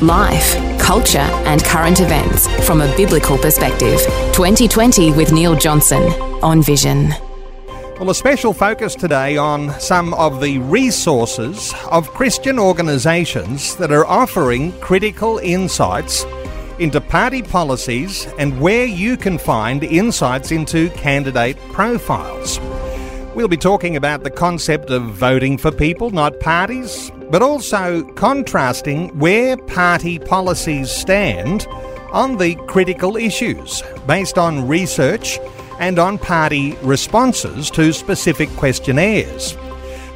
Life, 0.00 0.78
culture, 0.78 1.18
and 1.18 1.64
current 1.64 2.00
events 2.00 2.46
from 2.66 2.80
a 2.80 2.96
biblical 2.96 3.36
perspective. 3.36 3.98
2020 4.32 5.12
with 5.12 5.32
Neil 5.32 5.56
Johnson 5.56 6.02
on 6.42 6.62
Vision. 6.62 7.12
Well, 7.98 8.10
a 8.10 8.14
special 8.14 8.52
focus 8.52 8.94
today 8.94 9.36
on 9.36 9.72
some 9.80 10.14
of 10.14 10.40
the 10.40 10.58
resources 10.58 11.74
of 11.90 12.08
Christian 12.10 12.56
organisations 12.56 13.74
that 13.74 13.90
are 13.90 14.06
offering 14.06 14.70
critical 14.80 15.38
insights 15.38 16.24
into 16.78 17.00
party 17.00 17.42
policies 17.42 18.28
and 18.38 18.60
where 18.60 18.86
you 18.86 19.16
can 19.16 19.36
find 19.36 19.82
insights 19.82 20.52
into 20.52 20.90
candidate 20.90 21.56
profiles. 21.72 22.60
We'll 23.34 23.48
be 23.48 23.56
talking 23.56 23.96
about 23.96 24.22
the 24.22 24.30
concept 24.30 24.90
of 24.90 25.02
voting 25.02 25.58
for 25.58 25.72
people, 25.72 26.10
not 26.10 26.38
parties, 26.38 27.10
but 27.30 27.42
also 27.42 28.02
contrasting 28.14 29.08
where 29.18 29.56
party 29.56 30.18
policies 30.18 30.90
stand 30.90 31.66
on 32.12 32.38
the 32.38 32.54
critical 32.66 33.16
issues 33.16 33.82
based 34.06 34.38
on 34.38 34.66
research 34.66 35.38
and 35.78 35.98
on 35.98 36.18
party 36.18 36.76
responses 36.82 37.70
to 37.70 37.92
specific 37.92 38.48
questionnaires. 38.56 39.56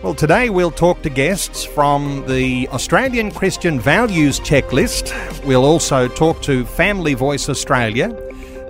Well, 0.03 0.15
today 0.15 0.51
we'll 0.51 0.73
talk 0.73 1.03
to 1.03 1.11
guests 1.11 1.65
from 1.65 2.25
the 2.27 2.69
Australian 2.73 3.31
Christian 3.31 3.79
Values 3.79 4.41
Checklist. 4.41 5.13
We'll 5.45 5.65
also 5.65 6.09
talk 6.09 6.43
to 6.43 6.65
Family 6.65 7.15
Voice 7.15 7.49
Australia. 7.49 8.09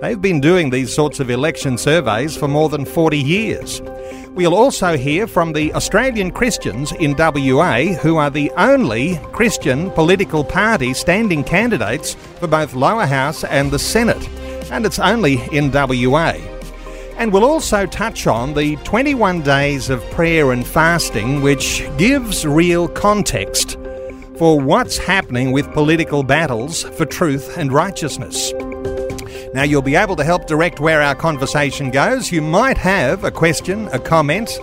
They've 0.01 0.21
been 0.21 0.41
doing 0.41 0.69
these 0.69 0.93
sorts 0.93 1.19
of 1.19 1.29
election 1.29 1.77
surveys 1.77 2.35
for 2.35 2.47
more 2.47 2.69
than 2.69 2.85
40 2.85 3.17
years. 3.17 3.81
We'll 4.31 4.55
also 4.55 4.97
hear 4.97 5.27
from 5.27 5.53
the 5.53 5.73
Australian 5.73 6.31
Christians 6.31 6.91
in 6.93 7.15
WA, 7.15 7.93
who 8.01 8.17
are 8.17 8.29
the 8.29 8.51
only 8.57 9.19
Christian 9.31 9.91
political 9.91 10.43
party 10.43 10.93
standing 10.93 11.43
candidates 11.43 12.15
for 12.39 12.47
both 12.47 12.73
Lower 12.73 13.05
House 13.05 13.43
and 13.43 13.69
the 13.69 13.79
Senate, 13.79 14.27
and 14.71 14.85
it's 14.85 14.99
only 14.99 15.35
in 15.51 15.71
WA. 15.71 16.33
And 17.17 17.31
we'll 17.31 17.45
also 17.45 17.85
touch 17.85 18.25
on 18.25 18.55
the 18.55 18.75
21 18.77 19.41
days 19.43 19.89
of 19.91 20.03
prayer 20.09 20.51
and 20.51 20.65
fasting, 20.65 21.41
which 21.41 21.87
gives 21.97 22.45
real 22.45 22.87
context 22.87 23.77
for 24.37 24.59
what's 24.59 24.97
happening 24.97 25.51
with 25.51 25.71
political 25.73 26.23
battles 26.23 26.83
for 26.83 27.05
truth 27.05 27.55
and 27.55 27.71
righteousness. 27.71 28.51
Now, 29.53 29.63
you'll 29.63 29.83
be 29.83 29.95
able 29.95 30.15
to 30.15 30.23
help 30.23 30.47
direct 30.47 30.79
where 30.79 31.01
our 31.01 31.13
conversation 31.13 31.91
goes. 31.91 32.31
You 32.31 32.41
might 32.41 32.77
have 32.77 33.23
a 33.23 33.31
question, 33.31 33.87
a 33.89 33.99
comment, 33.99 34.57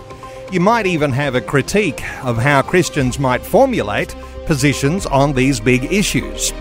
you 0.51 0.59
might 0.59 0.85
even 0.85 1.13
have 1.13 1.33
a 1.33 1.39
critique 1.39 2.03
of 2.25 2.37
how 2.37 2.61
Christians 2.61 3.17
might 3.17 3.41
formulate 3.41 4.13
positions 4.45 5.05
on 5.05 5.31
these 5.31 5.61
big 5.61 5.85
issues. 5.93 6.51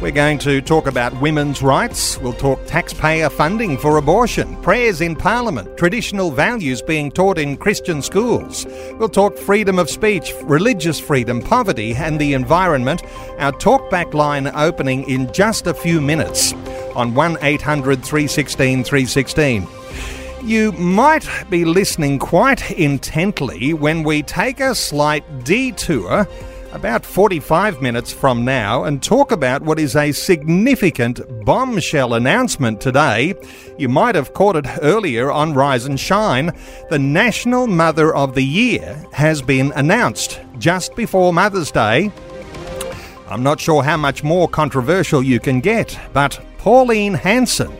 We're 0.00 0.12
going 0.12 0.38
to 0.38 0.62
talk 0.62 0.86
about 0.86 1.20
women's 1.20 1.62
rights. 1.62 2.18
We'll 2.18 2.32
talk 2.32 2.64
taxpayer 2.66 3.28
funding 3.28 3.76
for 3.76 3.98
abortion, 3.98 4.56
prayers 4.62 5.02
in 5.02 5.14
Parliament, 5.14 5.76
traditional 5.76 6.30
values 6.30 6.80
being 6.80 7.10
taught 7.10 7.36
in 7.36 7.58
Christian 7.58 8.00
schools. 8.00 8.66
We'll 8.98 9.10
talk 9.10 9.36
freedom 9.36 9.78
of 9.78 9.90
speech, 9.90 10.32
religious 10.42 10.98
freedom, 10.98 11.42
poverty, 11.42 11.94
and 11.94 12.18
the 12.18 12.32
environment. 12.32 13.02
Our 13.38 13.52
talkback 13.52 14.14
line 14.14 14.46
opening 14.48 15.08
in 15.08 15.30
just 15.34 15.66
a 15.66 15.74
few 15.74 16.00
minutes 16.00 16.54
on 16.94 17.14
1 17.14 17.38
800 17.42 18.04
316 18.04 18.84
316. 18.84 19.66
You 20.44 20.72
might 20.72 21.28
be 21.48 21.64
listening 21.64 22.18
quite 22.18 22.70
intently 22.72 23.72
when 23.72 24.02
we 24.02 24.22
take 24.22 24.60
a 24.60 24.74
slight 24.74 25.44
detour 25.44 26.28
about 26.74 27.06
45 27.06 27.80
minutes 27.80 28.12
from 28.12 28.44
now 28.44 28.82
and 28.82 29.00
talk 29.00 29.30
about 29.30 29.62
what 29.62 29.78
is 29.78 29.94
a 29.94 30.10
significant 30.10 31.20
bombshell 31.44 32.14
announcement 32.14 32.80
today. 32.80 33.34
You 33.78 33.88
might 33.88 34.16
have 34.16 34.34
caught 34.34 34.56
it 34.56 34.66
earlier 34.82 35.30
on 35.30 35.54
Rise 35.54 35.86
and 35.86 35.98
Shine. 35.98 36.52
The 36.90 36.98
National 36.98 37.68
Mother 37.68 38.14
of 38.14 38.34
the 38.34 38.44
Year 38.44 39.02
has 39.12 39.40
been 39.40 39.72
announced 39.76 40.40
just 40.58 40.96
before 40.96 41.32
Mother's 41.32 41.70
Day. 41.70 42.10
I'm 43.28 43.44
not 43.44 43.60
sure 43.60 43.82
how 43.84 43.96
much 43.96 44.24
more 44.24 44.48
controversial 44.48 45.22
you 45.22 45.38
can 45.38 45.60
get, 45.60 45.98
but 46.12 46.44
Pauline 46.64 47.12
Hanson 47.12 47.76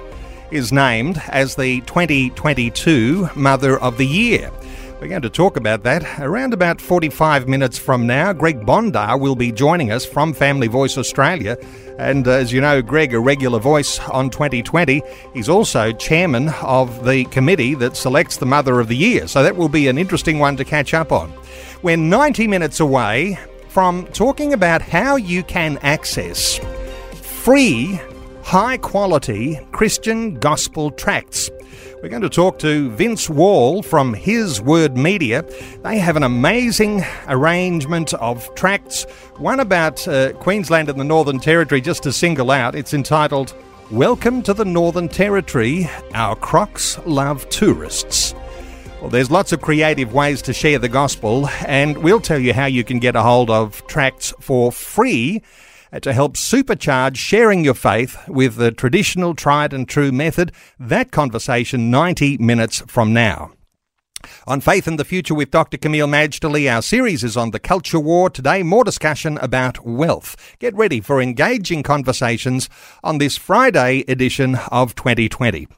is 0.51 0.71
named 0.71 1.17
as 1.29 1.55
the 1.55 1.81
2022 1.87 3.31
Mother 3.35 3.81
of 3.81 3.97
the 3.97 4.07
Year. 4.07 4.51
We're 5.01 5.09
going 5.09 5.23
to 5.23 5.31
talk 5.31 5.57
about 5.57 5.85
that 5.85 6.21
around 6.21 6.53
about 6.53 6.83
45 6.83 7.49
minutes 7.49 7.79
from 7.79 8.07
now. 8.07 8.35
Greg 8.35 8.61
Bondar 8.61 9.19
will 9.19 9.37
be 9.37 9.53
joining 9.53 9.91
us 9.91 10.05
from 10.05 10.35
Family 10.35 10.67
Voice 10.67 10.99
Australia. 10.99 11.57
And 11.99 12.29
uh, 12.29 12.33
as 12.33 12.53
you 12.53 12.61
know, 12.61 12.83
Greg, 12.83 13.15
a 13.15 13.21
regular 13.21 13.59
voice 13.59 13.99
on 14.01 14.29
2020, 14.29 15.01
he's 15.33 15.49
also 15.49 15.91
chairman 15.93 16.51
of 16.61 17.07
the 17.07 17.25
committee 17.25 17.75
that 17.77 17.97
selects 17.97 18.37
the 18.37 18.45
Mother 18.45 18.81
of 18.81 18.89
the 18.89 18.97
Year. 18.97 19.27
So 19.29 19.43
that 19.43 19.57
will 19.57 19.71
be 19.71 19.89
an 19.89 19.97
interesting 19.97 20.39
one 20.39 20.59
to 20.59 20.65
catch 20.67 20.93
up 20.93 21.11
on. 21.11 21.33
We're 21.83 21.97
90 21.97 22.49
minutes 22.49 22.81
away 22.81 23.39
from 23.67 24.07
talking 24.09 24.53
about 24.53 24.83
how 24.83 25.17
you 25.17 25.43
can 25.43 25.79
access 25.79 26.61
free 27.15 27.99
high 28.45 28.77
quality 28.77 29.59
Christian 29.73 30.35
gospel 30.39 30.91
tracts. 30.91 31.51
We're 32.03 32.11
going 32.11 32.23
to 32.23 32.29
talk 32.29 32.59
to 32.59 32.91
Vince 32.91 33.31
Wall 33.31 33.83
from 33.83 34.13
His 34.13 34.61
Word 34.61 34.99
Media. 34.99 35.47
They 35.83 35.99
have 35.99 36.17
an 36.17 36.23
amazing 36.23 37.03
arrangement 37.27 38.13
of 38.15 38.55
tracts, 38.55 39.05
one 39.39 39.61
about 39.61 40.07
uh, 40.07 40.35
Queensland 40.35 40.91
and 40.91 41.01
the 41.01 41.05
Northern 41.05 41.41
Territory, 41.41 41.81
just 41.81 42.03
to 42.03 42.13
single 42.13 42.51
out. 42.51 42.75
It's 42.75 42.93
entitled 42.93 43.55
Welcome 43.91 44.43
to 44.43 44.53
the 44.53 44.67
Northern 44.67 45.09
Territory 45.09 45.89
Our 46.13 46.37
Crocs 46.37 46.99
Love 47.07 47.49
Tourists. 47.49 48.35
Well, 49.01 49.09
there's 49.11 49.31
lots 49.31 49.53
of 49.53 49.63
creative 49.63 50.13
ways 50.13 50.43
to 50.43 50.53
share 50.53 50.79
the 50.79 50.89
gospel, 50.91 51.49
and 51.67 51.97
we'll 51.99 52.21
tell 52.21 52.39
you 52.39 52.53
how 52.53 52.67
you 52.67 52.85
can 52.85 52.99
get 52.99 53.17
a 53.17 53.23
hold 53.23 53.49
of 53.49 53.87
tracts 53.87 54.35
for 54.39 54.71
free 54.71 55.43
Uh, 55.95 56.01
to 56.01 56.13
help 56.13 56.37
supercharge 56.37 57.17
sharing 57.17 57.63
your 57.63 57.75
faith 57.75 58.17
with 58.27 58.57
the 58.57 58.73
traditional 58.73 59.33
tried 59.33 59.73
and 59.73 59.89
true 59.89 60.11
method. 60.11 60.51
That 60.77 61.13
conversation 61.13 61.89
90 61.89 62.39
minutes 62.39 62.83
from 62.89 63.13
now. 63.13 63.53
On 64.49 64.61
Faith 64.61 64.89
in 64.89 64.97
the 64.97 65.05
Future 65.05 65.35
with 65.35 65.53
Dr. 65.53 65.77
Kameel 65.77 66.09
Majdali, 66.09 66.69
our 66.69 66.83
series 66.83 67.23
is 67.23 67.37
on 67.37 67.53
the 67.53 67.61
culture 67.61 68.01
war. 68.01 68.29
Today, 68.29 68.65
more 68.65 68.83
discussion 68.83 69.39
about 69.39 69.87
wealth. 69.87 70.57
Get 70.59 70.75
ready 70.75 71.01
for 71.01 71.21
engaging 71.23 71.85
conversations 71.85 72.69
on 73.05 73.19
this 73.19 73.37
Friday 73.37 74.05
edition 74.09 74.57
of 74.73 74.97
2020. 74.97 75.69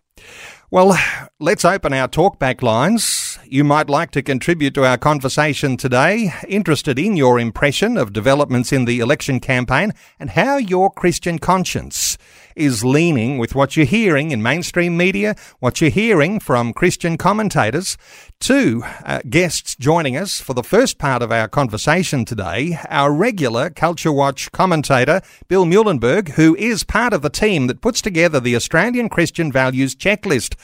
Well, 0.68 0.98
let's 1.38 1.64
open 1.64 1.92
our 1.92 2.08
talkback 2.08 2.60
lines. 2.60 3.38
You 3.44 3.62
might 3.62 3.88
like 3.88 4.10
to 4.10 4.22
contribute 4.22 4.74
to 4.74 4.84
our 4.84 4.98
conversation 4.98 5.76
today, 5.76 6.32
interested 6.48 6.98
in 6.98 7.16
your 7.16 7.38
impression 7.38 7.96
of 7.96 8.12
developments 8.12 8.72
in 8.72 8.84
the 8.84 8.98
election 8.98 9.38
campaign 9.38 9.92
and 10.18 10.30
how 10.30 10.56
your 10.56 10.90
Christian 10.90 11.38
conscience 11.38 12.18
is 12.56 12.84
leaning 12.84 13.38
with 13.38 13.54
what 13.54 13.76
you're 13.76 13.86
hearing 13.86 14.30
in 14.30 14.42
mainstream 14.42 14.96
media, 14.96 15.36
what 15.60 15.80
you're 15.80 15.90
hearing 15.90 16.40
from 16.40 16.72
Christian 16.72 17.16
commentators. 17.16 17.96
Two 18.40 18.82
uh, 19.04 19.20
guests 19.28 19.76
joining 19.76 20.16
us 20.16 20.40
for 20.40 20.54
the 20.54 20.62
first 20.62 20.98
part 20.98 21.22
of 21.22 21.30
our 21.30 21.48
conversation 21.48 22.24
today 22.24 22.78
our 22.88 23.12
regular 23.12 23.70
Culture 23.70 24.12
Watch 24.12 24.50
commentator, 24.52 25.20
Bill 25.48 25.64
Muehlenberg, 25.64 26.30
who 26.30 26.56
is 26.56 26.82
part 26.82 27.12
of 27.12 27.22
the 27.22 27.30
team 27.30 27.66
that 27.66 27.80
puts 27.80 28.00
together 28.00 28.40
the 28.40 28.56
Australian 28.56 29.08
Christian 29.08 29.52
Values 29.52 29.94
Checklist. 29.94 30.54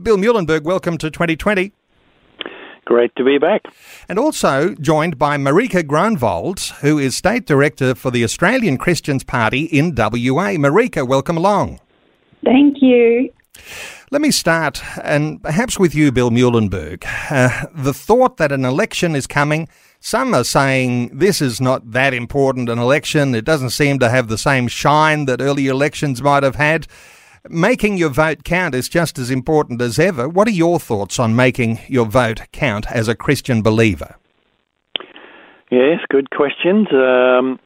Bill 0.00 0.16
Muehlenberg, 0.16 0.62
welcome 0.62 0.96
to 0.98 1.10
2020. 1.10 1.72
Great 2.90 3.14
to 3.14 3.22
be 3.22 3.38
back. 3.38 3.62
And 4.08 4.18
also 4.18 4.74
joined 4.74 5.16
by 5.16 5.36
Marika 5.36 5.84
Groenewald, 5.84 6.72
who 6.80 6.98
is 6.98 7.16
State 7.16 7.46
Director 7.46 7.94
for 7.94 8.10
the 8.10 8.24
Australian 8.24 8.78
Christians 8.78 9.22
Party 9.22 9.66
in 9.66 9.94
WA. 9.94 10.56
Marika, 10.58 11.06
welcome 11.06 11.36
along. 11.36 11.78
Thank 12.44 12.78
you. 12.80 13.32
Let 14.10 14.20
me 14.20 14.32
start, 14.32 14.82
and 15.04 15.40
perhaps 15.40 15.78
with 15.78 15.94
you, 15.94 16.10
Bill 16.10 16.30
Muehlenberg. 16.30 17.04
Uh, 17.30 17.66
the 17.72 17.94
thought 17.94 18.38
that 18.38 18.50
an 18.50 18.64
election 18.64 19.14
is 19.14 19.28
coming, 19.28 19.68
some 20.00 20.34
are 20.34 20.42
saying 20.42 21.16
this 21.16 21.40
is 21.40 21.60
not 21.60 21.92
that 21.92 22.12
important 22.12 22.68
an 22.68 22.80
election. 22.80 23.36
It 23.36 23.44
doesn't 23.44 23.70
seem 23.70 24.00
to 24.00 24.10
have 24.10 24.26
the 24.26 24.36
same 24.36 24.66
shine 24.66 25.26
that 25.26 25.40
early 25.40 25.68
elections 25.68 26.20
might 26.22 26.42
have 26.42 26.56
had. 26.56 26.88
Making 27.48 27.96
your 27.96 28.10
vote 28.10 28.44
count 28.44 28.74
is 28.74 28.88
just 28.88 29.18
as 29.18 29.30
important 29.30 29.80
as 29.80 29.98
ever. 29.98 30.28
What 30.28 30.46
are 30.48 30.52
your 30.52 30.78
thoughts 30.78 31.18
on 31.18 31.34
making 31.34 31.80
your 31.88 32.06
vote 32.06 32.42
count 32.52 32.90
as 32.90 33.08
a 33.08 33.14
Christian 33.14 33.62
believer? 33.62 34.16
Yes, 35.70 36.00
good 36.10 36.30
questions. 36.30 36.88
Um, 36.92 37.58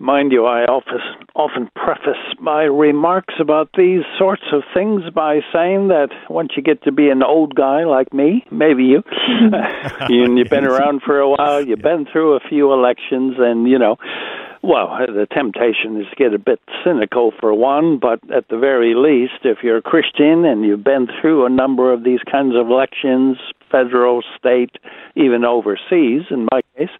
Mind 0.00 0.30
you, 0.30 0.46
I 0.46 0.60
often, 0.62 1.00
often 1.34 1.68
preface 1.74 2.22
my 2.40 2.62
remarks 2.62 3.34
about 3.40 3.70
these 3.76 4.02
sorts 4.16 4.44
of 4.52 4.62
things 4.72 5.02
by 5.12 5.40
saying 5.52 5.88
that 5.88 6.10
once 6.30 6.50
you 6.56 6.62
get 6.62 6.84
to 6.84 6.92
be 6.92 7.08
an 7.08 7.24
old 7.24 7.56
guy 7.56 7.82
like 7.82 8.14
me, 8.14 8.44
maybe 8.52 8.84
you, 8.84 9.02
and 10.00 10.38
you've 10.38 10.50
been 10.50 10.64
around 10.64 11.02
for 11.04 11.18
a 11.18 11.28
while, 11.28 11.66
you've 11.66 11.82
been 11.82 12.06
through 12.12 12.36
a 12.36 12.40
few 12.48 12.72
elections, 12.72 13.34
and, 13.38 13.68
you 13.68 13.76
know, 13.76 13.96
well, 14.68 14.98
the 15.06 15.26
temptation 15.32 15.98
is 15.98 16.06
to 16.10 16.16
get 16.16 16.34
a 16.34 16.38
bit 16.38 16.60
cynical 16.84 17.32
for 17.40 17.54
one, 17.54 17.98
but 17.98 18.20
at 18.30 18.48
the 18.48 18.58
very 18.58 18.94
least, 18.94 19.44
if 19.44 19.58
you're 19.62 19.78
a 19.78 19.82
Christian 19.82 20.44
and 20.44 20.62
you've 20.62 20.84
been 20.84 21.08
through 21.20 21.46
a 21.46 21.48
number 21.48 21.90
of 21.90 22.04
these 22.04 22.20
kinds 22.30 22.54
of 22.54 22.68
elections, 22.68 23.38
federal, 23.70 24.22
state, 24.38 24.76
even 25.16 25.42
overseas, 25.42 26.24
in 26.30 26.46
my 26.52 26.60
case, 26.76 26.90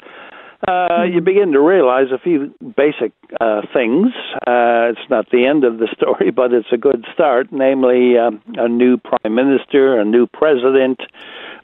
uh, 0.67 1.05
you 1.05 1.21
begin 1.21 1.53
to 1.53 1.61
realize 1.61 2.07
a 2.13 2.19
few 2.19 2.53
basic 2.77 3.13
uh, 3.41 3.63
things. 3.73 4.09
Uh, 4.35 4.91
it's 4.91 5.09
not 5.09 5.31
the 5.31 5.47
end 5.47 5.65
of 5.65 5.79
the 5.79 5.87
story, 5.97 6.31
but 6.31 6.53
it's 6.53 6.73
a 6.73 6.77
good 6.77 7.05
start, 7.15 7.49
namely 7.53 8.19
um, 8.19 8.43
a 8.57 8.69
new 8.69 8.97
prime 8.97 9.35
minister, 9.35 10.01
a 10.01 10.05
new 10.05 10.27
president, 10.27 11.01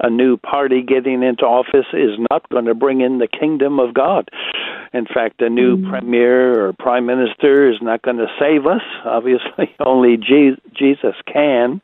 a 0.00 0.10
new 0.10 0.36
party 0.36 0.82
getting 0.82 1.22
into 1.22 1.44
office 1.44 1.86
is 1.92 2.18
not 2.30 2.48
going 2.50 2.66
to 2.66 2.74
bring 2.74 3.00
in 3.00 3.18
the 3.18 3.28
kingdom 3.28 3.80
of 3.80 3.94
God. 3.94 4.28
In 4.92 5.06
fact, 5.06 5.42
a 5.42 5.50
new 5.50 5.76
mm-hmm. 5.76 5.90
premier 5.90 6.66
or 6.66 6.72
prime 6.72 7.06
minister 7.06 7.68
is 7.70 7.78
not 7.82 8.02
going 8.02 8.18
to 8.18 8.28
save 8.38 8.66
us. 8.66 8.82
Obviously, 9.04 9.74
only 9.84 10.16
Jesus 10.16 11.14
can. 11.32 11.80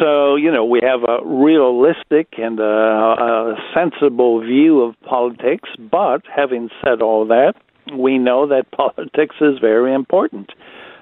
So, 0.00 0.36
you 0.36 0.50
know, 0.50 0.64
we 0.64 0.80
have 0.82 1.02
a 1.02 1.24
realistic 1.24 2.34
and 2.38 2.58
a, 2.58 2.64
a 2.64 3.56
sensible 3.74 4.40
view 4.40 4.80
of 4.82 4.94
politics, 5.02 5.68
but 5.78 6.22
having 6.34 6.70
said 6.82 7.02
all 7.02 7.26
that, 7.26 7.54
we 7.92 8.18
know 8.18 8.48
that 8.48 8.70
politics 8.76 9.36
is 9.40 9.58
very 9.60 9.94
important. 9.94 10.50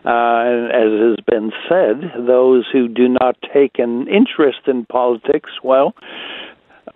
Uh, 0.04 0.42
and 0.44 0.72
as 0.72 1.16
has 1.16 1.24
been 1.26 1.52
said, 1.68 2.26
those 2.26 2.66
who 2.72 2.88
do 2.88 3.08
not 3.08 3.36
take 3.54 3.78
an 3.78 4.08
interest 4.08 4.58
in 4.66 4.84
politics, 4.84 5.50
well, 5.62 5.94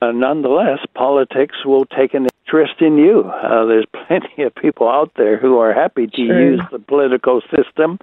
uh, 0.02 0.10
nonetheless, 0.10 0.80
politics 0.94 1.64
will 1.64 1.84
take 1.84 2.14
an 2.14 2.26
interest 2.46 2.80
in 2.80 2.96
you. 2.96 3.24
Uh, 3.24 3.64
there's 3.66 3.86
plenty 4.06 4.42
of 4.42 4.54
people 4.54 4.88
out 4.88 5.12
there 5.16 5.38
who 5.38 5.58
are 5.58 5.72
happy 5.72 6.06
to 6.06 6.16
sure. 6.16 6.50
use 6.52 6.60
the 6.72 6.78
political 6.78 7.40
system 7.54 7.98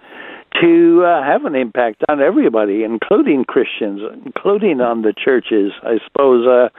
to 0.61 1.03
uh, 1.03 1.23
have 1.23 1.45
an 1.45 1.55
impact 1.55 2.03
on 2.09 2.21
everybody, 2.21 2.83
including 2.83 3.43
Christians, 3.43 4.01
including 4.25 4.81
on 4.81 5.01
the 5.01 5.13
churches. 5.13 5.71
I 5.81 5.97
suppose 6.05 6.45
a 6.45 6.69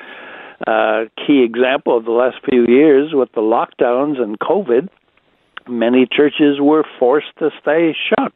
uh, 0.66 0.70
uh, 0.70 1.04
key 1.26 1.42
example 1.42 1.96
of 1.96 2.04
the 2.04 2.12
last 2.12 2.36
few 2.48 2.64
years 2.68 3.10
with 3.12 3.30
the 3.32 3.40
lockdowns 3.40 4.20
and 4.20 4.38
COVID, 4.38 4.88
many 5.68 6.06
churches 6.10 6.60
were 6.60 6.84
forced 6.98 7.36
to 7.40 7.50
stay 7.60 7.94
shut 8.08 8.32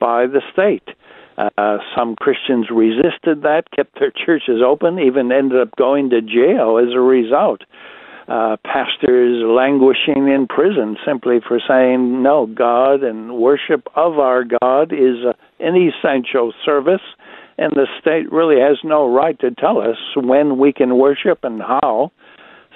by 0.00 0.26
the 0.26 0.40
state. 0.52 0.88
Uh, 1.36 1.78
some 1.96 2.16
Christians 2.16 2.68
resisted 2.70 3.42
that, 3.42 3.64
kept 3.76 4.00
their 4.00 4.10
churches 4.10 4.60
open, 4.64 4.98
even 4.98 5.30
ended 5.30 5.60
up 5.60 5.68
going 5.76 6.10
to 6.10 6.20
jail 6.20 6.78
as 6.78 6.94
a 6.94 7.00
result 7.00 7.60
uh, 8.28 8.56
pastors 8.62 9.42
languishing 9.42 10.28
in 10.28 10.46
prison 10.48 10.96
simply 11.06 11.38
for 11.46 11.58
saying, 11.66 12.22
no, 12.22 12.46
God 12.46 13.02
and 13.02 13.38
worship 13.38 13.88
of 13.96 14.18
our 14.18 14.44
God 14.44 14.92
is 14.92 15.24
an 15.60 15.74
essential 15.76 16.52
service, 16.64 17.00
and 17.56 17.72
the 17.72 17.86
state 18.00 18.30
really 18.30 18.60
has 18.60 18.78
no 18.84 19.10
right 19.10 19.38
to 19.40 19.50
tell 19.52 19.78
us 19.80 19.96
when 20.14 20.58
we 20.58 20.72
can 20.72 20.98
worship 20.98 21.40
and 21.42 21.60
how. 21.60 22.12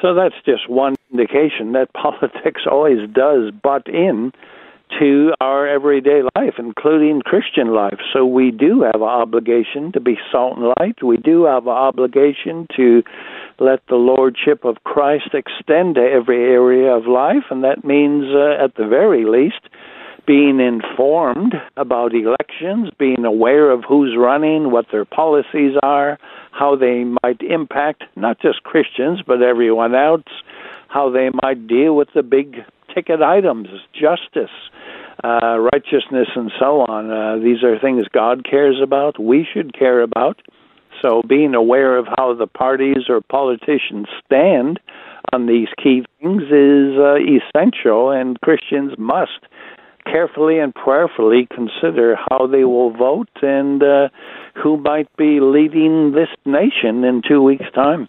So 0.01 0.15
that's 0.15 0.35
just 0.45 0.69
one 0.69 0.97
indication 1.13 1.73
that 1.73 1.93
politics 1.95 2.63
always 2.71 3.09
does 3.13 3.53
butt 3.63 3.87
in 3.87 4.33
to 4.99 5.33
our 5.41 5.67
everyday 5.67 6.23
life, 6.37 6.55
including 6.59 7.23
Christian 7.23 7.73
life. 7.75 7.99
So 8.13 8.27
we 8.27 8.51
do 8.51 8.83
have 8.83 8.97
an 8.97 9.03
obligation 9.03 9.93
to 9.93 10.01
be 10.01 10.19
salt 10.31 10.59
and 10.59 10.73
light. 10.79 11.03
We 11.03 11.17
do 11.17 11.45
have 11.45 11.67
an 11.67 11.73
obligation 11.73 12.67
to 12.77 13.03
let 13.59 13.81
the 13.89 13.97
lordship 13.97 14.65
of 14.65 14.83
Christ 14.85 15.35
extend 15.35 15.97
to 15.97 16.03
every 16.03 16.43
area 16.45 16.93
of 16.93 17.07
life, 17.07 17.45
and 17.51 17.65
that 17.65 17.85
means, 17.85 18.25
uh, 18.35 18.63
at 18.63 18.75
the 18.77 18.87
very 18.87 19.25
least, 19.25 19.61
being 20.27 20.61
informed 20.61 21.55
about 21.77 22.13
elections, 22.15 22.91
being 22.99 23.25
aware 23.25 23.71
of 23.71 23.85
who's 23.89 24.17
running, 24.17 24.71
what 24.71 24.87
their 24.93 25.05
policies 25.05 25.77
are, 25.83 26.19
how 26.53 26.77
they 26.77 27.05
might 27.05 27.41
impact 27.41 28.05
not 28.15 28.41
just 28.41 28.63
Christians 28.63 29.21
but 29.27 29.43
everyone 29.43 29.95
else, 29.95 30.23
how 30.89 31.11
they 31.11 31.31
might 31.43 31.67
deal 31.67 31.97
with 31.97 32.09
the 32.15 32.23
big 32.23 32.59
ticket 32.95 33.21
items, 33.23 33.69
justice, 33.93 34.51
uh, 35.25 35.59
righteousness, 35.59 36.29
and 36.37 36.53
so 36.59 36.83
on. 36.83 37.11
Uh, 37.11 37.43
these 37.43 37.63
are 37.63 37.79
things 37.79 38.05
God 38.13 38.45
cares 38.49 38.81
about, 38.83 39.19
we 39.19 39.47
should 39.53 39.77
care 39.77 40.03
about. 40.03 40.41
So 41.03 41.23
being 41.29 41.55
aware 41.55 41.99
of 41.99 42.07
how 42.17 42.33
the 42.33 42.47
parties 42.47 43.09
or 43.09 43.21
politicians 43.21 44.07
stand 44.25 44.79
on 45.33 45.47
these 45.47 45.69
key 45.83 46.05
things 46.21 46.43
is 46.45 46.97
uh, 46.97 47.17
essential, 47.17 48.11
and 48.11 48.41
Christians 48.41 48.93
must 48.99 49.41
carefully 50.05 50.59
and 50.59 50.75
prayerfully 50.75 51.49
consider 51.55 52.17
how 52.29 52.47
they 52.47 52.65
will 52.65 52.91
vote 52.91 53.31
and 53.43 53.83
uh, 53.83 54.09
who 54.55 54.77
might 54.77 55.15
be 55.17 55.41
leading 55.41 56.13
this 56.13 56.29
nation 56.45 57.05
in 57.05 57.23
two 57.27 57.43
weeks' 57.43 57.71
time. 57.75 58.09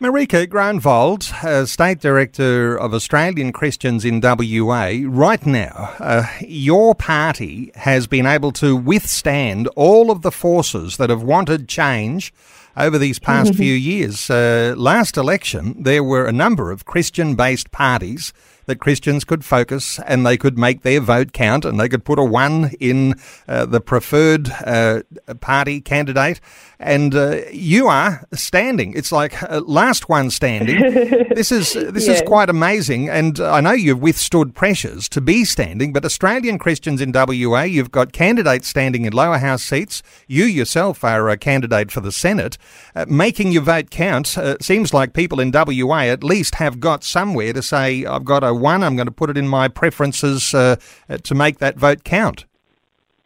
Marika 0.00 0.46
Groenewald, 0.46 1.32
uh, 1.44 1.66
State 1.66 2.00
Director 2.00 2.76
of 2.76 2.94
Australian 2.94 3.52
Christians 3.52 4.04
in 4.04 4.20
WA, 4.20 4.92
right 5.04 5.44
now, 5.46 5.94
uh, 6.00 6.26
your 6.40 6.94
party 6.94 7.70
has 7.74 8.06
been 8.06 8.26
able 8.26 8.52
to 8.52 8.76
withstand 8.76 9.68
all 9.76 10.10
of 10.10 10.22
the 10.22 10.32
forces 10.32 10.96
that 10.96 11.10
have 11.10 11.22
wanted 11.22 11.68
change 11.68 12.32
over 12.76 12.98
these 12.98 13.18
past 13.18 13.54
few 13.56 13.74
years. 13.74 14.30
Uh, 14.30 14.74
last 14.76 15.16
election, 15.16 15.82
there 15.82 16.02
were 16.02 16.26
a 16.26 16.32
number 16.32 16.70
of 16.70 16.84
Christian 16.84 17.34
based 17.34 17.70
parties 17.70 18.32
that 18.66 18.80
Christians 18.80 19.24
could 19.24 19.44
focus 19.44 19.98
and 20.06 20.26
they 20.26 20.36
could 20.36 20.58
make 20.58 20.82
their 20.82 21.00
vote 21.00 21.32
count 21.32 21.64
and 21.64 21.78
they 21.78 21.88
could 21.88 22.04
put 22.04 22.18
a 22.18 22.24
one 22.24 22.72
in 22.80 23.14
uh, 23.48 23.66
the 23.66 23.80
preferred 23.80 24.50
uh, 24.50 25.02
party 25.40 25.80
candidate. 25.80 26.40
And 26.82 27.14
uh, 27.14 27.42
you 27.52 27.86
are 27.86 28.26
standing. 28.34 28.92
It's 28.94 29.12
like 29.12 29.40
uh, 29.42 29.60
last 29.64 30.08
one 30.08 30.30
standing. 30.30 30.80
this 31.34 31.52
is 31.52 31.74
this 31.74 32.08
is 32.08 32.20
quite 32.22 32.50
amazing. 32.50 33.08
And 33.08 33.38
I 33.38 33.60
know 33.60 33.70
you've 33.70 34.02
withstood 34.02 34.54
pressures 34.54 35.08
to 35.10 35.20
be 35.20 35.44
standing, 35.44 35.92
but 35.92 36.04
Australian 36.04 36.58
Christians 36.58 37.00
in 37.00 37.12
WA, 37.12 37.62
you've 37.62 37.92
got 37.92 38.12
candidates 38.12 38.66
standing 38.66 39.04
in 39.04 39.12
lower 39.12 39.38
house 39.38 39.62
seats. 39.62 40.02
You 40.26 40.44
yourself 40.44 41.04
are 41.04 41.28
a 41.28 41.36
candidate 41.36 41.92
for 41.92 42.00
the 42.00 42.12
Senate. 42.12 42.58
Uh, 42.96 43.06
making 43.08 43.52
your 43.52 43.62
vote 43.62 43.90
count 43.90 44.36
uh, 44.36 44.56
seems 44.60 44.92
like 44.92 45.14
people 45.14 45.38
in 45.38 45.52
WA 45.52 46.00
at 46.00 46.24
least 46.24 46.56
have 46.56 46.80
got 46.80 47.04
somewhere 47.04 47.52
to 47.52 47.62
say, 47.62 48.04
I've 48.04 48.24
got 48.24 48.42
a 48.42 48.52
one. 48.52 48.82
I'm 48.82 48.96
going 48.96 49.06
to 49.06 49.12
put 49.12 49.30
it 49.30 49.38
in 49.38 49.46
my 49.46 49.68
preferences 49.68 50.52
uh, 50.52 50.76
to 51.22 51.34
make 51.34 51.58
that 51.58 51.78
vote 51.78 52.02
count. 52.02 52.44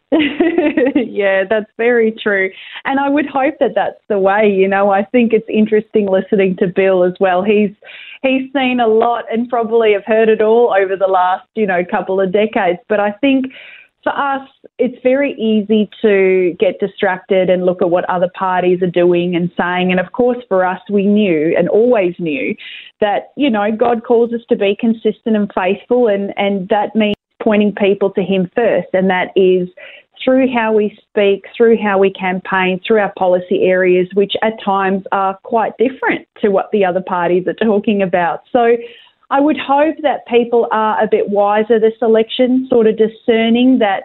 yeah, 0.95 1.43
that's 1.49 1.69
very 1.75 2.11
true. 2.11 2.49
And 2.85 2.99
I 2.99 3.09
would 3.09 3.25
hope 3.25 3.55
that 3.59 3.75
that's 3.75 4.01
the 4.07 4.19
way. 4.19 4.49
You 4.49 4.67
know, 4.67 4.89
I 4.89 5.03
think 5.03 5.33
it's 5.33 5.47
interesting 5.49 6.07
listening 6.07 6.55
to 6.57 6.67
Bill 6.67 7.03
as 7.03 7.13
well. 7.19 7.43
He's 7.43 7.71
he's 8.21 8.51
seen 8.53 8.79
a 8.79 8.87
lot 8.87 9.25
and 9.31 9.49
probably 9.49 9.91
have 9.93 10.05
heard 10.05 10.29
it 10.29 10.41
all 10.41 10.73
over 10.73 10.95
the 10.95 11.07
last, 11.07 11.47
you 11.55 11.67
know, 11.67 11.83
couple 11.89 12.21
of 12.21 12.31
decades. 12.31 12.79
But 12.87 13.01
I 13.01 13.11
think 13.11 13.47
for 14.03 14.17
us, 14.17 14.47
it's 14.79 14.97
very 15.03 15.33
easy 15.33 15.89
to 16.01 16.55
get 16.57 16.79
distracted 16.79 17.49
and 17.49 17.65
look 17.65 17.81
at 17.81 17.89
what 17.89 18.09
other 18.09 18.29
parties 18.33 18.81
are 18.81 18.89
doing 18.89 19.35
and 19.35 19.51
saying. 19.57 19.91
And 19.91 19.99
of 19.99 20.13
course, 20.13 20.37
for 20.47 20.63
us, 20.63 20.79
we 20.89 21.05
knew 21.05 21.53
and 21.57 21.67
always 21.67 22.15
knew 22.17 22.55
that, 23.01 23.33
you 23.35 23.49
know, 23.49 23.69
God 23.75 24.05
calls 24.05 24.31
us 24.31 24.41
to 24.47 24.55
be 24.55 24.77
consistent 24.79 25.35
and 25.35 25.51
faithful, 25.53 26.07
and, 26.07 26.31
and 26.37 26.69
that 26.69 26.95
means 26.95 27.16
pointing 27.47 27.73
people 27.73 28.11
to 28.11 28.21
Him 28.21 28.51
first. 28.53 28.89
And 28.91 29.09
that 29.09 29.29
is 29.37 29.69
through 30.21 30.47
how 30.53 30.73
we 30.73 30.97
speak, 31.07 31.45
through 31.55 31.77
how 31.81 31.97
we 31.97 32.11
campaign, 32.11 32.81
through 32.85 32.99
our 32.99 33.13
policy 33.17 33.63
areas, 33.63 34.09
which 34.15 34.33
at 34.43 34.61
times 34.63 35.03
are 35.13 35.37
quite 35.43 35.71
different 35.77 36.27
to 36.41 36.49
what 36.49 36.69
the 36.73 36.83
other 36.83 37.01
parties 37.01 37.47
are 37.47 37.53
talking 37.53 38.01
about. 38.01 38.41
So 38.51 38.75
I 39.29 39.39
would 39.39 39.55
hope 39.57 39.95
that 40.01 40.27
people 40.27 40.67
are 40.73 41.01
a 41.01 41.07
bit 41.07 41.29
wiser 41.29 41.79
this 41.79 41.93
election, 42.01 42.67
sort 42.69 42.87
of 42.87 42.97
discerning 42.97 43.79
that 43.79 44.03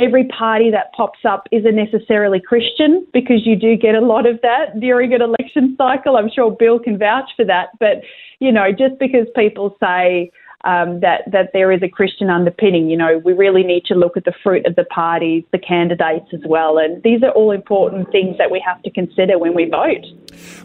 every 0.00 0.26
party 0.26 0.68
that 0.70 0.92
pops 0.96 1.20
up 1.24 1.46
isn't 1.52 1.76
necessarily 1.76 2.40
Christian 2.40 3.06
because 3.12 3.46
you 3.46 3.54
do 3.54 3.76
get 3.76 3.94
a 3.94 4.00
lot 4.00 4.26
of 4.26 4.40
that 4.42 4.80
during 4.80 5.12
an 5.14 5.22
election 5.22 5.76
cycle. 5.78 6.16
I'm 6.16 6.30
sure 6.34 6.50
Bill 6.50 6.80
can 6.80 6.98
vouch 6.98 7.30
for 7.36 7.44
that. 7.44 7.68
But, 7.78 8.02
you 8.40 8.50
know, 8.50 8.72
just 8.72 8.98
because 8.98 9.28
people 9.36 9.76
say, 9.78 10.32
um, 10.64 11.00
that 11.00 11.22
that 11.32 11.50
there 11.52 11.72
is 11.72 11.82
a 11.82 11.88
Christian 11.88 12.30
underpinning. 12.30 12.88
You 12.88 12.96
know, 12.96 13.18
we 13.24 13.32
really 13.32 13.62
need 13.62 13.84
to 13.86 13.94
look 13.94 14.16
at 14.16 14.24
the 14.24 14.34
fruit 14.42 14.66
of 14.66 14.76
the 14.76 14.84
parties, 14.84 15.44
the 15.52 15.58
candidates 15.58 16.26
as 16.32 16.40
well, 16.46 16.78
and 16.78 17.02
these 17.02 17.22
are 17.22 17.30
all 17.30 17.50
important 17.50 18.10
things 18.10 18.38
that 18.38 18.50
we 18.50 18.62
have 18.64 18.82
to 18.82 18.90
consider 18.90 19.38
when 19.38 19.54
we 19.54 19.68
vote. 19.68 20.04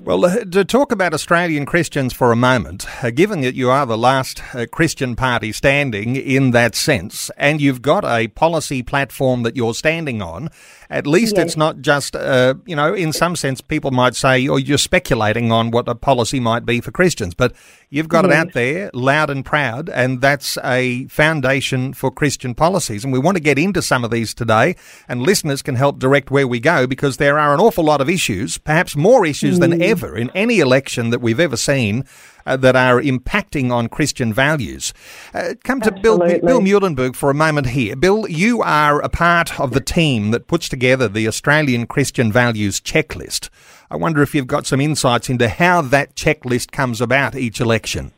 Well, 0.04 0.26
uh, 0.26 0.46
to 0.46 0.64
talk 0.64 0.92
about 0.92 1.14
Australian 1.14 1.66
Christians 1.66 2.14
for 2.14 2.32
a 2.32 2.36
moment, 2.36 2.86
uh, 3.04 3.12
given 3.12 3.42
that 3.42 3.56
you 3.56 3.70
are 3.70 3.86
the 3.86 3.98
last 3.98 4.42
uh, 4.56 4.66
Christian 4.72 5.16
party 5.16 5.52
standing 5.52 6.16
in 6.16 6.52
that 6.52 6.76
sense, 6.76 7.30
and 7.38 7.60
you've 7.60 7.82
got 7.82 8.06
a 8.06 8.28
policy 8.30 8.82
platform 8.82 9.44
that 9.44 9.56
you're 9.56 9.74
standing 9.74 10.22
on, 10.22 10.50
at 10.90 11.06
least 11.06 11.36
yes. 11.36 11.48
it's 11.48 11.58
not 11.58 11.82
just, 11.82 12.16
uh, 12.16 12.56
you 12.66 12.76
know, 12.76 12.94
in 12.94 13.12
some 13.12 13.36
sense, 13.36 13.60
people 13.60 13.92
might 13.92 14.16
say, 14.16 14.48
or 14.48 14.54
oh, 14.54 14.58
you're 14.58 14.78
speculating 14.78 15.52
on 15.52 15.72
what 15.72 15.90
a 15.90 15.96
policy 15.96 16.40
might 16.40 16.66
be 16.66 16.80
for 16.80 16.92
Christians, 16.92 17.34
but 17.34 17.54
you've 17.90 18.10
got 18.10 18.26
it 18.26 18.32
out 18.32 18.54
there 18.54 18.90
loud 18.94 19.30
and 19.30 19.46
proud, 19.46 19.90
and 19.90 20.22
that's 20.22 20.58
a 20.64 21.06
foundation 21.08 21.94
for 21.94 22.12
Christian 22.12 22.54
policies. 22.54 23.04
And 23.04 23.14
we 23.14 23.20
want 23.20 23.38
to 23.38 23.44
get 23.44 23.58
into 23.58 23.82
some 23.82 24.04
of 24.04 24.12
these 24.12 24.34
today, 24.34 24.76
and 25.08 25.22
listeners 25.22 25.62
can 25.62 25.76
help 25.76 26.00
direct 26.00 26.32
where 26.32 26.48
we 26.48 26.60
go 26.60 26.88
because 26.88 27.18
there 27.18 27.40
are 27.40 27.54
an 27.54 27.60
awful 27.60 27.84
lot 27.84 28.02
of 28.02 28.10
issues, 28.10 28.58
perhaps 28.58 28.96
more 28.96 29.26
issues 29.26 29.58
mm. 29.58 29.62
than 29.62 29.82
ever 29.82 30.18
in 30.18 30.30
any 30.32 30.60
election 30.60 31.10
that 31.12 31.22
we've 31.22 31.40
ever 31.40 31.58
seen 31.58 32.04
uh, 32.46 32.58
that 32.58 32.76
are 32.76 33.02
impacting 33.02 33.72
on 33.72 33.90
Christian 33.90 34.34
values. 34.34 34.94
Uh, 35.34 35.54
come 35.64 35.82
to 35.82 35.92
Bill, 35.92 36.18
Bill 36.18 36.62
Muehlenberg 36.62 37.16
for 37.16 37.30
a 37.30 37.36
moment 37.36 37.68
here. 37.68 37.96
Bill, 37.96 38.28
you 38.28 38.62
are 38.62 39.02
a 39.02 39.10
part 39.10 39.60
of 39.60 39.72
the 39.72 39.82
team 39.82 40.32
that 40.32 40.48
puts 40.48 40.70
together 40.70 41.08
the 41.08 41.28
Australian 41.28 41.86
Christian 41.88 42.32
Values 42.32 42.80
Checklist. 42.80 43.50
I 43.90 43.96
wonder 43.96 44.22
if 44.22 44.36
you've 44.36 44.48
got 44.48 44.66
some 44.66 44.82
insights 44.82 45.30
into 45.30 45.48
how 45.48 45.82
that 45.82 46.16
checklist 46.16 46.72
comes 46.72 47.00
about 47.00 47.36
each 47.36 47.60
election. 47.60 48.12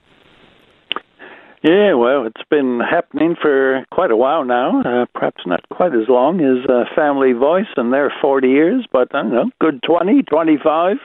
Yeah, 1.61 1.93
well, 1.93 2.25
it's 2.25 2.41
been 2.49 2.79
happening 2.79 3.35
for 3.39 3.83
quite 3.91 4.11
a 4.11 4.15
while 4.15 4.45
now. 4.45 4.81
Uh, 4.81 5.05
perhaps 5.13 5.43
not 5.45 5.67
quite 5.69 5.93
as 5.93 6.07
long 6.07 6.39
as 6.39 6.65
uh, 6.69 6.85
Family 6.95 7.33
Voice 7.33 7.67
and 7.75 7.91
their 7.91 8.13
40 8.21 8.47
years, 8.47 8.87
but 8.93 9.13
I 9.13 9.23
don't 9.23 9.33
know, 9.33 9.51
good 9.59 9.83
20, 9.83 10.23
25 10.23 10.97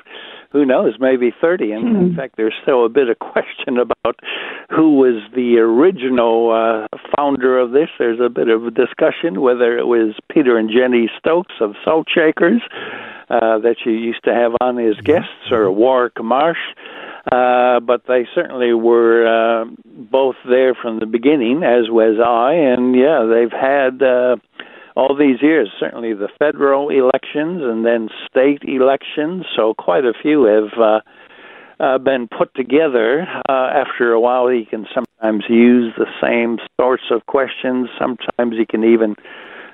who 0.54 0.64
knows, 0.64 0.94
maybe 1.00 1.34
30. 1.40 1.72
And 1.72 1.84
mm-hmm. 1.84 1.96
in 1.96 2.10
hmm. 2.10 2.16
fact, 2.16 2.36
there's 2.36 2.54
still 2.62 2.86
a 2.86 2.88
bit 2.88 3.08
of 3.10 3.18
question 3.34 3.76
about 3.76 4.20
who 4.70 4.96
was 4.96 5.20
the 5.34 5.58
original 5.58 6.52
uh, 6.52 6.96
founder 7.14 7.58
of 7.58 7.72
this. 7.72 7.88
There's 7.98 8.20
a 8.20 8.30
bit 8.30 8.48
of 8.48 8.64
a 8.64 8.70
discussion 8.70 9.40
whether 9.40 9.76
it 9.76 9.86
was 9.86 10.14
Peter 10.32 10.56
and 10.56 10.70
Jenny 10.70 11.10
Stokes 11.18 11.54
of 11.60 11.74
Salt 11.84 12.06
Shakers 12.08 12.62
uh, 13.28 13.58
that 13.58 13.76
you 13.84 13.92
used 13.92 14.22
to 14.24 14.32
have 14.32 14.52
on 14.60 14.78
as 14.78 14.96
guests, 15.02 15.50
or 15.50 15.70
Warwick 15.72 16.22
Marsh. 16.22 16.58
Uh, 17.30 17.80
but 17.80 18.02
they 18.06 18.28
certainly 18.34 18.74
were 18.74 19.26
uh, 19.26 19.64
both 19.84 20.36
there 20.48 20.74
from 20.74 21.00
the 21.00 21.06
beginning, 21.06 21.62
as 21.64 21.90
was 21.90 22.20
I. 22.24 22.52
And 22.52 22.94
yeah, 22.94 23.26
they've 23.28 23.50
had. 23.50 24.02
Uh, 24.02 24.36
all 24.96 25.16
these 25.16 25.42
years, 25.42 25.70
certainly 25.80 26.14
the 26.14 26.28
federal 26.38 26.88
elections 26.88 27.62
and 27.62 27.84
then 27.84 28.08
state 28.30 28.62
elections. 28.62 29.44
So 29.56 29.74
quite 29.74 30.04
a 30.04 30.12
few 30.22 30.44
have 30.44 30.78
uh, 30.80 31.00
uh, 31.80 31.98
been 31.98 32.28
put 32.28 32.54
together. 32.54 33.26
Uh, 33.48 33.70
after 33.74 34.12
a 34.12 34.20
while, 34.20 34.52
you 34.52 34.66
can 34.66 34.86
sometimes 34.94 35.44
use 35.48 35.92
the 35.98 36.06
same 36.22 36.58
sorts 36.80 37.04
of 37.10 37.26
questions. 37.26 37.88
Sometimes 37.98 38.54
you 38.56 38.66
can 38.66 38.84
even 38.84 39.16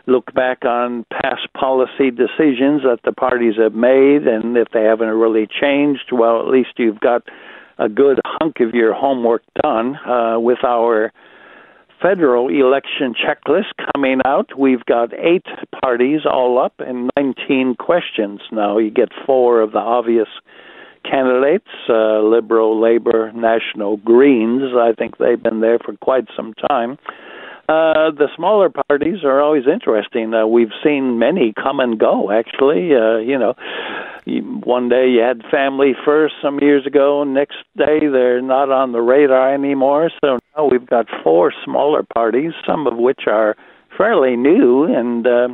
look 0.06 0.32
back 0.34 0.64
on 0.64 1.04
past 1.10 1.52
policy 1.54 2.10
decisions 2.10 2.82
that 2.82 3.00
the 3.04 3.12
parties 3.12 3.54
have 3.58 3.74
made, 3.74 4.26
and 4.26 4.56
if 4.56 4.68
they 4.72 4.84
haven't 4.84 5.08
really 5.08 5.46
changed, 5.60 6.10
well, 6.10 6.40
at 6.40 6.48
least 6.48 6.70
you've 6.78 7.00
got 7.00 7.22
a 7.78 7.88
good 7.88 8.18
hunk 8.24 8.60
of 8.60 8.74
your 8.74 8.94
homework 8.94 9.42
done 9.62 9.96
uh, 9.96 10.38
with 10.38 10.64
our 10.64 11.12
federal 12.02 12.48
election 12.48 13.14
checklist 13.14 13.72
coming 13.94 14.20
out. 14.24 14.58
We've 14.58 14.84
got 14.84 15.12
eight 15.14 15.46
parties 15.82 16.20
all 16.30 16.58
up 16.58 16.74
and 16.78 17.10
19 17.16 17.76
questions. 17.76 18.40
Now 18.50 18.78
you 18.78 18.90
get 18.90 19.08
four 19.26 19.60
of 19.60 19.72
the 19.72 19.78
obvious 19.78 20.28
candidates 21.04 21.68
uh, 21.88 22.20
Liberal, 22.20 22.80
Labor, 22.80 23.32
National, 23.32 23.96
Greens. 23.98 24.62
I 24.76 24.92
think 24.92 25.18
they've 25.18 25.42
been 25.42 25.60
there 25.60 25.78
for 25.78 25.96
quite 25.96 26.24
some 26.36 26.54
time. 26.68 26.98
Uh, 27.70 28.10
the 28.10 28.26
smaller 28.34 28.68
parties 28.68 29.22
are 29.22 29.40
always 29.40 29.62
interesting. 29.72 30.34
Uh, 30.34 30.44
we've 30.44 30.72
seen 30.82 31.20
many 31.20 31.52
come 31.52 31.78
and 31.78 32.00
go. 32.00 32.28
Actually, 32.32 32.92
uh, 32.96 33.18
you 33.18 33.38
know, 33.38 33.54
one 34.64 34.88
day 34.88 35.08
you 35.08 35.20
had 35.20 35.40
Family 35.52 35.92
First 36.04 36.34
some 36.42 36.58
years 36.58 36.84
ago. 36.84 37.22
Next 37.22 37.58
day 37.76 38.00
they're 38.10 38.42
not 38.42 38.72
on 38.72 38.90
the 38.90 39.00
radar 39.00 39.54
anymore. 39.54 40.10
So 40.20 40.40
now 40.56 40.68
we've 40.68 40.84
got 40.84 41.06
four 41.22 41.52
smaller 41.64 42.02
parties, 42.02 42.54
some 42.66 42.88
of 42.88 42.96
which 42.96 43.28
are 43.28 43.56
fairly 43.96 44.34
new 44.34 44.92
and 44.92 45.24
uh, 45.24 45.48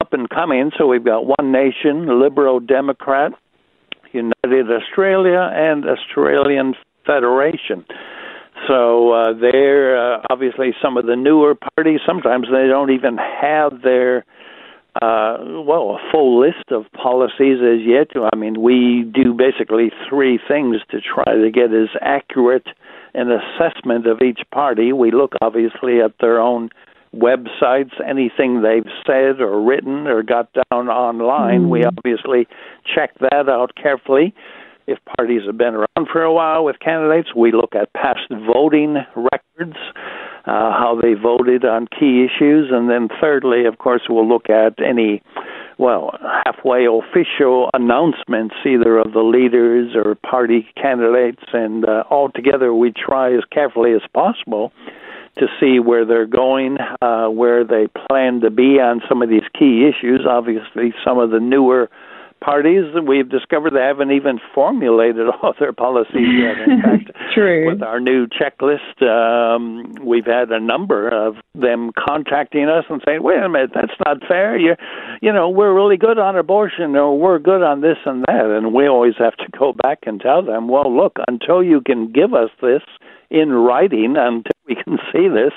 up 0.00 0.14
and 0.14 0.30
coming. 0.30 0.70
So 0.78 0.86
we've 0.86 1.04
got 1.04 1.26
One 1.26 1.52
Nation, 1.52 2.18
Liberal 2.22 2.60
Democrat, 2.60 3.32
United 4.12 4.72
Australia, 4.72 5.50
and 5.52 5.84
Australian 5.84 6.74
Federation. 7.04 7.84
So 8.68 9.12
uh, 9.12 9.32
they're 9.40 9.96
uh, 9.96 10.22
obviously 10.30 10.72
some 10.82 10.96
of 10.96 11.06
the 11.06 11.16
newer 11.16 11.54
parties. 11.54 12.00
Sometimes 12.06 12.46
they 12.50 12.66
don't 12.66 12.90
even 12.90 13.16
have 13.16 13.82
their 13.82 14.24
uh, 15.00 15.38
well, 15.64 15.96
a 15.96 16.10
full 16.10 16.40
list 16.40 16.72
of 16.72 16.84
policies 16.92 17.58
as 17.62 17.80
yet. 17.86 18.08
I 18.32 18.36
mean, 18.36 18.60
we 18.60 19.10
do 19.14 19.34
basically 19.34 19.92
three 20.08 20.40
things 20.48 20.78
to 20.90 20.98
try 21.00 21.34
to 21.36 21.50
get 21.52 21.72
as 21.72 21.88
accurate 22.00 22.66
an 23.14 23.28
assessment 23.30 24.06
of 24.06 24.20
each 24.20 24.40
party. 24.52 24.92
We 24.92 25.12
look 25.12 25.34
obviously 25.40 26.00
at 26.00 26.12
their 26.20 26.40
own 26.40 26.70
websites, 27.14 27.92
anything 28.06 28.62
they've 28.62 28.90
said 29.06 29.40
or 29.40 29.62
written 29.62 30.06
or 30.06 30.22
got 30.22 30.48
down 30.52 30.88
online. 30.88 31.62
Mm-hmm. 31.62 31.70
We 31.70 31.84
obviously 31.84 32.46
check 32.84 33.18
that 33.20 33.48
out 33.48 33.72
carefully. 33.80 34.34
If 34.90 34.98
parties 35.16 35.42
have 35.46 35.56
been 35.56 35.74
around 35.74 36.08
for 36.12 36.22
a 36.22 36.32
while 36.32 36.64
with 36.64 36.80
candidates, 36.80 37.28
we 37.34 37.52
look 37.52 37.74
at 37.74 37.92
past 37.92 38.26
voting 38.30 38.96
records 39.14 39.78
uh, 40.46 40.72
how 40.72 40.98
they 41.00 41.14
voted 41.14 41.64
on 41.64 41.86
key 41.86 42.26
issues, 42.26 42.70
and 42.72 42.90
then 42.90 43.08
thirdly, 43.20 43.66
of 43.66 43.78
course, 43.78 44.02
we'll 44.08 44.28
look 44.28 44.50
at 44.50 44.74
any 44.82 45.22
well, 45.78 46.10
halfway 46.44 46.84
official 46.84 47.70
announcements, 47.72 48.54
either 48.66 48.98
of 48.98 49.14
the 49.14 49.22
leaders 49.22 49.94
or 49.94 50.14
party 50.14 50.68
candidates, 50.76 51.42
and 51.54 51.86
uh, 51.86 52.04
altogether 52.10 52.74
we 52.74 52.92
try 52.92 53.32
as 53.32 53.44
carefully 53.50 53.94
as 53.94 54.02
possible 54.12 54.72
to 55.38 55.46
see 55.58 55.78
where 55.80 56.04
they're 56.04 56.26
going, 56.26 56.76
uh, 57.00 57.28
where 57.28 57.64
they 57.64 57.86
plan 58.08 58.40
to 58.40 58.50
be 58.50 58.78
on 58.78 59.00
some 59.08 59.22
of 59.22 59.30
these 59.30 59.46
key 59.58 59.88
issues. 59.88 60.26
Obviously, 60.28 60.92
some 61.02 61.18
of 61.18 61.30
the 61.30 61.40
newer 61.40 61.88
parties 62.40 62.84
we've 63.06 63.28
discovered 63.28 63.74
they 63.74 63.80
haven't 63.80 64.12
even 64.12 64.40
formulated 64.54 65.26
all 65.42 65.54
their 65.58 65.72
policies 65.72 66.28
yet. 66.38 66.58
In 66.66 66.82
fact, 66.82 67.10
True. 67.34 67.70
with 67.70 67.82
our 67.82 68.00
new 68.00 68.26
checklist, 68.26 69.02
um, 69.02 69.94
we've 70.04 70.26
had 70.26 70.50
a 70.50 70.60
number 70.60 71.08
of 71.08 71.36
them 71.54 71.92
contacting 71.96 72.68
us 72.68 72.84
and 72.88 73.02
saying, 73.06 73.22
"Wait 73.22 73.38
a 73.38 73.48
minute, 73.48 73.70
that's 73.74 73.92
not 74.04 74.18
fair. 74.26 74.56
You, 74.56 74.74
you 75.20 75.32
know, 75.32 75.48
we're 75.48 75.74
really 75.74 75.96
good 75.96 76.18
on 76.18 76.36
abortion, 76.36 76.96
or 76.96 77.18
we're 77.18 77.38
good 77.38 77.62
on 77.62 77.80
this 77.80 77.98
and 78.04 78.24
that." 78.26 78.46
And 78.46 78.74
we 78.74 78.86
always 78.86 79.14
have 79.18 79.36
to 79.36 79.46
go 79.58 79.72
back 79.72 80.00
and 80.06 80.20
tell 80.20 80.42
them, 80.42 80.68
"Well, 80.68 80.94
look, 80.94 81.18
until 81.28 81.62
you 81.62 81.80
can 81.80 82.12
give 82.12 82.34
us 82.34 82.50
this." 82.60 82.82
In 83.30 83.52
writing 83.52 84.14
until 84.16 84.52
we 84.66 84.74
can 84.74 84.98
see 85.12 85.28
this 85.28 85.52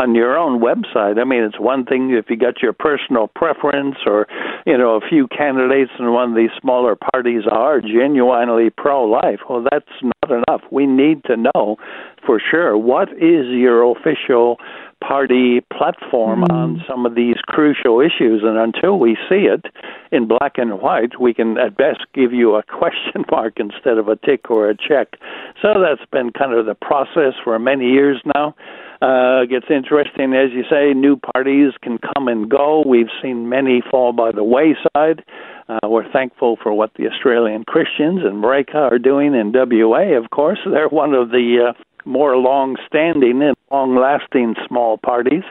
on 0.00 0.14
your 0.14 0.36
own 0.36 0.60
website. 0.60 1.20
I 1.20 1.24
mean, 1.24 1.42
it's 1.42 1.58
one 1.58 1.84
thing 1.84 2.10
if 2.10 2.26
you 2.28 2.36
got 2.36 2.62
your 2.62 2.72
personal 2.72 3.28
preference 3.28 3.96
or, 4.06 4.26
you 4.66 4.76
know, 4.76 4.96
a 4.96 5.08
few 5.08 5.28
candidates 5.28 5.92
in 5.98 6.12
one 6.12 6.30
of 6.30 6.36
these 6.36 6.50
smaller 6.60 6.96
parties 6.96 7.42
are 7.50 7.80
genuinely 7.80 8.70
pro 8.70 9.04
life. 9.04 9.40
Well, 9.48 9.64
that's 9.70 9.86
not 10.02 10.30
enough. 10.30 10.62
We 10.70 10.86
need 10.86 11.24
to 11.24 11.36
know 11.36 11.76
for 12.24 12.40
sure 12.50 12.76
what 12.76 13.10
is 13.12 13.46
your 13.48 13.90
official 13.92 14.58
party 15.06 15.60
platform 15.76 16.42
mm-hmm. 16.42 16.56
on 16.56 16.84
some 16.88 17.04
of 17.06 17.14
these 17.14 17.36
crucial 17.46 18.00
issues. 18.00 18.42
And 18.44 18.56
until 18.56 18.98
we 18.98 19.16
see 19.28 19.48
it 19.50 19.66
in 20.10 20.28
black 20.28 20.56
and 20.56 20.80
white, 20.80 21.20
we 21.20 21.34
can 21.34 21.58
at 21.58 21.76
best 21.76 22.06
give 22.14 22.32
you 22.32 22.54
a 22.54 22.62
question 22.78 23.24
mark 23.30 23.54
instead 23.58 23.98
of 23.98 24.08
a 24.08 24.16
tick 24.16 24.50
or 24.50 24.70
a 24.70 24.76
check. 24.76 25.18
So 25.60 25.74
that's 25.80 26.08
been 26.10 26.30
kind 26.30 26.54
of 26.54 26.66
the 26.66 26.74
process 26.74 27.34
for 27.42 27.58
many 27.58 27.90
years 27.90 28.20
now. 28.34 28.54
Uh, 29.02 29.44
gets 29.46 29.66
interesting, 29.68 30.32
as 30.32 30.52
you 30.52 30.62
say, 30.70 30.94
new 30.94 31.16
parties 31.16 31.72
can 31.82 31.98
come 31.98 32.28
and 32.28 32.48
go. 32.48 32.84
We've 32.86 33.10
seen 33.20 33.48
many 33.48 33.82
fall 33.90 34.12
by 34.12 34.30
the 34.30 34.44
wayside. 34.44 35.24
Uh, 35.68 35.88
we're 35.88 36.10
thankful 36.12 36.56
for 36.62 36.72
what 36.72 36.92
the 36.94 37.08
Australian 37.08 37.64
Christians 37.64 38.20
and 38.22 38.42
Marika 38.42 38.76
are 38.92 39.00
doing 39.00 39.34
in 39.34 39.52
WA, 39.52 40.16
of 40.16 40.30
course. 40.30 40.60
They're 40.64 40.88
one 40.88 41.14
of 41.14 41.30
the 41.30 41.70
uh, 41.70 41.82
more 42.04 42.36
long 42.36 42.76
standing 42.86 43.42
and 43.42 43.56
long 43.70 43.96
lasting 43.96 44.54
small 44.66 44.98
parties. 44.98 45.44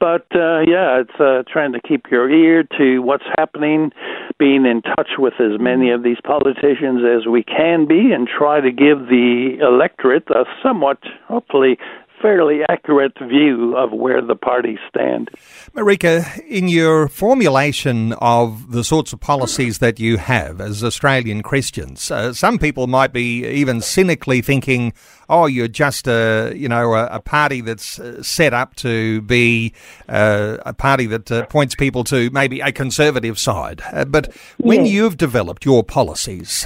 But 0.00 0.26
uh, 0.34 0.60
yeah, 0.66 1.00
it's 1.00 1.20
uh, 1.20 1.44
trying 1.50 1.72
to 1.72 1.80
keep 1.80 2.06
your 2.10 2.28
ear 2.28 2.64
to 2.78 2.98
what's 3.00 3.24
happening, 3.38 3.92
being 4.38 4.66
in 4.66 4.82
touch 4.82 5.10
with 5.18 5.34
as 5.40 5.60
many 5.60 5.90
of 5.90 6.02
these 6.02 6.18
politicians 6.24 7.02
as 7.04 7.26
we 7.26 7.42
can 7.42 7.86
be, 7.86 8.12
and 8.12 8.28
try 8.28 8.60
to 8.60 8.70
give 8.70 9.06
the 9.08 9.56
electorate 9.60 10.28
a 10.30 10.44
somewhat, 10.62 10.98
hopefully, 11.26 11.78
fairly 12.24 12.60
accurate 12.70 13.12
view 13.28 13.76
of 13.76 13.92
where 13.92 14.22
the 14.22 14.34
parties 14.34 14.78
stand. 14.88 15.28
Marika, 15.76 16.24
in 16.48 16.68
your 16.68 17.06
formulation 17.06 18.14
of 18.14 18.70
the 18.72 18.82
sorts 18.82 19.12
of 19.12 19.20
policies 19.20 19.78
that 19.80 20.00
you 20.00 20.16
have 20.16 20.58
as 20.58 20.82
Australian 20.82 21.42
Christians, 21.42 22.10
uh, 22.10 22.32
some 22.32 22.58
people 22.58 22.86
might 22.86 23.12
be 23.12 23.44
even 23.44 23.82
cynically 23.82 24.40
thinking, 24.40 24.94
"Oh, 25.28 25.44
you're 25.44 25.68
just 25.68 26.08
a 26.08 26.54
you 26.56 26.66
know 26.66 26.94
a, 26.94 27.04
a 27.08 27.20
party 27.20 27.60
that's 27.60 27.98
uh, 27.98 28.22
set 28.22 28.54
up 28.54 28.74
to 28.76 29.20
be 29.20 29.74
uh, 30.08 30.56
a 30.64 30.72
party 30.72 31.04
that 31.04 31.30
uh, 31.30 31.44
points 31.46 31.74
people 31.74 32.04
to 32.04 32.30
maybe 32.30 32.60
a 32.60 32.72
conservative 32.72 33.38
side." 33.38 33.82
Uh, 33.92 34.06
but 34.06 34.34
when 34.56 34.86
you've 34.86 35.18
developed 35.18 35.66
your 35.66 35.84
policies, 35.84 36.64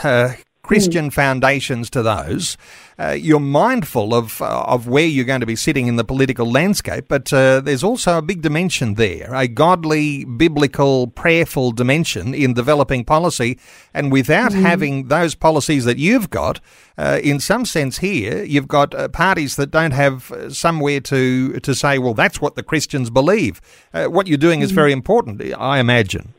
Christian 0.69 1.09
foundations 1.11 1.89
to 1.89 2.03
those. 2.03 2.59
Uh, 2.99 3.13
you're 3.13 3.41
mindful 3.41 4.13
of 4.13 4.43
uh, 4.43 4.65
of 4.67 4.87
where 4.87 5.07
you're 5.07 5.25
going 5.25 5.41
to 5.41 5.47
be 5.47 5.57
sitting 5.57 5.87
in 5.87 5.97
the 5.97 6.05
political 6.05 6.51
landscape, 6.51 7.07
but 7.09 7.33
uh, 7.33 7.61
there's 7.61 7.83
also 7.83 8.19
a 8.19 8.23
big 8.23 8.43
dimension 8.43 8.95
there, 8.95 9.35
a 9.35 9.49
godly, 9.49 10.27
biblical, 10.27 11.07
prayerful 11.07 11.73
dimension 11.73 12.35
in 12.35 12.53
developing 12.53 13.03
policy. 13.03 13.59
And 13.95 14.13
without 14.13 14.53
mm. 14.53 14.61
having 14.61 15.09
those 15.09 15.35
policies 15.35 15.87
that 15.87 15.97
you've 15.97 16.29
got, 16.29 16.61
uh, 16.99 17.19
in 17.23 17.41
some 17.41 17.65
sense, 17.65 17.99
here 17.99 18.45
you've 18.45 18.69
got 18.69 18.95
uh, 18.95 19.09
parties 19.09 19.57
that 19.57 19.71
don't 19.71 19.93
have 19.93 20.31
uh, 20.33 20.51
somewhere 20.51 21.01
to 21.01 21.61
to 21.61 21.75
say, 21.75 21.99
well, 21.99 22.15
that's 22.15 22.43
what 22.43 22.57
the 22.57 22.63
Christians 22.63 23.09
believe. 23.09 23.63
what 23.93 24.27
you're 24.27 24.37
doing 24.37 24.61
mm. 24.61 24.65
is 24.65 24.73
very 24.73 24.93
important, 24.93 25.41
I 25.57 25.79
imagine. 25.79 26.35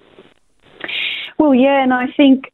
Well, 1.40 1.56
yeah, 1.56 1.82
and 1.82 1.94
I 1.94 2.08
think 2.16 2.52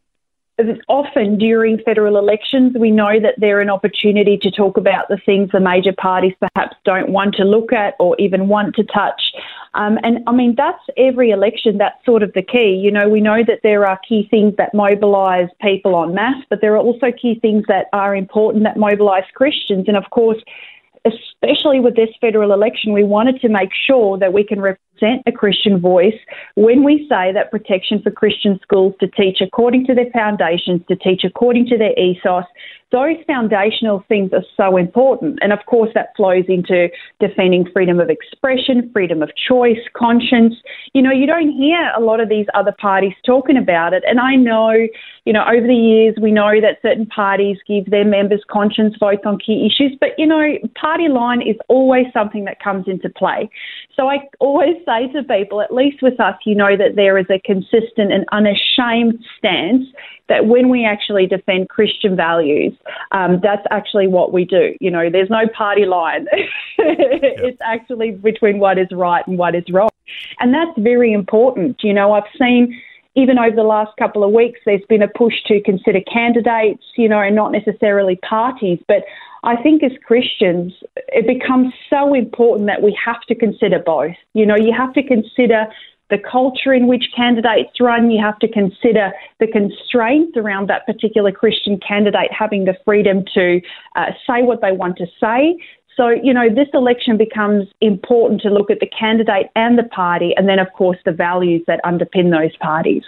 often 0.88 1.38
during 1.38 1.80
federal 1.80 2.18
elections, 2.18 2.76
we 2.80 2.90
know 2.90 3.20
that 3.20 3.36
they're 3.38 3.60
an 3.60 3.70
opportunity 3.70 4.38
to 4.38 4.50
talk 4.50 4.78
about 4.78 5.10
the 5.10 5.18
things 5.26 5.50
the 5.52 5.60
major 5.60 5.92
parties 5.92 6.34
perhaps 6.40 6.78
don't 6.86 7.10
want 7.10 7.36
to 7.36 7.44
look 7.44 7.74
at 7.74 7.96
or 8.00 8.16
even 8.20 8.48
want 8.48 8.76
to 8.76 8.84
touch. 8.84 9.34
Um, 9.74 9.98
and 10.04 10.20
I 10.28 10.32
mean, 10.32 10.56
that's 10.56 10.82
every 10.96 11.32
election, 11.32 11.78
that's 11.78 12.04
sort 12.06 12.24
of 12.24 12.32
the 12.34 12.42
key. 12.42 12.80
You 12.82 12.92
know, 12.92 13.10
we 13.10 13.20
know 13.20 13.44
that 13.46 13.60
there 13.64 13.86
are 13.86 14.00
key 14.08 14.28
things 14.32 14.54
that 14.58 14.74
mobilise 14.74 15.50
people 15.62 16.02
en 16.02 16.14
masse, 16.14 16.44
but 16.50 16.62
there 16.62 16.74
are 16.76 16.80
also 16.80 17.08
key 17.12 17.38
things 17.42 17.66
that 17.68 17.88
are 17.92 18.16
important 18.16 18.64
that 18.64 18.78
mobilise 18.78 19.26
Christians. 19.34 19.86
And 19.90 19.98
of 19.98 20.10
course, 20.12 20.42
especially 21.06 21.80
with 21.80 21.96
this 21.96 22.10
federal 22.22 22.54
election, 22.54 22.94
we 22.94 23.04
wanted 23.04 23.42
to 23.42 23.50
make 23.50 23.70
sure 23.86 24.18
that 24.18 24.32
we 24.32 24.44
can 24.44 24.62
represent 24.62 24.95
a 25.04 25.32
Christian 25.32 25.80
voice 25.80 26.18
when 26.56 26.84
we 26.84 27.06
say 27.10 27.32
that 27.34 27.52
protection 27.52 28.02
for 28.02 28.12
Christian 28.12 28.60
schools 28.62 28.94
to 29.00 29.08
teach 29.08 29.40
according 29.42 29.86
to 29.88 29.96
their 29.96 30.10
foundations, 30.12 30.82
to 30.88 30.96
teach 30.96 31.24
according 31.24 31.68
to 31.68 31.78
their 31.78 31.98
ethos, 32.00 32.46
those 32.92 33.18
foundational 33.28 34.06
things 34.08 34.32
are 34.32 34.46
so 34.56 34.78
important. 34.78 35.40
And 35.42 35.52
of 35.52 35.60
course, 35.66 35.90
that 35.96 36.16
flows 36.16 36.46
into 36.48 36.88
defending 37.20 37.68
freedom 37.74 38.00
of 38.00 38.10
expression, 38.10 38.90
freedom 38.94 39.22
of 39.22 39.32
choice, 39.36 39.80
conscience. 39.98 40.56
You 40.94 41.02
know, 41.02 41.12
you 41.12 41.26
don't 41.26 41.50
hear 41.50 41.92
a 41.98 42.00
lot 42.00 42.22
of 42.22 42.30
these 42.30 42.46
other 42.54 42.74
parties 42.80 43.14
talking 43.26 43.58
about 43.58 43.94
it. 43.94 44.04
And 44.08 44.20
I 44.20 44.36
know, 44.36 44.72
you 45.26 45.34
know, 45.34 45.44
over 45.44 45.68
the 45.68 45.76
years, 45.76 46.16
we 46.22 46.32
know 46.32 46.62
that 46.62 46.78
certain 46.82 47.06
parties 47.08 47.58
give 47.68 47.90
their 47.90 48.06
members 48.06 48.44
conscience 48.50 48.96
votes 48.98 49.24
on 49.26 49.40
key 49.40 49.68
issues. 49.68 49.98
But, 50.00 50.10
you 50.18 50.28
know, 50.28 50.54
party 50.80 51.10
line 51.10 51.42
is 51.42 51.58
always 51.68 52.06
something 52.14 52.46
that 52.46 52.64
comes 52.64 52.88
into 52.88 53.10
play. 53.10 53.50
So 53.96 54.08
I 54.08 54.20
always 54.40 54.76
say 54.86 55.12
to 55.14 55.24
people, 55.24 55.62
at 55.62 55.74
least 55.74 56.02
with 56.02 56.20
us, 56.20 56.36
you 56.46 56.56
know 56.56 56.78
that 56.78 56.96
there 56.96 57.18
is 57.18 57.26
a 57.30 57.40
consistent 57.40 58.12
and 58.12 58.26
unashamed 58.32 59.24
stance 59.38 59.86
that 60.28 60.48
when 60.48 60.70
we 60.70 60.86
actually 60.86 61.28
defend 61.28 61.70
Christian 61.70 62.16
values, 62.16 62.74
um, 63.12 63.40
that's 63.44 63.66
actually 63.70 64.08
what 64.08 64.34
we 64.34 64.44
do. 64.44 64.76
You 64.80 64.90
know, 64.90 65.10
there's 65.12 65.30
no 65.30 65.48
party 65.56 65.86
line. 65.86 66.26
it's 66.78 67.60
actually 67.64 68.12
between 68.12 68.60
what 68.60 68.80
is 68.80 68.88
right 68.92 69.26
and 69.28 69.38
what 69.38 69.56
is 69.56 69.66
wrong. 69.72 69.90
And 70.40 70.54
that's 70.54 70.78
very 70.78 71.14
important. 71.14 71.78
You 71.84 71.94
know, 71.94 72.14
I've 72.14 72.24
seen 72.40 72.80
even 73.16 73.40
over 73.40 73.56
the 73.56 73.64
last 73.64 73.96
couple 73.98 74.24
of 74.24 74.32
weeks, 74.32 74.60
there's 74.66 74.86
been 74.90 75.02
a 75.02 75.08
push 75.08 75.34
to 75.48 75.62
consider 75.62 76.00
candidates, 76.02 76.84
you 76.98 77.08
know, 77.08 77.20
and 77.20 77.36
not 77.36 77.52
necessarily 77.52 78.18
parties. 78.18 78.80
But 78.88 79.04
I 79.44 79.56
think 79.62 79.84
as 79.84 79.92
Christians, 80.06 80.74
it 81.10 81.26
becomes 81.26 81.74
so 81.90 82.14
important 82.14 82.68
that 82.68 82.82
we 82.82 82.98
have 83.04 83.22
to 83.28 83.36
consider 83.36 83.80
both. 83.80 84.16
You 84.34 84.46
know, 84.46 84.56
you 84.56 84.74
have 84.78 84.94
to 84.94 85.04
consider 85.04 85.68
the 86.10 86.18
culture 86.18 86.74
in 86.74 86.88
which 86.88 87.06
candidates 87.16 87.80
run. 87.80 88.12
You 88.12 88.24
have 88.24 88.38
to 88.40 88.48
consider 88.48 89.12
the 89.40 89.48
constraints 89.48 90.38
around 90.38 90.70
that 90.70 90.86
particular 90.86 91.32
Christian 91.32 91.80
candidate 91.80 92.32
having 92.38 92.66
the 92.66 92.76
freedom 92.86 93.24
to 93.34 93.62
uh, 93.96 94.12
say 94.28 94.44
what 94.44 94.62
they 94.62 94.72
want 94.72 94.98
to 94.98 95.08
say. 95.20 95.58
So, 95.96 96.10
you 96.10 96.34
know, 96.34 96.50
this 96.54 96.68
election 96.74 97.18
becomes 97.18 97.68
important 97.80 98.42
to 98.42 98.50
look 98.50 98.70
at 98.70 98.82
the 98.82 98.88
candidate 98.88 99.48
and 99.56 99.78
the 99.78 99.84
party, 99.84 100.34
and 100.36 100.50
then, 100.50 100.60
of 100.60 100.72
course, 100.74 100.98
the 101.06 101.14
values 101.14 101.64
that 101.68 101.80
underpin 101.86 102.32
those 102.32 102.56
parties. 102.58 103.04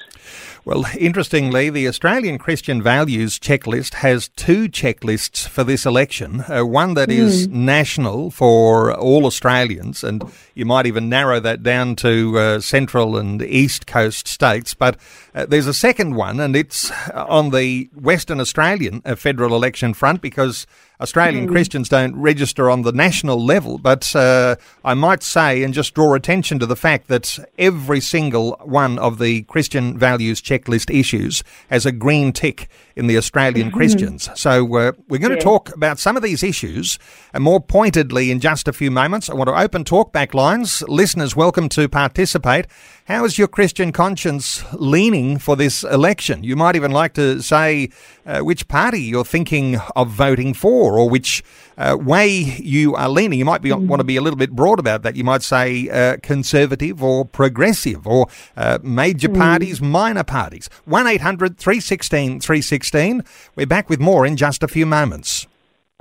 Well, 0.68 0.84
interestingly, 1.00 1.70
the 1.70 1.88
Australian 1.88 2.40
Christian 2.40 2.84
Values 2.84 3.40
Checklist 3.40 3.94
has 3.94 4.28
two 4.28 4.68
checklists 4.68 5.48
for 5.48 5.64
this 5.64 5.86
election. 5.86 6.44
Uh, 6.46 6.66
one 6.66 6.94
that 6.96 7.08
mm. 7.08 7.20
is 7.20 7.46
hmm. 7.46 7.64
national 7.64 8.32
for 8.32 8.94
all 8.94 9.26
Australians, 9.26 10.04
and 10.04 10.22
you 10.56 10.66
might 10.66 10.86
even 10.86 11.08
narrow 11.08 11.40
that 11.40 11.64
down 11.64 11.96
to 11.96 12.38
uh, 12.38 12.60
central 12.60 13.16
and 13.16 13.42
east 13.44 13.88
coast 13.88 14.28
states. 14.28 14.74
But 14.74 14.98
uh, 15.34 15.46
there's 15.46 15.68
a 15.68 15.74
second 15.74 16.16
one, 16.16 16.42
and 16.42 16.54
it's 16.54 16.92
on 17.14 17.52
the 17.52 17.90
Western 17.96 18.42
Australian 18.42 19.02
uh, 19.06 19.16
federal 19.16 19.56
election 19.56 19.94
front 19.94 20.22
because 20.22 20.68
Australian 21.00 21.48
mm. 21.48 21.52
Christians 21.52 21.90
don't 21.90 22.16
register 22.16 22.70
on 22.70 22.82
the 22.82 22.92
national 22.92 23.44
level, 23.44 23.78
but 23.78 24.16
uh, 24.16 24.56
I 24.84 24.96
might 24.96 25.22
say 25.22 25.62
and 25.64 25.74
just 25.74 25.94
draw 25.94 26.16
attention 26.16 26.58
to 26.60 26.66
the 26.66 26.76
fact 26.76 27.08
that 27.08 27.38
every 27.60 28.02
single 28.02 28.60
one 28.64 28.98
of 28.98 29.20
the 29.20 29.44
Christian 29.44 29.98
values 29.98 30.42
checklist 30.58 30.98
issues 30.98 31.44
as 31.70 31.86
a 31.86 31.92
green 31.92 32.32
tick 32.32 32.68
in 32.96 33.08
the 33.08 33.18
Australian 33.18 33.68
mm-hmm. 33.68 33.78
Christians. 33.78 34.30
So 34.36 34.64
uh, 34.76 34.92
we're 35.08 35.20
going 35.20 35.36
to 35.36 35.42
talk 35.42 35.74
about 35.74 36.00
some 36.00 36.18
of 36.18 36.24
these 36.24 36.44
issues 36.44 36.98
and 37.34 37.44
more 37.44 37.60
pointedly 37.60 38.32
in 38.32 38.40
just 38.40 38.68
a 38.68 38.74
few 38.74 38.92
moments. 38.92 39.30
I 39.30 39.36
want 39.36 39.50
to 39.50 39.60
open 39.60 39.84
talkback 39.84 40.34
lines. 40.34 40.82
Listeners, 40.88 41.36
welcome 41.36 41.70
to 41.70 41.88
participate. 41.88 42.66
How 43.06 43.24
is 43.24 43.38
your 43.38 43.48
Christian 43.48 43.92
conscience 43.92 44.64
leaning 44.74 45.38
for 45.38 45.56
this 45.56 45.84
election? 45.84 46.44
You 46.44 46.56
might 46.56 46.76
even 46.76 46.92
like 46.92 47.14
to 47.14 47.42
say 47.42 47.90
uh, 48.28 48.42
which 48.42 48.68
party 48.68 49.02
you're 49.02 49.26
thinking 49.26 49.80
of 49.96 50.10
voting 50.10 50.54
for 50.54 51.00
or 51.00 51.10
which 51.10 51.44
uh, 51.78 51.98
way 52.00 52.28
you 52.28 52.94
are 52.96 53.10
leaning. 53.10 53.40
You 53.40 53.46
might 53.46 53.62
be, 53.62 53.70
mm. 53.70 53.88
want 53.88 54.02
to 54.02 54.04
be 54.04 54.18
a 54.18 54.22
little 54.22 54.38
bit 54.38 54.52
broad 54.52 54.80
about 54.80 55.02
that. 55.04 55.16
You 55.16 55.24
might 55.24 55.42
say 55.42 55.90
uh, 55.90 56.18
conservative 56.22 57.02
or 57.02 57.26
progressive 57.26 58.06
or 58.06 58.28
uh, 58.56 58.80
major 58.84 59.30
mm. 59.30 59.38
parties, 59.38 59.82
minor 59.82 60.24
parties. 60.24 60.70
1 60.86 61.08
800 61.08 61.58
316 61.58 62.42
316. 62.42 63.24
We're 63.56 63.66
back 63.66 63.90
with 63.90 64.00
more 64.00 64.26
in 64.26 64.36
just 64.36 64.62
a 64.62 64.68
few 64.68 64.86
moments. 64.86 65.48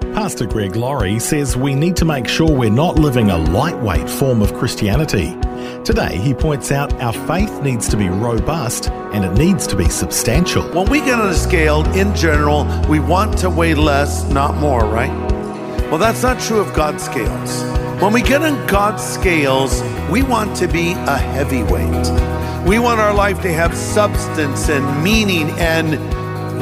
Pastor 0.00 0.44
Greg 0.44 0.76
Laurie 0.76 1.18
says 1.18 1.56
we 1.56 1.74
need 1.74 1.96
to 1.96 2.04
make 2.04 2.28
sure 2.28 2.50
we're 2.50 2.68
not 2.68 2.98
living 2.98 3.30
a 3.30 3.38
lightweight 3.38 4.10
form 4.10 4.42
of 4.42 4.52
Christianity. 4.52 5.34
Today, 5.84 6.18
he 6.18 6.34
points 6.34 6.70
out 6.70 6.92
our 7.00 7.14
faith 7.26 7.62
needs 7.62 7.88
to 7.88 7.96
be 7.96 8.10
robust 8.10 8.90
and 8.90 9.24
it 9.24 9.32
needs 9.38 9.66
to 9.68 9.76
be 9.76 9.88
substantial. 9.88 10.62
When 10.74 10.90
we 10.90 11.00
get 11.00 11.18
on 11.18 11.30
a 11.30 11.34
scale, 11.34 11.82
in 11.94 12.14
general, 12.14 12.66
we 12.90 13.00
want 13.00 13.38
to 13.38 13.48
weigh 13.48 13.74
less, 13.74 14.28
not 14.30 14.56
more, 14.56 14.84
right? 14.84 15.10
Well, 15.90 15.98
that's 15.98 16.22
not 16.22 16.40
true 16.40 16.60
of 16.60 16.74
God's 16.74 17.02
scales. 17.02 17.62
When 18.02 18.12
we 18.12 18.20
get 18.20 18.42
on 18.42 18.66
God's 18.66 19.02
scales, 19.02 19.80
we 20.10 20.22
want 20.22 20.54
to 20.58 20.68
be 20.68 20.92
a 20.92 21.16
heavyweight. 21.16 22.68
We 22.68 22.78
want 22.78 23.00
our 23.00 23.14
life 23.14 23.40
to 23.42 23.52
have 23.52 23.74
substance 23.74 24.68
and 24.68 25.02
meaning 25.02 25.48
and 25.52 25.92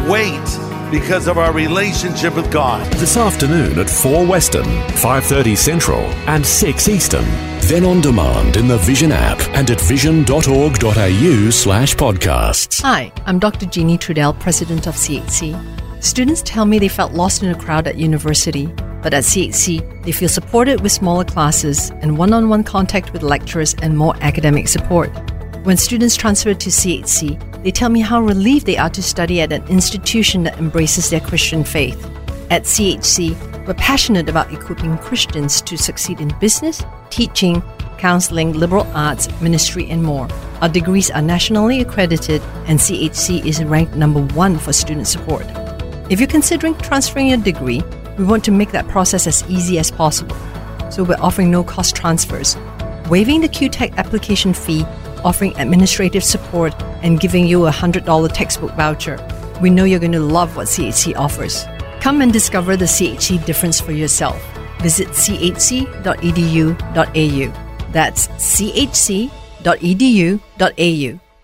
weight 0.09 0.74
because 0.95 1.27
of 1.27 1.39
our 1.39 1.53
relationship 1.53 2.37
with 2.37 2.49
God. 2.53 2.87
This 2.93 3.17
afternoon 3.17 3.81
at 3.81 3.91
4 3.91 4.25
Western, 4.25 4.65
5:30 5.03 5.57
Central, 5.57 6.03
and 6.33 6.47
6 6.47 6.89
Eastern. 6.89 7.25
Then 7.63 7.85
on 7.85 8.01
demand 8.01 8.57
in 8.57 8.69
the 8.69 8.79
Vision 8.79 9.11
app 9.11 9.41
and 9.59 9.69
at 9.73 9.81
vision.org.au 9.81 11.51
slash 11.51 11.97
podcasts. 11.97 12.81
Hi, 12.83 13.13
I'm 13.27 13.41
Dr. 13.41 13.67
Jeannie 13.67 13.99
Trudel, 13.99 14.39
President 14.39 14.87
of 14.87 14.95
CHC. 14.95 15.59
Students 15.99 16.43
tell 16.43 16.65
me 16.65 16.79
they 16.79 16.95
felt 17.01 17.13
lost 17.13 17.43
in 17.43 17.51
a 17.51 17.59
crowd 17.65 17.89
at 17.89 17.97
university, 17.97 18.67
but 19.03 19.13
at 19.13 19.25
CHC, 19.25 19.83
they 20.05 20.13
feel 20.13 20.29
supported 20.29 20.81
with 20.81 20.93
smaller 20.93 21.25
classes 21.25 21.91
and 22.03 22.19
one 22.19 22.33
on 22.33 22.49
one 22.49 22.63
contact 22.63 23.13
with 23.13 23.23
lecturers 23.25 23.75
and 23.83 23.99
more 23.99 24.15
academic 24.21 24.69
support. 24.69 25.11
When 25.65 25.79
students 25.79 26.15
transfer 26.15 26.53
to 26.53 26.69
CHC, 26.69 27.63
they 27.63 27.71
tell 27.71 27.89
me 27.89 28.01
how 28.01 28.21
relieved 28.21 28.67
they 28.67 28.77
are 28.77 28.91
to 28.91 29.03
study 29.03 29.41
at 29.41 29.51
an 29.51 29.67
institution 29.69 30.43
that 30.43 30.59
embraces 30.59 31.09
their 31.09 31.21
Christian 31.21 31.65
faith. 31.65 32.05
At 32.51 32.65
CHC, 32.65 33.67
we're 33.67 33.73
passionate 33.73 34.29
about 34.29 34.53
equipping 34.53 34.99
Christians 34.99 35.63
to 35.63 35.79
succeed 35.79 36.21
in 36.21 36.37
business, 36.39 36.83
teaching, 37.09 37.63
counseling, 37.97 38.53
liberal 38.53 38.87
arts, 38.93 39.27
ministry, 39.41 39.89
and 39.89 40.03
more. 40.03 40.29
Our 40.61 40.69
degrees 40.69 41.11
are 41.11 41.23
nationally 41.23 41.81
accredited, 41.81 42.43
and 42.67 42.79
CHC 42.79 43.47
is 43.47 43.65
ranked 43.65 43.97
number 43.97 44.21
one 44.35 44.59
for 44.59 44.75
student 44.75 45.07
support. 45.07 45.47
If 46.11 46.21
you're 46.21 46.29
considering 46.29 46.77
transferring 46.77 47.29
your 47.29 47.39
degree, 47.39 47.83
we 48.19 48.25
want 48.25 48.45
to 48.45 48.51
make 48.51 48.73
that 48.73 48.87
process 48.89 49.27
as 49.27 49.43
easy 49.49 49.79
as 49.79 49.91
possible. 49.91 50.37
so 50.91 51.03
we're 51.03 51.17
offering 51.21 51.51
no 51.51 51.65
cost 51.65 51.97
transfers, 51.97 52.55
waiving 53.09 53.41
the 53.41 53.49
QTAC 53.49 53.97
application 53.97 54.53
fee, 54.53 54.85
offering 55.25 55.57
administrative 55.59 56.23
support, 56.23 56.75
and 57.03 57.19
giving 57.19 57.47
you 57.47 57.67
a 57.67 57.71
$100 57.71 58.33
textbook 58.33 58.73
voucher. 58.73 59.19
We 59.61 59.71
know 59.71 59.85
you're 59.85 60.01
going 60.01 60.13
to 60.13 60.21
love 60.21 60.57
what 60.57 60.67
CHC 60.67 61.17
offers. 61.17 61.65
Come 62.01 62.21
and 62.21 62.33
discover 62.33 62.77
the 62.77 62.85
CHC 62.85 63.45
difference 63.45 63.81
for 63.81 63.93
yourself. 63.93 64.43
Visit 64.81 65.09
chc.edu.au. 65.09 65.93
That's 67.93 68.29
chc.edu.au. 68.29 69.31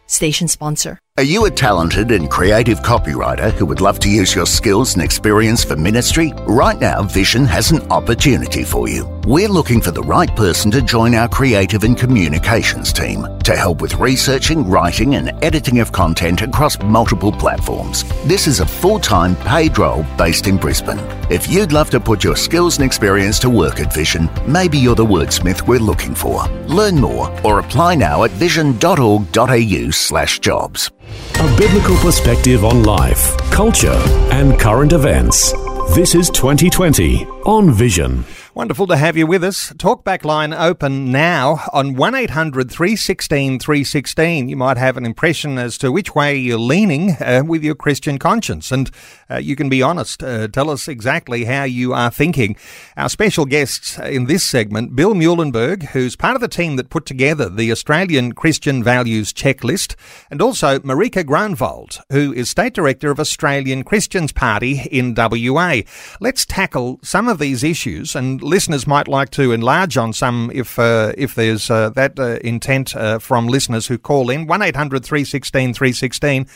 Station 0.06 0.48
sponsor. 0.48 0.98
Are 1.16 1.22
you 1.22 1.44
a 1.44 1.50
talented 1.50 2.10
and 2.10 2.30
creative 2.30 2.80
copywriter 2.80 3.52
who 3.52 3.66
would 3.66 3.80
love 3.80 4.00
to 4.00 4.08
use 4.08 4.34
your 4.34 4.46
skills 4.46 4.94
and 4.94 5.02
experience 5.02 5.62
for 5.62 5.76
ministry? 5.76 6.32
Right 6.46 6.80
now, 6.80 7.02
Vision 7.02 7.44
has 7.44 7.70
an 7.70 7.82
opportunity 7.90 8.64
for 8.64 8.88
you. 8.88 9.19
We're 9.26 9.48
looking 9.48 9.82
for 9.82 9.90
the 9.90 10.02
right 10.02 10.34
person 10.34 10.70
to 10.70 10.80
join 10.80 11.14
our 11.14 11.28
creative 11.28 11.84
and 11.84 11.96
communications 11.96 12.90
team 12.90 13.26
to 13.44 13.54
help 13.54 13.82
with 13.82 13.94
researching, 13.96 14.68
writing, 14.68 15.14
and 15.14 15.32
editing 15.44 15.80
of 15.80 15.92
content 15.92 16.40
across 16.40 16.80
multiple 16.82 17.30
platforms. 17.30 18.04
This 18.24 18.46
is 18.46 18.60
a 18.60 18.66
full 18.66 18.98
time 18.98 19.36
paid 19.36 19.78
role 19.78 20.06
based 20.16 20.46
in 20.46 20.56
Brisbane. 20.56 20.98
If 21.30 21.50
you'd 21.50 21.70
love 21.70 21.90
to 21.90 22.00
put 22.00 22.24
your 22.24 22.34
skills 22.34 22.78
and 22.78 22.86
experience 22.86 23.38
to 23.40 23.50
work 23.50 23.78
at 23.78 23.92
Vision, 23.92 24.30
maybe 24.46 24.78
you're 24.78 24.94
the 24.94 25.04
wordsmith 25.04 25.66
we're 25.66 25.78
looking 25.80 26.14
for. 26.14 26.46
Learn 26.66 26.96
more 26.96 27.30
or 27.44 27.58
apply 27.60 27.96
now 27.96 28.24
at 28.24 28.30
vision.org.au 28.30 29.90
slash 29.90 30.38
jobs. 30.38 30.90
A 31.34 31.56
biblical 31.58 31.96
perspective 31.98 32.64
on 32.64 32.84
life, 32.84 33.36
culture, 33.50 34.00
and 34.32 34.58
current 34.58 34.94
events. 34.94 35.52
This 35.94 36.14
is 36.14 36.30
2020 36.30 37.26
on 37.44 37.70
Vision. 37.70 38.24
Wonderful 38.60 38.88
to 38.88 38.96
have 38.98 39.16
you 39.16 39.26
with 39.26 39.42
us. 39.42 39.72
Talkback 39.72 40.22
line 40.22 40.52
open 40.52 41.10
now 41.10 41.62
on 41.72 41.94
1800 41.94 42.70
316 42.70 43.58
316. 43.58 44.50
You 44.50 44.56
might 44.56 44.76
have 44.76 44.98
an 44.98 45.06
impression 45.06 45.56
as 45.56 45.78
to 45.78 45.90
which 45.90 46.14
way 46.14 46.36
you're 46.36 46.58
leaning 46.58 47.12
uh, 47.12 47.42
with 47.42 47.64
your 47.64 47.74
Christian 47.74 48.18
conscience, 48.18 48.70
and 48.70 48.90
uh, 49.30 49.38
you 49.38 49.56
can 49.56 49.70
be 49.70 49.80
honest. 49.80 50.22
Uh, 50.22 50.46
tell 50.46 50.68
us 50.68 50.88
exactly 50.88 51.46
how 51.46 51.64
you 51.64 51.94
are 51.94 52.10
thinking. 52.10 52.54
Our 52.98 53.08
special 53.08 53.46
guests 53.46 53.98
in 53.98 54.26
this 54.26 54.44
segment, 54.44 54.94
Bill 54.94 55.14
Muehlenberg, 55.14 55.84
who's 55.92 56.14
part 56.14 56.34
of 56.34 56.42
the 56.42 56.46
team 56.46 56.76
that 56.76 56.90
put 56.90 57.06
together 57.06 57.48
the 57.48 57.72
Australian 57.72 58.32
Christian 58.32 58.84
Values 58.84 59.32
Checklist, 59.32 59.94
and 60.30 60.42
also 60.42 60.78
Marika 60.80 61.24
Groenewald, 61.24 62.02
who 62.10 62.34
is 62.34 62.50
State 62.50 62.74
Director 62.74 63.10
of 63.10 63.18
Australian 63.18 63.84
Christians 63.84 64.32
Party 64.32 64.80
in 64.90 65.14
WA. 65.16 65.80
Let's 66.20 66.44
tackle 66.44 67.00
some 67.02 67.26
of 67.26 67.38
these 67.38 67.64
issues 67.64 68.14
and 68.14 68.49
listeners 68.50 68.84
might 68.84 69.06
like 69.08 69.30
to 69.30 69.52
enlarge 69.52 69.96
on 69.96 70.12
some 70.12 70.50
if 70.52 70.78
uh, 70.78 71.12
if 71.16 71.34
there's 71.36 71.70
uh, 71.70 71.88
that 71.90 72.18
uh, 72.18 72.38
intent 72.42 72.94
uh, 72.96 73.18
from 73.18 73.46
listeners 73.46 73.86
who 73.86 73.96
call 73.96 74.28
in. 74.28 74.46
1 74.46 74.62
800 74.62 75.04
316 75.04 75.72
316. 75.72 76.46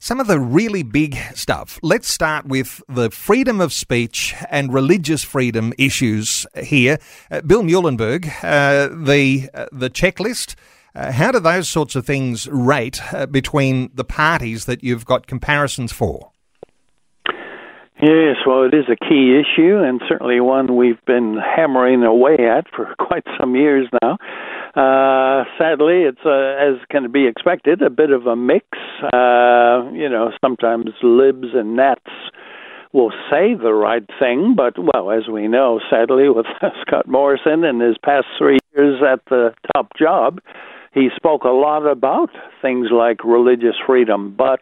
Some 0.00 0.20
of 0.20 0.26
the 0.26 0.38
really 0.38 0.82
big 0.82 1.16
stuff. 1.34 1.78
Let's 1.80 2.12
start 2.12 2.44
with 2.44 2.82
the 2.88 3.10
freedom 3.10 3.60
of 3.60 3.72
speech 3.72 4.34
and 4.50 4.74
religious 4.74 5.22
freedom 5.22 5.72
issues 5.78 6.44
here. 6.60 6.98
Uh, 7.30 7.40
Bill 7.40 7.62
Muehlenberg, 7.62 8.26
uh, 8.42 8.88
the 8.88 9.48
the 9.72 9.88
checklist. 9.88 10.56
how 10.94 11.30
do 11.32 11.40
those 11.40 11.68
sorts 11.68 11.94
of 11.96 12.04
things 12.04 12.48
rate 12.48 13.00
between 13.30 13.90
the 13.94 14.04
parties 14.04 14.64
that 14.66 14.82
you've 14.82 15.06
got 15.06 15.26
comparisons 15.26 15.92
for? 15.92 16.33
Yes, 18.02 18.36
well, 18.44 18.64
it 18.64 18.74
is 18.74 18.86
a 18.90 18.96
key 18.96 19.38
issue 19.40 19.78
and 19.78 20.02
certainly 20.08 20.40
one 20.40 20.76
we've 20.76 21.02
been 21.06 21.36
hammering 21.38 22.02
away 22.02 22.36
at 22.40 22.66
for 22.74 22.92
quite 22.98 23.24
some 23.38 23.54
years 23.54 23.88
now. 24.02 24.18
Uh, 24.74 25.44
sadly, 25.56 26.02
it's 26.02 26.18
uh, 26.26 26.56
as 26.58 26.84
can 26.90 27.12
be 27.12 27.28
expected, 27.28 27.82
a 27.82 27.90
bit 27.90 28.10
of 28.10 28.26
a 28.26 28.34
mix. 28.34 28.66
Uh, 29.00 29.88
you 29.92 30.08
know, 30.08 30.32
sometimes 30.44 30.86
libs 31.04 31.48
and 31.54 31.76
nats 31.76 32.10
will 32.92 33.12
say 33.30 33.54
the 33.54 33.72
right 33.72 34.06
thing, 34.18 34.54
but 34.56 34.74
well, 34.76 35.12
as 35.12 35.28
we 35.28 35.46
know, 35.46 35.80
sadly, 35.88 36.28
with 36.30 36.46
Scott 36.82 37.06
Morrison 37.06 37.62
and 37.64 37.80
his 37.80 37.96
past 38.04 38.26
three 38.36 38.58
years 38.74 39.00
at 39.06 39.20
the 39.30 39.54
top 39.72 39.92
job, 39.96 40.40
he 40.92 41.08
spoke 41.14 41.44
a 41.44 41.48
lot 41.48 41.86
about 41.86 42.30
things 42.60 42.88
like 42.90 43.22
religious 43.24 43.76
freedom, 43.86 44.34
but 44.36 44.60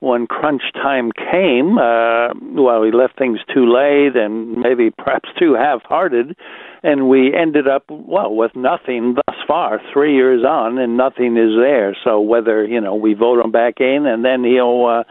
when 0.00 0.26
crunch 0.26 0.62
time 0.74 1.10
came, 1.12 1.76
uh, 1.76 2.28
well, 2.54 2.80
we 2.80 2.92
left 2.92 3.18
things 3.18 3.38
too 3.52 3.72
late 3.72 4.16
and 4.16 4.52
maybe 4.56 4.90
perhaps 4.90 5.28
too 5.38 5.54
half-hearted, 5.54 6.36
and 6.84 7.08
we 7.08 7.34
ended 7.34 7.66
up 7.66 7.84
well 7.88 8.34
with 8.34 8.54
nothing 8.54 9.14
thus 9.14 9.36
far, 9.46 9.80
three 9.92 10.14
years 10.14 10.44
on, 10.44 10.78
and 10.78 10.96
nothing 10.96 11.36
is 11.36 11.56
there. 11.58 11.96
So 12.04 12.20
whether 12.20 12.64
you 12.64 12.80
know 12.80 12.94
we 12.94 13.14
vote 13.14 13.44
him 13.44 13.50
back 13.50 13.80
in 13.80 14.06
and 14.06 14.24
then 14.24 14.44
he'll 14.44 14.86
uh, 14.86 15.04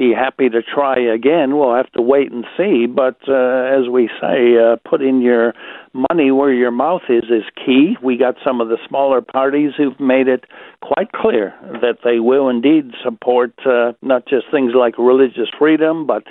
be 0.00 0.14
happy 0.14 0.48
to 0.48 0.62
try 0.62 0.98
again. 0.98 1.58
We'll 1.58 1.74
have 1.74 1.92
to 1.92 2.00
wait 2.00 2.32
and 2.32 2.46
see. 2.56 2.86
But 2.86 3.16
uh, 3.28 3.68
as 3.68 3.86
we 3.92 4.08
say, 4.18 4.56
uh, 4.56 4.76
putting 4.88 5.20
your 5.20 5.52
money 5.92 6.30
where 6.30 6.52
your 6.52 6.70
mouth 6.70 7.02
is 7.10 7.24
is 7.24 7.44
key. 7.54 7.96
We 8.02 8.16
got 8.16 8.36
some 8.42 8.62
of 8.62 8.68
the 8.68 8.78
smaller 8.88 9.20
parties 9.20 9.72
who've 9.76 10.00
made 10.00 10.26
it 10.26 10.44
quite 10.80 11.12
clear 11.12 11.54
that 11.82 11.98
they 12.02 12.18
will 12.18 12.48
indeed 12.48 12.92
support 13.04 13.52
uh, 13.66 13.92
not 14.00 14.26
just 14.26 14.46
things 14.50 14.72
like 14.74 14.96
religious 14.96 15.50
freedom, 15.58 16.06
but 16.06 16.24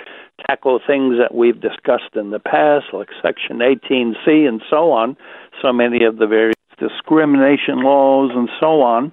tackle 0.48 0.80
things 0.84 1.14
that 1.22 1.32
we've 1.32 1.60
discussed 1.60 2.16
in 2.16 2.30
the 2.30 2.40
past, 2.40 2.86
like 2.92 3.08
Section 3.22 3.58
18C 3.58 4.48
and 4.48 4.60
so 4.68 4.90
on. 4.90 5.16
So 5.62 5.72
many 5.72 6.04
of 6.04 6.16
the 6.16 6.26
various 6.26 6.56
discrimination 6.76 7.84
laws 7.84 8.32
and 8.34 8.48
so 8.58 8.82
on 8.82 9.12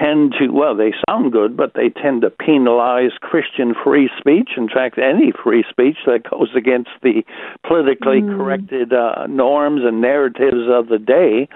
tend 0.00 0.34
to, 0.38 0.48
well, 0.48 0.76
they 0.76 0.92
sound 1.08 1.32
good, 1.32 1.56
but 1.56 1.72
they 1.74 1.88
tend 1.90 2.22
to 2.22 2.30
penalize 2.30 3.12
Christian 3.20 3.74
free 3.84 4.08
speech. 4.18 4.50
In 4.56 4.68
fact, 4.68 4.98
any 4.98 5.32
free 5.42 5.64
speech 5.68 5.96
that 6.06 6.28
goes 6.30 6.50
against 6.56 6.90
the 7.02 7.22
politically 7.66 8.20
mm. 8.20 8.36
corrected 8.36 8.92
uh, 8.92 9.26
norms 9.26 9.82
and 9.84 10.00
narratives 10.00 10.68
of 10.70 10.88
the 10.88 10.98
day. 10.98 11.48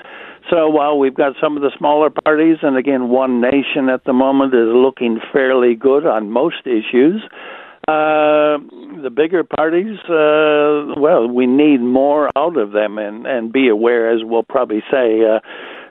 So 0.51 0.69
while 0.69 0.99
we've 0.99 1.15
got 1.15 1.35
some 1.41 1.57
of 1.57 1.63
the 1.63 1.71
smaller 1.79 2.11
parties, 2.11 2.59
and 2.63 2.77
again, 2.77 3.09
One 3.09 3.41
Nation 3.41 3.89
at 3.89 4.05
the 4.05 4.13
moment 4.13 4.55
is 4.55 4.69
looking 4.69 5.21
fairly 5.33 5.75
good 5.75 6.05
on 6.07 6.31
most 6.31 6.67
issues. 6.67 7.23
Uh, 7.89 8.59
the 9.03 9.11
bigger 9.15 9.43
parties, 9.43 9.99
uh, 10.05 10.95
well, 11.01 11.27
we 11.27 11.47
need 11.47 11.81
more 11.81 12.31
out 12.37 12.57
of 12.57 12.71
them, 12.71 12.97
and 12.97 13.27
and 13.27 13.53
be 13.53 13.69
aware, 13.69 14.15
as 14.15 14.21
we'll 14.23 14.45
probably 14.45 14.83
say, 14.89 15.19
uh, 15.25 15.41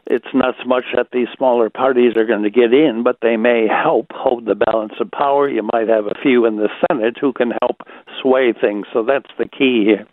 it's 0.06 0.34
not 0.34 0.56
so 0.62 0.68
much 0.68 0.86
that 0.96 1.08
these 1.12 1.28
smaller 1.36 1.70
parties 1.70 2.16
are 2.16 2.26
going 2.26 2.44
to 2.44 2.50
get 2.50 2.74
in, 2.74 3.04
but 3.04 3.18
they 3.22 3.38
may 3.38 3.68
help 3.68 4.08
hold 4.12 4.46
the 4.46 4.56
balance 4.56 4.94
of 5.00 5.10
power. 5.12 5.50
You 5.50 5.68
might 5.74 5.88
have 5.88 6.06
a 6.06 6.16
few 6.22 6.46
in 6.46 6.58
the 6.58 6.70
Senate 6.90 7.18
who 7.20 7.34
can 7.34 7.52
help 7.62 7.78
sway 8.22 8.54
things. 8.54 8.88
So 8.94 9.04
that's 9.04 9.30
the 9.38 9.46
key 9.46 9.86
here. 9.86 10.06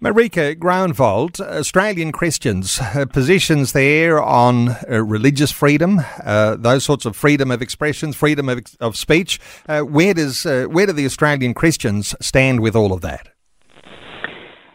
Marika 0.00 0.56
Groenewald, 0.56 1.38
Australian 1.40 2.12
Christians, 2.12 2.80
uh, 2.80 3.04
positions 3.04 3.72
there 3.72 4.22
on 4.22 4.70
uh, 4.70 5.02
religious 5.04 5.50
freedom, 5.50 6.00
uh, 6.24 6.56
those 6.56 6.84
sorts 6.84 7.04
of 7.04 7.14
freedom 7.14 7.50
of 7.50 7.60
expression, 7.60 8.12
freedom 8.12 8.48
of, 8.48 8.60
of 8.80 8.96
speech. 8.96 9.38
Uh, 9.68 9.80
where 9.82 10.14
does 10.14 10.46
uh, 10.46 10.64
where 10.64 10.86
do 10.86 10.92
the 10.92 11.04
Australian 11.04 11.52
Christians 11.52 12.14
stand 12.20 12.60
with 12.60 12.74
all 12.74 12.92
of 12.92 13.02
that? 13.02 13.31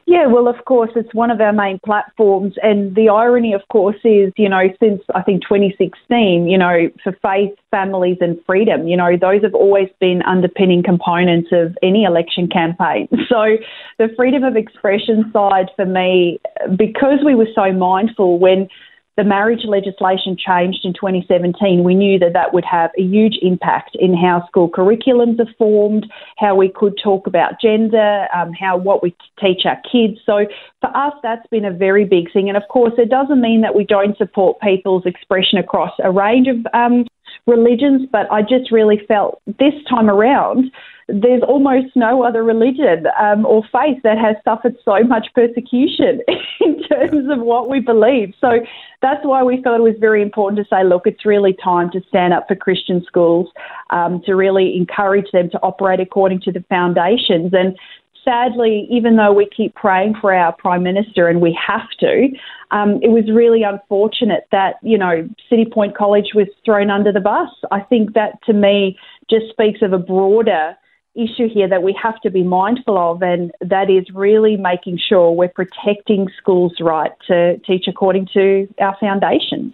Yeah, 0.09 0.25
well, 0.27 0.47
of 0.47 0.63
course, 0.63 0.91
it's 0.95 1.13
one 1.13 1.31
of 1.31 1.41
our 1.41 1.51
main 1.51 1.79
platforms. 1.85 2.53
And 2.63 2.95
the 2.95 3.09
irony, 3.09 3.51
of 3.51 3.61
course, 3.69 3.97
is, 4.05 4.31
you 4.37 4.47
know, 4.47 4.69
since 4.79 5.01
I 5.13 5.21
think 5.21 5.43
2016, 5.43 6.47
you 6.47 6.57
know, 6.57 6.89
for 7.03 7.11
faith, 7.21 7.51
families, 7.71 8.15
and 8.21 8.39
freedom, 8.45 8.87
you 8.87 8.95
know, 8.95 9.17
those 9.19 9.43
have 9.43 9.53
always 9.53 9.89
been 9.99 10.21
underpinning 10.21 10.81
components 10.81 11.49
of 11.51 11.77
any 11.83 12.05
election 12.05 12.47
campaign. 12.47 13.09
So 13.27 13.57
the 13.97 14.07
freedom 14.15 14.45
of 14.45 14.55
expression 14.55 15.29
side 15.33 15.69
for 15.75 15.85
me, 15.85 16.39
because 16.77 17.19
we 17.25 17.35
were 17.35 17.49
so 17.53 17.73
mindful 17.73 18.39
when 18.39 18.69
the 19.17 19.23
marriage 19.23 19.65
legislation 19.65 20.37
changed 20.37 20.85
in 20.85 20.93
2017, 20.93 21.83
we 21.83 21.95
knew 21.95 22.19
that 22.19 22.33
that 22.33 22.53
would 22.53 22.63
have 22.63 22.91
a 22.97 23.01
huge 23.01 23.33
impact 23.41 23.97
in 23.99 24.15
how 24.15 24.45
school 24.47 24.69
curriculums 24.69 25.39
are 25.39 25.51
formed, 25.57 26.05
how 26.37 26.55
we 26.55 26.69
could 26.69 26.93
talk 27.03 27.25
about 27.25 27.59
gender, 27.59 28.27
um, 28.35 28.53
how 28.53 28.77
what 28.77 29.01
we 29.01 29.15
teach 29.39 29.65
our 29.65 29.81
kids. 29.91 30.19
So 30.23 30.45
for 30.81 30.95
us, 30.95 31.13
that's 31.23 31.45
been 31.47 31.65
a 31.65 31.73
very 31.73 32.05
big 32.05 32.31
thing. 32.31 32.47
And 32.47 32.55
of 32.55 32.63
course, 32.69 32.93
it 32.99 33.09
doesn't 33.09 33.41
mean 33.41 33.61
that 33.61 33.75
we 33.75 33.83
don't 33.83 34.15
support 34.17 34.61
people's 34.61 35.07
expression 35.07 35.57
across 35.57 35.93
a 36.03 36.11
range 36.11 36.47
of 36.47 36.57
um, 36.75 37.05
religions, 37.47 38.07
but 38.11 38.31
I 38.31 38.43
just 38.43 38.71
really 38.71 39.01
felt 39.07 39.41
this 39.47 39.73
time 39.89 40.11
around 40.11 40.71
there's 41.07 41.41
almost 41.47 41.95
no 41.95 42.23
other 42.23 42.43
religion 42.43 43.05
um, 43.19 43.45
or 43.45 43.63
faith 43.71 44.01
that 44.03 44.17
has 44.17 44.35
suffered 44.43 44.75
so 44.83 45.03
much 45.03 45.27
persecution 45.33 46.19
in 46.59 46.83
terms 46.83 47.31
of 47.31 47.39
what 47.39 47.69
we 47.69 47.79
believe. 47.79 48.33
So 48.41 48.59
that's 49.01 49.23
why 49.23 49.41
we 49.43 49.61
felt 49.61 49.79
it 49.79 49.83
was 49.83 49.95
very 49.99 50.21
important 50.21 50.59
to 50.59 50.75
say, 50.75 50.83
look, 50.83 51.07
it's 51.07 51.25
really 51.25 51.55
time 51.63 51.89
to 51.91 52.01
stand 52.09 52.33
up 52.33 52.47
for 52.47 52.55
Christian 52.55 53.03
schools, 53.05 53.47
um, 53.89 54.21
to 54.25 54.33
really 54.33 54.75
encourage 54.75 55.31
them 55.31 55.49
to 55.51 55.59
operate 55.59 56.01
according 56.01 56.41
to 56.41 56.51
the 56.51 56.63
foundations. 56.67 57.53
And 57.53 57.77
sadly, 58.25 58.85
even 58.91 59.15
though 59.15 59.31
we 59.31 59.47
keep 59.55 59.75
praying 59.75 60.15
for 60.19 60.33
our 60.33 60.51
Prime 60.51 60.83
Minister 60.83 61.29
and 61.29 61.39
we 61.39 61.57
have 61.65 61.89
to, 62.01 62.27
um, 62.71 62.99
it 63.01 63.11
was 63.11 63.31
really 63.31 63.63
unfortunate 63.63 64.45
that, 64.51 64.75
you 64.81 64.97
know, 64.97 65.29
Citipointe 65.49 65.95
College 65.95 66.31
was 66.35 66.47
thrown 66.65 66.89
under 66.89 67.13
the 67.13 67.21
bus. 67.21 67.49
I 67.71 67.79
think 67.79 68.13
that 68.13 68.43
to 68.45 68.51
me 68.51 68.99
just 69.29 69.45
speaks 69.49 69.81
of 69.81 69.93
a 69.93 69.97
broader 69.97 70.75
issue 71.17 71.49
here 71.49 71.67
that 71.67 71.83
we 71.83 71.97
have 72.01 72.21
to 72.21 72.29
be 72.29 72.43
mindful 72.43 72.97
of, 72.97 73.21
and 73.21 73.51
that 73.61 73.89
is 73.89 74.05
really 74.13 74.55
making 74.55 74.99
sure 74.99 75.31
we're 75.31 75.47
protecting 75.49 76.29
schools' 76.37 76.75
right 76.79 77.11
to 77.27 77.57
teach 77.59 77.85
according 77.87 78.27
to 78.33 78.67
our 78.79 78.95
foundations. 78.99 79.73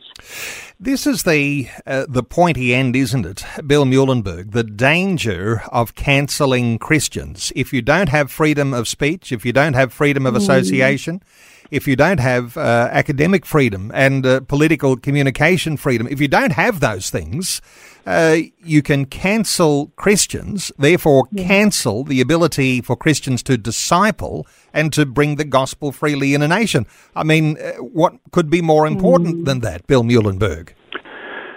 This 0.80 1.06
is 1.06 1.24
the 1.24 1.68
uh, 1.86 2.06
the 2.10 2.24
pointy 2.24 2.74
end, 2.74 2.96
isn't 2.96 3.26
it, 3.26 3.46
Bill 3.66 3.86
Muehlenberg? 3.86 4.52
The 4.52 4.64
danger 4.64 5.64
of 5.72 5.96
cancelling 5.96 6.78
Christians. 6.78 7.54
If 7.56 7.72
you 7.72 7.82
don't 7.82 8.10
have 8.10 8.32
freedom 8.32 8.74
of 8.74 8.88
speech, 8.88 9.32
if 9.32 9.46
you 9.46 9.54
don't 9.54 9.74
have 9.74 9.94
freedom 9.94 10.26
of 10.26 10.34
mm. 10.34 10.38
association, 10.38 11.20
mm. 11.20 11.53
If 11.74 11.88
you 11.88 11.96
don't 11.96 12.20
have 12.20 12.56
uh, 12.56 12.88
academic 12.92 13.48
freedom 13.48 13.92
and 13.96 14.26
uh, 14.28 14.40
political 14.42 14.96
communication 14.96 15.76
freedom, 15.76 16.08
if 16.08 16.22
you 16.22 16.28
don't 16.28 16.52
have 16.52 16.80
those 16.80 17.10
things, 17.10 17.62
uh, 18.06 18.38
you 18.64 18.84
can 18.84 19.06
cancel 19.06 19.88
Christians, 19.96 20.72
therefore 20.78 21.28
yeah. 21.32 21.48
cancel 21.48 22.04
the 22.04 22.22
ability 22.22 22.82
for 22.82 22.96
Christians 22.96 23.42
to 23.44 23.58
disciple 23.58 24.46
and 24.72 24.94
to 24.94 25.04
bring 25.04 25.38
the 25.38 25.46
gospel 25.46 25.92
freely 25.92 26.36
in 26.36 26.44
a 26.44 26.48
nation. 26.48 26.86
I 27.16 27.24
mean, 27.24 27.58
uh, 27.58 27.72
what 27.82 28.14
could 28.32 28.52
be 28.52 28.62
more 28.62 28.86
important 28.86 29.38
mm. 29.38 29.46
than 29.46 29.62
that, 29.62 29.88
Bill 29.88 30.04
Muehlenberg? 30.04 30.74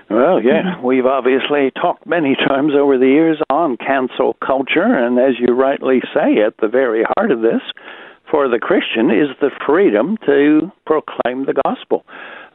Well, 0.08 0.40
yeah, 0.42 0.80
we've 0.82 1.04
obviously 1.04 1.72
talked 1.72 2.06
many 2.06 2.36
times 2.36 2.72
over 2.74 2.96
the 2.96 3.08
years 3.08 3.38
on 3.50 3.76
cancel 3.76 4.34
culture, 4.34 4.84
and 4.84 5.18
as 5.18 5.34
you 5.38 5.52
rightly 5.52 6.00
say, 6.14 6.40
at 6.46 6.54
the 6.58 6.68
very 6.68 7.04
heart 7.16 7.32
of 7.32 7.42
this, 7.42 7.60
for 8.36 8.50
the 8.50 8.58
Christian, 8.58 9.06
is 9.10 9.34
the 9.40 9.48
freedom 9.66 10.18
to 10.26 10.70
proclaim 10.84 11.46
the 11.46 11.54
gospel. 11.64 12.04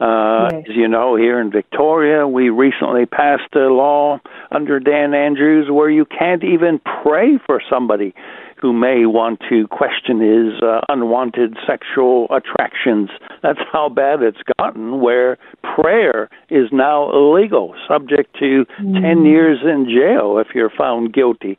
Uh, 0.00 0.48
yes. 0.52 0.66
As 0.70 0.76
you 0.76 0.86
know, 0.86 1.16
here 1.16 1.40
in 1.40 1.50
Victoria, 1.50 2.24
we 2.28 2.50
recently 2.50 3.04
passed 3.04 3.52
a 3.56 3.66
law 3.66 4.20
under 4.52 4.78
Dan 4.78 5.12
Andrews 5.12 5.72
where 5.72 5.90
you 5.90 6.04
can't 6.04 6.44
even 6.44 6.80
pray 7.02 7.36
for 7.44 7.60
somebody 7.68 8.14
who 8.60 8.72
may 8.72 9.06
want 9.06 9.40
to 9.48 9.66
question 9.66 10.20
his 10.20 10.62
uh, 10.62 10.82
unwanted 10.88 11.56
sexual 11.66 12.28
attractions. 12.30 13.10
That's 13.42 13.58
how 13.72 13.88
bad 13.88 14.22
it's 14.22 14.38
gotten, 14.60 15.00
where 15.00 15.36
prayer 15.74 16.30
is 16.48 16.68
now 16.70 17.10
illegal, 17.10 17.74
subject 17.88 18.36
to 18.38 18.64
mm. 18.80 19.02
10 19.02 19.24
years 19.24 19.58
in 19.64 19.86
jail 19.86 20.38
if 20.38 20.54
you're 20.54 20.70
found 20.70 21.12
guilty. 21.12 21.58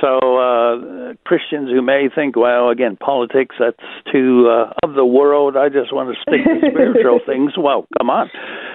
So 0.00 0.38
uh, 0.38 1.14
Christians 1.24 1.70
who 1.70 1.82
may 1.82 2.08
think, 2.14 2.36
well, 2.36 2.70
again, 2.70 2.96
politics 2.96 3.56
that's 3.58 3.76
too 4.12 4.48
uh, 4.48 4.72
of 4.84 4.94
the 4.94 5.04
world. 5.04 5.56
I 5.56 5.68
just 5.68 5.92
want 5.92 6.14
to 6.14 6.20
stick 6.22 6.44
to 6.44 6.70
spiritual 6.70 7.20
things. 7.26 7.52
Well, 7.56 7.86
come 7.98 8.10
on. 8.10 8.30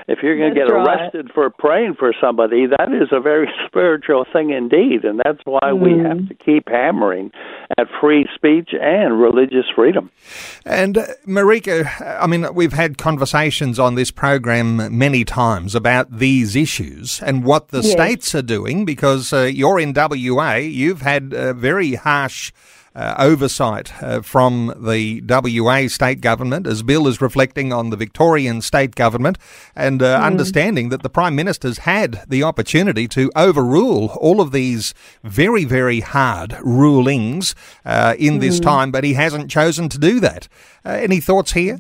If 0.08 0.20
you're 0.22 0.38
going 0.38 0.54
to 0.54 0.60
get 0.60 0.72
right. 0.72 0.86
arrested 0.86 1.32
for 1.34 1.50
praying 1.50 1.96
for 1.98 2.14
somebody, 2.20 2.66
that 2.68 2.90
is 2.92 3.10
a 3.12 3.22
very 3.22 3.48
spiritual 3.68 4.26
thing 4.34 4.50
indeed, 4.50 5.06
and 5.06 5.22
that's 5.24 5.40
why 5.46 5.60
mm. 5.64 5.80
we 5.80 6.04
have 6.04 6.28
to 6.28 6.36
keep 6.36 6.68
hammering 6.68 7.32
at 7.78 7.88
free 8.02 8.28
speech 8.36 8.72
and 8.74 9.22
religious 9.22 9.66
freedom. 9.74 10.12
And 10.66 10.98
uh, 10.98 11.06
Marika, 11.26 12.20
I 12.20 12.28
mean, 12.28 12.54
we've 12.54 12.74
had 12.74 12.98
conversations 12.98 13.80
on 13.80 13.96
this 13.96 14.12
program 14.12 14.98
many 14.98 15.24
times 15.24 15.74
about 15.74 16.18
these 16.20 16.56
issues 16.56 17.22
and 17.22 17.46
what 17.46 17.70
the 17.70 17.82
yes. 17.82 17.92
states 17.92 18.36
are 18.36 18.42
doing 18.42 18.84
because 18.84 19.32
uh, 19.32 19.44
you're 19.44 19.80
in 19.80 19.94
WA. 19.94 20.56
You've 20.56 21.02
had 21.02 21.13
had 21.14 21.32
very 21.32 21.96
harsh 21.96 22.52
uh, 22.96 23.16
oversight 23.18 23.92
uh, 24.04 24.22
from 24.22 24.74
the 24.78 25.22
WA 25.28 25.88
state 25.88 26.22
government, 26.22 26.68
as 26.68 26.84
Bill 26.84 27.08
is 27.08 27.22
reflecting 27.22 27.74
on 27.74 27.90
the 27.90 27.98
Victorian 27.98 28.62
state 28.62 28.96
government, 28.96 29.38
and 29.76 30.02
uh, 30.02 30.20
mm. 30.20 30.24
understanding 30.24 30.90
that 30.90 31.02
the 31.02 31.10
Prime 31.10 31.36
Minister's 31.36 31.80
had 31.80 32.24
the 32.28 32.44
opportunity 32.44 33.08
to 33.10 33.32
overrule 33.36 34.16
all 34.20 34.40
of 34.40 34.52
these 34.52 34.94
very, 35.24 35.66
very 35.66 36.02
hard 36.02 36.56
rulings 36.62 37.56
uh, 37.86 38.16
in 38.20 38.38
mm. 38.38 38.42
this 38.42 38.60
time, 38.60 38.92
but 38.92 39.04
he 39.04 39.14
hasn't 39.14 39.50
chosen 39.50 39.90
to 39.90 39.98
do 39.98 40.20
that. 40.20 40.48
Uh, 40.86 40.90
any 40.90 41.20
thoughts 41.20 41.54
here? 41.54 41.80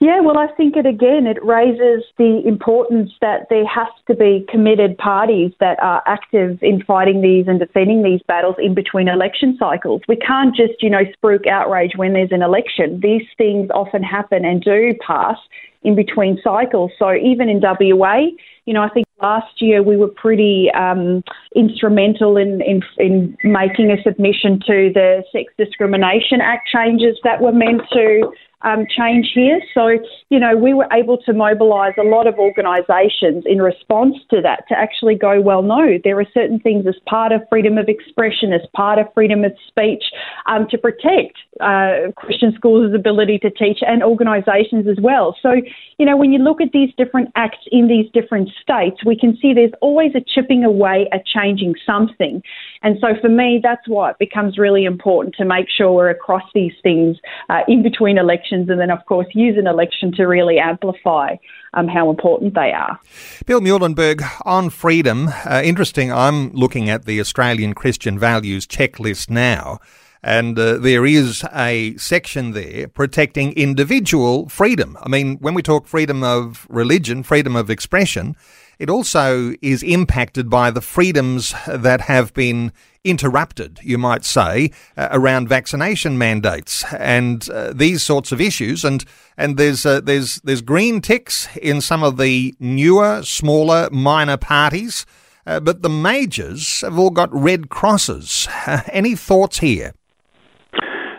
Yeah, 0.00 0.20
well, 0.20 0.38
I 0.38 0.46
think 0.56 0.76
it 0.76 0.86
again, 0.86 1.26
it 1.26 1.44
raises 1.44 2.04
the 2.18 2.40
importance 2.46 3.10
that 3.20 3.48
there 3.50 3.66
has 3.66 3.88
to 4.06 4.14
be 4.14 4.46
committed 4.48 4.96
parties 4.96 5.50
that 5.58 5.82
are 5.82 6.04
active 6.06 6.62
in 6.62 6.84
fighting 6.84 7.20
these 7.20 7.48
and 7.48 7.58
defending 7.58 8.04
these 8.04 8.20
battles 8.28 8.54
in 8.60 8.74
between 8.74 9.08
election 9.08 9.56
cycles. 9.58 10.02
We 10.06 10.14
can't 10.14 10.54
just, 10.54 10.80
you 10.82 10.90
know, 10.90 11.02
spruik 11.20 11.48
outrage 11.48 11.92
when 11.96 12.12
there's 12.12 12.30
an 12.30 12.42
election. 12.42 13.00
These 13.02 13.26
things 13.36 13.70
often 13.74 14.04
happen 14.04 14.44
and 14.44 14.62
do 14.62 14.94
pass 15.04 15.36
in 15.82 15.96
between 15.96 16.38
cycles. 16.44 16.92
So 16.96 17.14
even 17.14 17.48
in 17.48 17.60
WA, 17.60 18.26
you 18.66 18.74
know, 18.74 18.82
I 18.82 18.88
think 18.90 19.06
last 19.20 19.60
year 19.60 19.82
we 19.82 19.96
were 19.96 20.08
pretty 20.08 20.70
um, 20.78 21.24
instrumental 21.56 22.36
in, 22.36 22.60
in, 22.62 22.82
in 22.98 23.36
making 23.42 23.90
a 23.90 24.00
submission 24.02 24.60
to 24.60 24.92
the 24.94 25.24
Sex 25.32 25.52
Discrimination 25.58 26.40
Act 26.40 26.68
changes 26.68 27.18
that 27.24 27.40
were 27.40 27.52
meant 27.52 27.82
to 27.92 28.32
um, 28.62 28.86
change 28.88 29.30
here. 29.34 29.60
So, 29.72 29.98
you 30.30 30.40
know, 30.40 30.56
we 30.56 30.74
were 30.74 30.88
able 30.92 31.18
to 31.18 31.32
mobilise 31.32 31.94
a 31.98 32.02
lot 32.02 32.26
of 32.26 32.34
organisations 32.38 33.44
in 33.46 33.62
response 33.62 34.16
to 34.30 34.40
that 34.42 34.64
to 34.68 34.78
actually 34.78 35.14
go, 35.14 35.40
well, 35.40 35.62
no, 35.62 35.98
there 36.02 36.18
are 36.18 36.26
certain 36.34 36.58
things 36.58 36.86
as 36.86 36.96
part 37.06 37.30
of 37.30 37.42
freedom 37.48 37.78
of 37.78 37.88
expression, 37.88 38.52
as 38.52 38.62
part 38.74 38.98
of 38.98 39.06
freedom 39.14 39.44
of 39.44 39.52
speech, 39.68 40.02
um, 40.46 40.66
to 40.70 40.78
protect 40.78 41.38
uh, 41.60 42.10
Christian 42.16 42.52
schools' 42.54 42.92
ability 42.94 43.38
to 43.38 43.50
teach 43.50 43.78
and 43.86 44.02
organisations 44.02 44.86
as 44.88 44.98
well. 45.00 45.36
So, 45.40 45.52
you 45.98 46.06
know, 46.06 46.16
when 46.16 46.32
you 46.32 46.38
look 46.40 46.60
at 46.60 46.72
these 46.72 46.90
different 46.96 47.30
acts 47.36 47.64
in 47.70 47.86
these 47.86 48.10
different 48.12 48.50
states, 48.60 49.04
we 49.04 49.16
can 49.16 49.36
see 49.40 49.54
there's 49.54 49.72
always 49.80 50.12
a 50.16 50.20
chipping 50.20 50.64
away 50.64 51.08
at 51.12 51.24
changing 51.26 51.74
something. 51.86 52.42
And 52.82 52.98
so 53.00 53.08
for 53.20 53.28
me, 53.28 53.60
that's 53.62 53.86
why 53.86 54.10
it 54.10 54.18
becomes 54.18 54.58
really 54.58 54.84
important 54.84 55.36
to 55.36 55.44
make 55.44 55.66
sure 55.68 55.92
we're 55.92 56.10
across 56.10 56.42
these 56.54 56.72
things 56.82 57.18
uh, 57.48 57.60
in 57.68 57.82
between 57.82 58.18
elections 58.18 58.47
elections, 58.48 58.70
and 58.70 58.80
then, 58.80 58.90
of 58.90 59.04
course, 59.06 59.26
use 59.34 59.56
an 59.58 59.66
election 59.66 60.12
to 60.12 60.24
really 60.24 60.58
amplify 60.58 61.36
um, 61.74 61.88
how 61.88 62.10
important 62.10 62.54
they 62.54 62.72
are. 62.72 62.98
Bill 63.46 63.60
Muehlenberg, 63.60 64.22
on 64.44 64.70
freedom, 64.70 65.28
uh, 65.44 65.62
interesting. 65.64 66.12
I'm 66.12 66.52
looking 66.52 66.90
at 66.90 67.04
the 67.04 67.20
Australian 67.20 67.74
Christian 67.74 68.18
Values 68.18 68.66
Checklist 68.66 69.30
now. 69.30 69.78
And 70.20 70.58
uh, 70.58 70.78
there 70.78 71.06
is 71.06 71.44
a 71.54 71.96
section 71.96 72.50
there 72.50 72.88
protecting 72.88 73.52
individual 73.52 74.48
freedom. 74.48 74.96
I 75.00 75.08
mean, 75.08 75.36
when 75.38 75.54
we 75.54 75.62
talk 75.62 75.86
freedom 75.86 76.24
of 76.24 76.66
religion, 76.68 77.22
freedom 77.22 77.54
of 77.54 77.70
expression, 77.70 78.34
it 78.80 78.90
also 78.90 79.54
is 79.62 79.82
impacted 79.84 80.50
by 80.50 80.72
the 80.72 80.80
freedoms 80.80 81.54
that 81.68 82.00
have 82.02 82.34
been 82.34 82.72
interrupted, 83.04 83.78
you 83.82 83.98
might 83.98 84.24
say, 84.24 84.70
uh, 84.96 85.08
around 85.10 85.48
vaccination 85.48 86.18
mandates 86.18 86.84
and 86.94 87.48
uh, 87.50 87.72
these 87.72 88.02
sorts 88.02 88.32
of 88.32 88.40
issues. 88.40 88.84
And 88.84 89.04
and 89.36 89.56
there's 89.56 89.86
uh, 89.86 90.00
there's 90.00 90.40
there's 90.42 90.62
green 90.62 91.00
ticks 91.00 91.48
in 91.60 91.80
some 91.80 92.02
of 92.02 92.16
the 92.16 92.54
newer, 92.58 93.22
smaller, 93.22 93.88
minor 93.90 94.36
parties, 94.36 95.06
uh, 95.46 95.60
but 95.60 95.82
the 95.82 95.88
majors 95.88 96.82
have 96.82 96.98
all 96.98 97.10
got 97.10 97.32
red 97.32 97.70
crosses. 97.70 98.48
any 98.92 99.14
thoughts 99.14 99.58
here? 99.58 99.94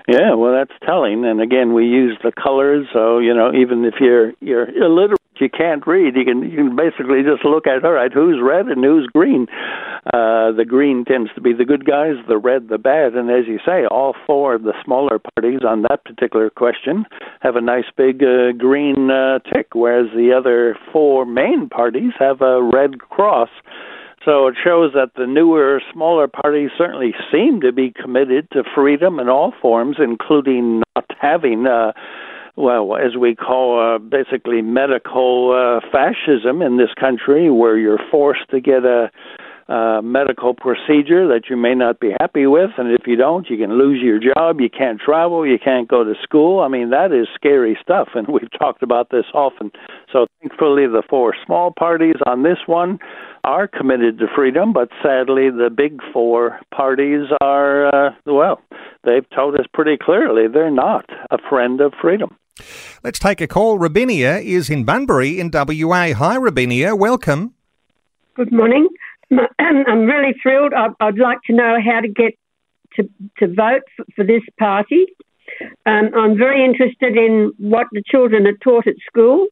Yeah, 0.07 0.33
well, 0.33 0.53
that's 0.53 0.77
telling. 0.85 1.23
And 1.23 1.39
again, 1.39 1.73
we 1.73 1.85
use 1.85 2.17
the 2.23 2.31
colors, 2.31 2.87
so 2.91 3.19
you 3.19 3.33
know, 3.33 3.53
even 3.53 3.85
if 3.85 3.95
you're 3.99 4.33
you're 4.41 4.67
illiterate, 4.69 5.19
you 5.39 5.49
can't 5.49 5.85
read, 5.87 6.15
you 6.15 6.25
can 6.25 6.43
you 6.43 6.57
can 6.57 6.75
basically 6.75 7.23
just 7.23 7.45
look 7.45 7.67
at 7.67 7.83
all 7.83 7.91
right, 7.91 8.11
who's 8.11 8.39
red 8.41 8.67
and 8.67 8.83
who's 8.83 9.07
green. 9.07 9.47
Uh, 10.05 10.51
the 10.51 10.65
green 10.67 11.05
tends 11.05 11.29
to 11.35 11.41
be 11.41 11.53
the 11.53 11.65
good 11.65 11.85
guys, 11.85 12.15
the 12.27 12.37
red 12.37 12.69
the 12.69 12.77
bad, 12.77 13.13
and 13.13 13.29
as 13.29 13.47
you 13.47 13.59
say, 13.65 13.85
all 13.85 14.15
four 14.25 14.55
of 14.55 14.63
the 14.63 14.73
smaller 14.83 15.19
parties 15.35 15.59
on 15.67 15.83
that 15.83 16.03
particular 16.05 16.49
question 16.49 17.05
have 17.41 17.55
a 17.55 17.61
nice 17.61 17.85
big 17.95 18.23
uh, 18.23 18.51
green 18.57 19.11
uh, 19.11 19.39
tick, 19.53 19.67
whereas 19.73 20.07
the 20.15 20.33
other 20.33 20.77
four 20.91 21.25
main 21.25 21.69
parties 21.69 22.13
have 22.19 22.41
a 22.41 22.61
red 22.61 22.99
cross. 22.99 23.49
So 24.25 24.47
it 24.47 24.55
shows 24.61 24.91
that 24.93 25.11
the 25.15 25.25
newer, 25.25 25.81
smaller 25.93 26.27
parties 26.27 26.71
certainly 26.77 27.13
seem 27.31 27.61
to 27.61 27.71
be 27.71 27.93
committed 28.01 28.49
to 28.51 28.63
freedom 28.75 29.19
in 29.19 29.29
all 29.29 29.53
forms, 29.61 29.97
including 29.99 30.83
not 30.95 31.05
having, 31.19 31.65
uh, 31.65 31.93
well, 32.59 32.97
as 32.97 33.15
we 33.15 33.35
call 33.35 33.79
uh, 33.79 33.99
basically 33.99 34.61
medical 34.61 35.55
uh, 35.55 35.79
fascism 35.91 36.61
in 36.61 36.75
this 36.75 36.89
country, 36.99 37.49
where 37.49 37.77
you're 37.77 37.99
forced 38.11 38.49
to 38.51 38.59
get 38.59 38.83
a 38.83 39.09
uh, 39.69 40.01
medical 40.01 40.53
procedure 40.53 41.27
that 41.27 41.43
you 41.49 41.55
may 41.55 41.73
not 41.73 41.99
be 41.99 42.11
happy 42.19 42.47
with, 42.47 42.71
and 42.77 42.91
if 42.91 43.05
you 43.05 43.15
don't, 43.15 43.49
you 43.49 43.57
can 43.57 43.77
lose 43.77 44.01
your 44.01 44.19
job, 44.19 44.59
you 44.59 44.69
can't 44.69 44.99
travel, 44.99 45.47
you 45.47 45.57
can't 45.63 45.87
go 45.87 46.03
to 46.03 46.15
school. 46.23 46.59
I 46.59 46.67
mean, 46.67 46.89
that 46.89 47.13
is 47.13 47.27
scary 47.35 47.77
stuff, 47.81 48.09
and 48.15 48.27
we've 48.33 48.51
talked 48.59 48.83
about 48.83 49.09
this 49.09 49.25
often. 49.33 49.71
So, 50.11 50.25
thankfully, 50.41 50.87
the 50.87 51.03
four 51.09 51.35
small 51.45 51.71
parties 51.71 52.15
on 52.25 52.43
this 52.43 52.57
one 52.65 52.99
are 53.43 53.67
committed 53.67 54.17
to 54.19 54.25
freedom, 54.35 54.73
but 54.73 54.89
sadly, 55.01 55.49
the 55.49 55.69
big 55.69 56.01
four 56.11 56.59
parties 56.75 57.27
are, 57.39 58.07
uh, 58.07 58.11
well, 58.25 58.59
they've 59.05 59.29
told 59.29 59.55
us 59.55 59.65
pretty 59.73 59.97
clearly 60.01 60.47
they're 60.51 60.71
not 60.71 61.05
a 61.31 61.37
friend 61.47 61.79
of 61.79 61.93
freedom. 62.01 62.35
Let's 63.03 63.19
take 63.19 63.41
a 63.41 63.47
call. 63.47 63.77
Rabinia 63.77 64.37
is 64.37 64.69
in 64.69 64.83
Bunbury 64.83 65.39
in 65.39 65.51
WA. 65.53 66.13
Hi, 66.13 66.35
Rabinia. 66.37 66.95
Welcome. 66.95 67.53
Good 68.35 68.51
morning. 68.51 68.87
I'm 69.59 70.05
really 70.05 70.33
thrilled. 70.41 70.73
I'd 70.73 71.17
like 71.17 71.39
to 71.47 71.53
know 71.53 71.77
how 71.83 72.01
to 72.01 72.07
get 72.07 72.33
to, 72.95 73.09
to 73.37 73.53
vote 73.53 73.83
for 74.15 74.23
this 74.25 74.41
party. 74.57 75.05
Um, 75.85 76.11
I'm 76.15 76.37
very 76.37 76.63
interested 76.63 77.17
in 77.17 77.51
what 77.57 77.87
the 77.91 78.03
children 78.05 78.47
are 78.47 78.57
taught 78.63 78.87
at 78.87 78.95
school. 79.07 79.47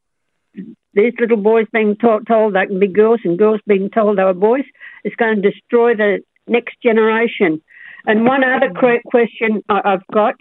These 0.94 1.12
little 1.20 1.36
boys 1.36 1.66
being 1.72 1.96
taught, 1.96 2.26
told 2.26 2.54
they 2.54 2.66
can 2.66 2.80
be 2.80 2.88
girls 2.88 3.20
and 3.24 3.38
girls 3.38 3.60
being 3.66 3.90
told 3.90 4.18
they 4.18 4.24
were 4.24 4.34
boys 4.34 4.64
is 5.04 5.12
going 5.16 5.40
to 5.40 5.50
destroy 5.50 5.94
the 5.94 6.20
next 6.46 6.76
generation. 6.82 7.62
And 8.06 8.24
one 8.24 8.42
other 8.42 8.72
question 9.06 9.62
I've 9.68 10.06
got 10.12 10.34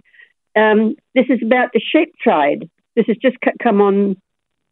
um, 0.57 0.95
this 1.13 1.25
is 1.29 1.39
about 1.43 1.69
the 1.73 1.79
sheep 1.79 2.15
trade. 2.21 2.69
This 2.95 3.05
has 3.07 3.17
just 3.17 3.37
come 3.61 3.81
on 3.81 4.19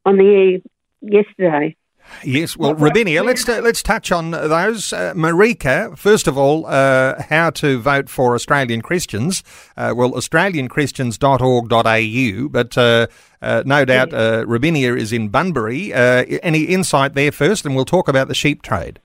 on 0.05 0.17
the 0.17 0.25
air 0.25 0.59
yesterday. 1.01 1.75
Yes, 2.23 2.55
well, 2.55 2.75
Rabinia, 2.75 3.23
let's 3.23 3.49
uh, 3.49 3.61
let's 3.63 3.83
touch 3.83 4.11
on 4.11 4.31
those. 4.31 4.91
Uh, 4.93 5.13
Marika, 5.15 5.97
first 5.97 6.27
of 6.27 6.37
all, 6.37 6.65
uh, 6.65 7.21
how 7.23 7.49
to 7.51 7.79
vote 7.79 8.09
for 8.09 8.35
Australian 8.35 8.81
Christians. 8.81 9.43
Uh, 9.75 9.93
well, 9.95 10.11
australianchristians.org.au, 10.11 12.49
but 12.49 12.77
uh, 12.77 13.07
uh, 13.41 13.63
no 13.65 13.85
doubt 13.85 14.13
uh, 14.13 14.45
Rabinia 14.47 14.95
is 14.95 15.11
in 15.11 15.29
Bunbury. 15.29 15.91
any 15.93 16.63
insight 16.63 17.15
there 17.15 17.31
first, 17.31 17.65
and 17.65 17.75
we'll 17.75 17.85
talk 17.85 18.07
about 18.07 18.27
the 18.27 18.35
sheep 18.35 18.61
trade. 18.61 18.99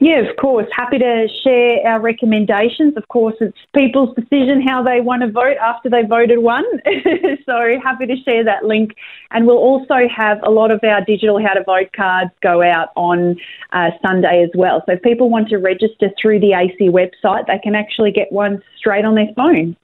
Yeah, 0.00 0.20
of 0.20 0.36
course. 0.36 0.66
Happy 0.74 0.98
to 0.98 1.28
share 1.42 1.86
our 1.86 2.00
recommendations. 2.00 2.96
Of 2.96 3.06
course, 3.08 3.34
it's 3.40 3.56
people's 3.74 4.14
decision 4.14 4.62
how 4.66 4.82
they 4.82 5.00
want 5.00 5.22
to 5.22 5.30
vote 5.30 5.56
after 5.60 5.88
they 5.88 6.02
voted 6.02 6.38
one. 6.40 6.64
so 7.46 7.78
happy 7.82 8.06
to 8.06 8.16
share 8.24 8.44
that 8.44 8.64
link. 8.64 8.94
And 9.30 9.46
we'll 9.46 9.58
also 9.58 10.08
have 10.14 10.38
a 10.42 10.50
lot 10.50 10.70
of 10.70 10.80
our 10.82 11.04
digital 11.04 11.40
how 11.40 11.54
to 11.54 11.64
vote 11.64 11.90
cards 11.94 12.30
go 12.42 12.62
out 12.62 12.88
on 12.96 13.36
uh, 13.72 13.90
Sunday 14.04 14.42
as 14.42 14.50
well. 14.54 14.82
So 14.86 14.92
if 14.92 15.02
people 15.02 15.30
want 15.30 15.48
to 15.50 15.58
register 15.58 16.10
through 16.20 16.40
the 16.40 16.52
AC 16.52 16.90
website, 16.90 17.46
they 17.46 17.58
can 17.62 17.74
actually 17.74 18.12
get 18.12 18.32
one 18.32 18.62
straight 18.76 19.04
on 19.04 19.14
their 19.14 19.32
phone. 19.36 19.76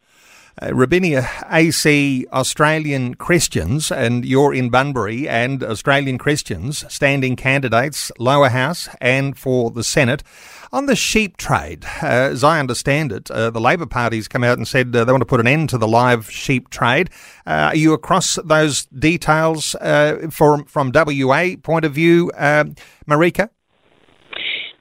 Uh, 0.63 0.75
Rabinia 0.75 1.27
AC 1.51 2.27
Australian 2.33 3.15
Christians, 3.15 3.91
and 3.91 4.27
you're 4.27 4.53
in 4.53 4.69
Bunbury, 4.69 5.27
and 5.27 5.63
Australian 5.63 6.19
Christians, 6.19 6.85
standing 6.93 7.35
candidates, 7.35 8.13
lower 8.19 8.51
house 8.51 8.87
and 9.01 9.39
for 9.39 9.71
the 9.71 9.83
Senate. 9.83 10.23
On 10.71 10.85
the 10.85 10.95
sheep 10.95 11.39
trade, 11.39 11.87
uh, 12.03 12.29
as 12.33 12.45
I 12.45 12.61
understand 12.61 13.11
it, 13.11 13.31
uh, 13.31 13.49
the 13.49 13.61
Labor 13.61 13.87
Party's 13.87 14.29
come 14.29 14.45
out 14.45 14.59
and 14.59 14.69
said 14.69 14.95
uh, 14.95 15.05
they 15.05 15.13
want 15.13 15.23
to 15.23 15.27
put 15.27 15.41
an 15.41 15.47
end 15.47 15.71
to 15.71 15.79
the 15.79 15.89
live 15.89 16.31
sheep 16.31 16.69
trade. 16.69 17.09
Uh, 17.47 17.71
are 17.71 17.77
you 17.77 17.95
across 17.95 18.39
those 18.45 18.85
details 18.87 19.75
uh, 19.77 20.29
from, 20.31 20.67
from 20.67 20.93
WA 20.95 21.57
point 21.63 21.87
of 21.87 21.95
view, 21.95 22.31
Marika? 23.09 23.49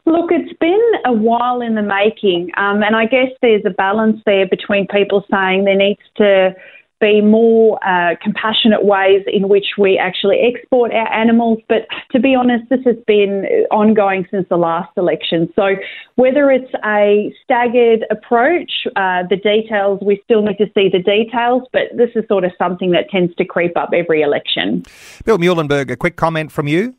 Look, 0.05 0.31
it's 0.31 0.57
been 0.59 0.91
a 1.05 1.13
while 1.13 1.61
in 1.61 1.75
the 1.75 1.81
making, 1.81 2.51
um, 2.57 2.81
and 2.81 2.95
I 2.95 3.05
guess 3.05 3.29
there's 3.41 3.63
a 3.65 3.69
balance 3.69 4.21
there 4.25 4.47
between 4.47 4.87
people 4.87 5.23
saying 5.29 5.65
there 5.65 5.75
needs 5.75 6.01
to 6.17 6.55
be 6.99 7.21
more 7.21 7.79
uh, 7.87 8.15
compassionate 8.21 8.83
ways 8.83 9.23
in 9.25 9.47
which 9.47 9.65
we 9.77 9.97
actually 9.97 10.37
export 10.39 10.91
our 10.91 11.11
animals. 11.13 11.59
But 11.67 11.87
to 12.11 12.19
be 12.19 12.35
honest, 12.35 12.69
this 12.69 12.81
has 12.85 12.97
been 13.07 13.45
ongoing 13.71 14.27
since 14.29 14.47
the 14.49 14.57
last 14.57 14.91
election. 14.97 15.51
So 15.55 15.75
whether 16.15 16.51
it's 16.51 16.71
a 16.85 17.33
staggered 17.43 18.05
approach, 18.11 18.71
uh, 18.95 19.23
the 19.29 19.37
details, 19.37 19.99
we 20.05 20.21
still 20.25 20.41
need 20.41 20.57
to 20.57 20.67
see 20.75 20.89
the 20.89 20.99
details, 20.99 21.63
but 21.71 21.83
this 21.95 22.09
is 22.15 22.27
sort 22.27 22.43
of 22.43 22.51
something 22.57 22.91
that 22.91 23.09
tends 23.09 23.33
to 23.35 23.45
creep 23.45 23.77
up 23.77 23.91
every 23.93 24.21
election. 24.21 24.83
Bill 25.23 25.37
Muehlenberg, 25.37 25.89
a 25.91 25.95
quick 25.95 26.15
comment 26.15 26.51
from 26.51 26.67
you. 26.67 26.95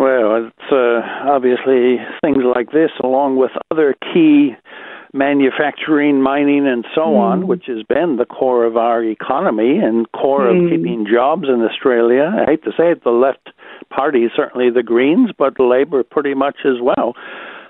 Well, 0.00 0.46
it's 0.48 0.72
uh, 0.72 1.02
obviously 1.28 1.98
things 2.22 2.42
like 2.56 2.72
this, 2.72 2.88
along 3.04 3.36
with 3.36 3.50
other 3.70 3.94
key 4.14 4.56
manufacturing, 5.12 6.22
mining, 6.22 6.66
and 6.66 6.86
so 6.94 7.02
mm. 7.02 7.20
on, 7.20 7.46
which 7.46 7.64
has 7.66 7.82
been 7.82 8.16
the 8.16 8.24
core 8.24 8.64
of 8.64 8.78
our 8.78 9.04
economy 9.04 9.76
and 9.76 10.10
core 10.12 10.46
mm. 10.46 10.56
of 10.56 10.62
hmm. 10.62 10.68
keeping 10.70 11.06
jobs 11.06 11.48
in 11.48 11.60
Australia. 11.60 12.32
I 12.32 12.50
hate 12.50 12.64
to 12.64 12.70
say 12.70 12.92
it, 12.92 13.04
the 13.04 13.10
left 13.10 13.50
party, 13.90 14.28
certainly 14.34 14.70
the 14.70 14.82
Greens, 14.82 15.32
but 15.36 15.60
Labor 15.60 16.02
pretty 16.02 16.32
much 16.32 16.60
as 16.64 16.80
well. 16.80 17.14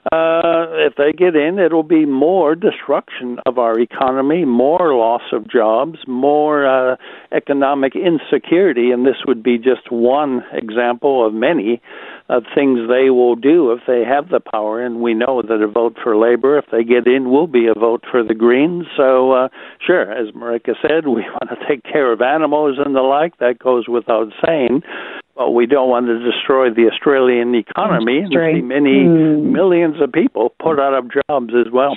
Uh, 0.06 0.64
if 0.80 0.94
they 0.96 1.12
get 1.12 1.36
in, 1.36 1.58
it'll 1.58 1.82
be 1.82 2.06
more 2.06 2.54
destruction 2.54 3.38
of 3.44 3.58
our 3.58 3.78
economy, 3.78 4.46
more 4.46 4.94
loss 4.94 5.22
of 5.32 5.46
jobs, 5.46 5.98
more 6.06 6.66
uh, 6.66 6.96
economic 7.32 7.92
insecurity, 7.94 8.90
and 8.92 9.04
this 9.04 9.16
would 9.26 9.42
be 9.42 9.58
just 9.58 9.92
one 9.92 10.42
example 10.52 11.26
of 11.26 11.34
many 11.34 11.82
of 12.30 12.44
things 12.54 12.78
they 12.88 13.10
will 13.10 13.36
do 13.36 13.72
if 13.72 13.80
they 13.86 14.02
have 14.02 14.30
the 14.30 14.40
power. 14.40 14.82
And 14.82 15.02
we 15.02 15.12
know 15.12 15.42
that 15.42 15.60
a 15.62 15.68
vote 15.68 15.98
for 16.02 16.16
Labor, 16.16 16.56
if 16.56 16.64
they 16.72 16.82
get 16.82 17.06
in, 17.06 17.30
will 17.30 17.48
be 17.48 17.66
a 17.66 17.78
vote 17.78 18.04
for 18.10 18.22
the 18.22 18.34
Greens. 18.34 18.86
So, 18.96 19.32
uh, 19.32 19.48
sure, 19.84 20.10
as 20.10 20.32
Marika 20.32 20.74
said, 20.80 21.06
we 21.08 21.22
want 21.22 21.50
to 21.50 21.66
take 21.68 21.82
care 21.82 22.10
of 22.10 22.22
animals 22.22 22.78
and 22.82 22.94
the 22.94 23.02
like. 23.02 23.36
That 23.38 23.58
goes 23.58 23.86
without 23.86 24.32
saying. 24.46 24.82
But 25.40 25.52
we 25.52 25.64
don't 25.64 25.88
want 25.88 26.04
to 26.04 26.18
destroy 26.18 26.68
the 26.68 26.90
Australian 26.92 27.54
economy 27.54 28.18
and 28.18 28.28
see 28.28 28.60
many 28.60 29.04
mm. 29.04 29.42
millions 29.44 29.98
of 29.98 30.12
people 30.12 30.52
put 30.60 30.78
out 30.78 30.92
of 30.92 31.10
jobs 31.10 31.54
as 31.54 31.72
well. 31.72 31.96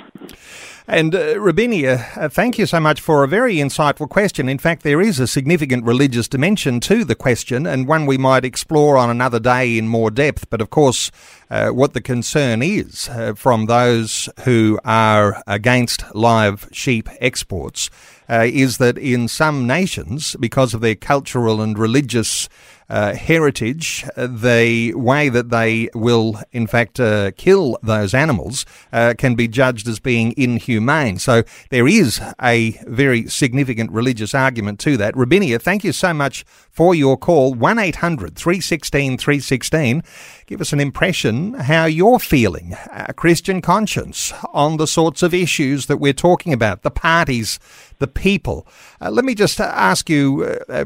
And 0.88 1.14
uh, 1.14 1.38
Rabinia, 1.38 2.06
uh, 2.16 2.30
thank 2.30 2.58
you 2.58 2.64
so 2.64 2.80
much 2.80 3.02
for 3.02 3.22
a 3.22 3.28
very 3.28 3.56
insightful 3.56 4.08
question. 4.08 4.48
In 4.48 4.56
fact, 4.56 4.82
there 4.82 5.02
is 5.02 5.20
a 5.20 5.26
significant 5.26 5.84
religious 5.84 6.26
dimension 6.26 6.80
to 6.80 7.04
the 7.04 7.14
question, 7.14 7.66
and 7.66 7.86
one 7.86 8.06
we 8.06 8.16
might 8.16 8.46
explore 8.46 8.96
on 8.96 9.10
another 9.10 9.40
day 9.40 9.76
in 9.76 9.88
more 9.88 10.10
depth. 10.10 10.48
But 10.48 10.62
of 10.62 10.70
course, 10.70 11.10
uh, 11.50 11.68
what 11.68 11.92
the 11.92 12.00
concern 12.00 12.62
is 12.62 13.10
uh, 13.10 13.34
from 13.34 13.66
those 13.66 14.30
who 14.44 14.78
are 14.86 15.42
against 15.46 16.02
live 16.14 16.66
sheep 16.72 17.10
exports 17.20 17.90
uh, 18.26 18.46
is 18.46 18.78
that 18.78 18.96
in 18.96 19.28
some 19.28 19.66
nations, 19.66 20.34
because 20.40 20.72
of 20.72 20.80
their 20.80 20.94
cultural 20.94 21.60
and 21.60 21.78
religious 21.78 22.48
uh, 22.88 23.14
heritage, 23.14 24.04
uh, 24.16 24.26
the 24.26 24.92
way 24.94 25.28
that 25.28 25.50
they 25.50 25.88
will, 25.94 26.40
in 26.52 26.66
fact, 26.66 27.00
uh, 27.00 27.30
kill 27.36 27.78
those 27.82 28.14
animals 28.14 28.66
uh, 28.92 29.14
can 29.16 29.34
be 29.34 29.48
judged 29.48 29.88
as 29.88 29.98
being 29.98 30.34
inhumane. 30.36 31.18
So 31.18 31.42
there 31.70 31.88
is 31.88 32.20
a 32.42 32.72
very 32.86 33.26
significant 33.28 33.90
religious 33.90 34.34
argument 34.34 34.80
to 34.80 34.96
that. 34.98 35.16
Rabinia, 35.16 35.58
thank 35.58 35.84
you 35.84 35.92
so 35.92 36.12
much 36.12 36.44
for 36.70 36.94
your 36.94 37.16
call. 37.16 37.54
1 37.54 37.78
800 37.78 38.36
316 38.36 39.18
316. 39.18 40.02
Give 40.46 40.60
us 40.60 40.74
an 40.74 40.80
impression 40.80 41.54
how 41.54 41.86
you're 41.86 42.18
feeling, 42.18 42.76
a 42.92 43.14
Christian 43.14 43.62
conscience, 43.62 44.32
on 44.52 44.76
the 44.76 44.86
sorts 44.86 45.22
of 45.22 45.32
issues 45.32 45.86
that 45.86 45.96
we're 45.96 46.12
talking 46.12 46.52
about, 46.52 46.82
the 46.82 46.90
parties 46.90 47.58
the 47.98 48.06
people. 48.06 48.66
Uh, 49.00 49.10
let 49.10 49.24
me 49.24 49.34
just 49.34 49.60
ask 49.60 50.10
you, 50.10 50.44
uh, 50.44 50.72
uh 50.72 50.84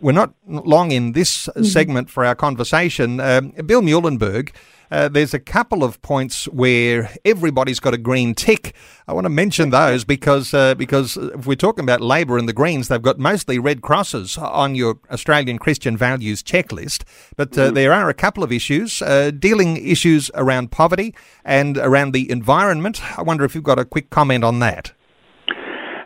we're 0.00 0.12
not 0.12 0.32
long 0.46 0.92
in 0.92 1.12
this 1.12 1.46
mm-hmm. 1.48 1.64
segment 1.64 2.08
for 2.08 2.24
our 2.24 2.34
conversation. 2.34 3.20
Um, 3.20 3.50
Bill 3.66 3.82
Muehlenberg, 3.82 4.52
uh, 4.90 5.08
there's 5.08 5.34
a 5.34 5.38
couple 5.38 5.84
of 5.84 6.00
points 6.02 6.46
where 6.46 7.10
everybody's 7.24 7.80
got 7.80 7.94
a 7.94 7.98
green 7.98 8.34
tick. 8.34 8.74
I 9.08 9.12
want 9.12 9.24
to 9.24 9.30
mention 9.30 9.70
those 9.70 10.04
because 10.16 10.52
uh, 10.54 10.74
because 10.74 11.16
if 11.16 11.46
we're 11.46 11.56
talking 11.56 11.84
about 11.84 12.00
Labor 12.00 12.38
and 12.38 12.48
the 12.48 12.52
Greens, 12.52 12.88
they've 12.88 13.00
got 13.00 13.18
mostly 13.18 13.58
red 13.58 13.82
crosses 13.82 14.36
on 14.36 14.74
your 14.74 14.98
Australian 15.10 15.58
Christian 15.58 15.96
values 15.96 16.42
checklist. 16.42 17.04
But 17.36 17.56
uh, 17.56 17.70
mm. 17.70 17.74
there 17.74 17.92
are 17.92 18.08
a 18.08 18.14
couple 18.14 18.42
of 18.42 18.52
issues 18.52 19.02
uh, 19.02 19.30
dealing 19.30 19.76
issues 19.76 20.30
around 20.34 20.70
poverty 20.70 21.14
and 21.44 21.78
around 21.78 22.12
the 22.12 22.30
environment. 22.30 23.18
I 23.18 23.22
wonder 23.22 23.44
if 23.44 23.54
you've 23.54 23.64
got 23.64 23.78
a 23.78 23.84
quick 23.84 24.10
comment 24.10 24.44
on 24.44 24.58
that. 24.60 24.92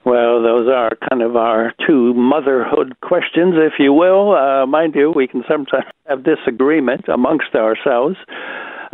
Well, 0.05 0.43
those 0.43 0.67
are 0.69 0.91
kind 1.11 1.21
of 1.23 1.37
our 1.37 1.75
two 1.87 2.15
motherhood 2.15 2.97
questions, 3.03 3.55
if 3.57 3.75
you 3.79 3.93
will. 3.93 4.33
Uh, 4.35 4.65
mind 4.67 4.95
you, 4.95 5.13
we 5.15 5.29
can 5.29 5.45
sometimes 5.47 5.85
have 6.09 6.25
disagreement 6.25 7.07
amongst 7.09 7.55
ourselves. 7.55 8.17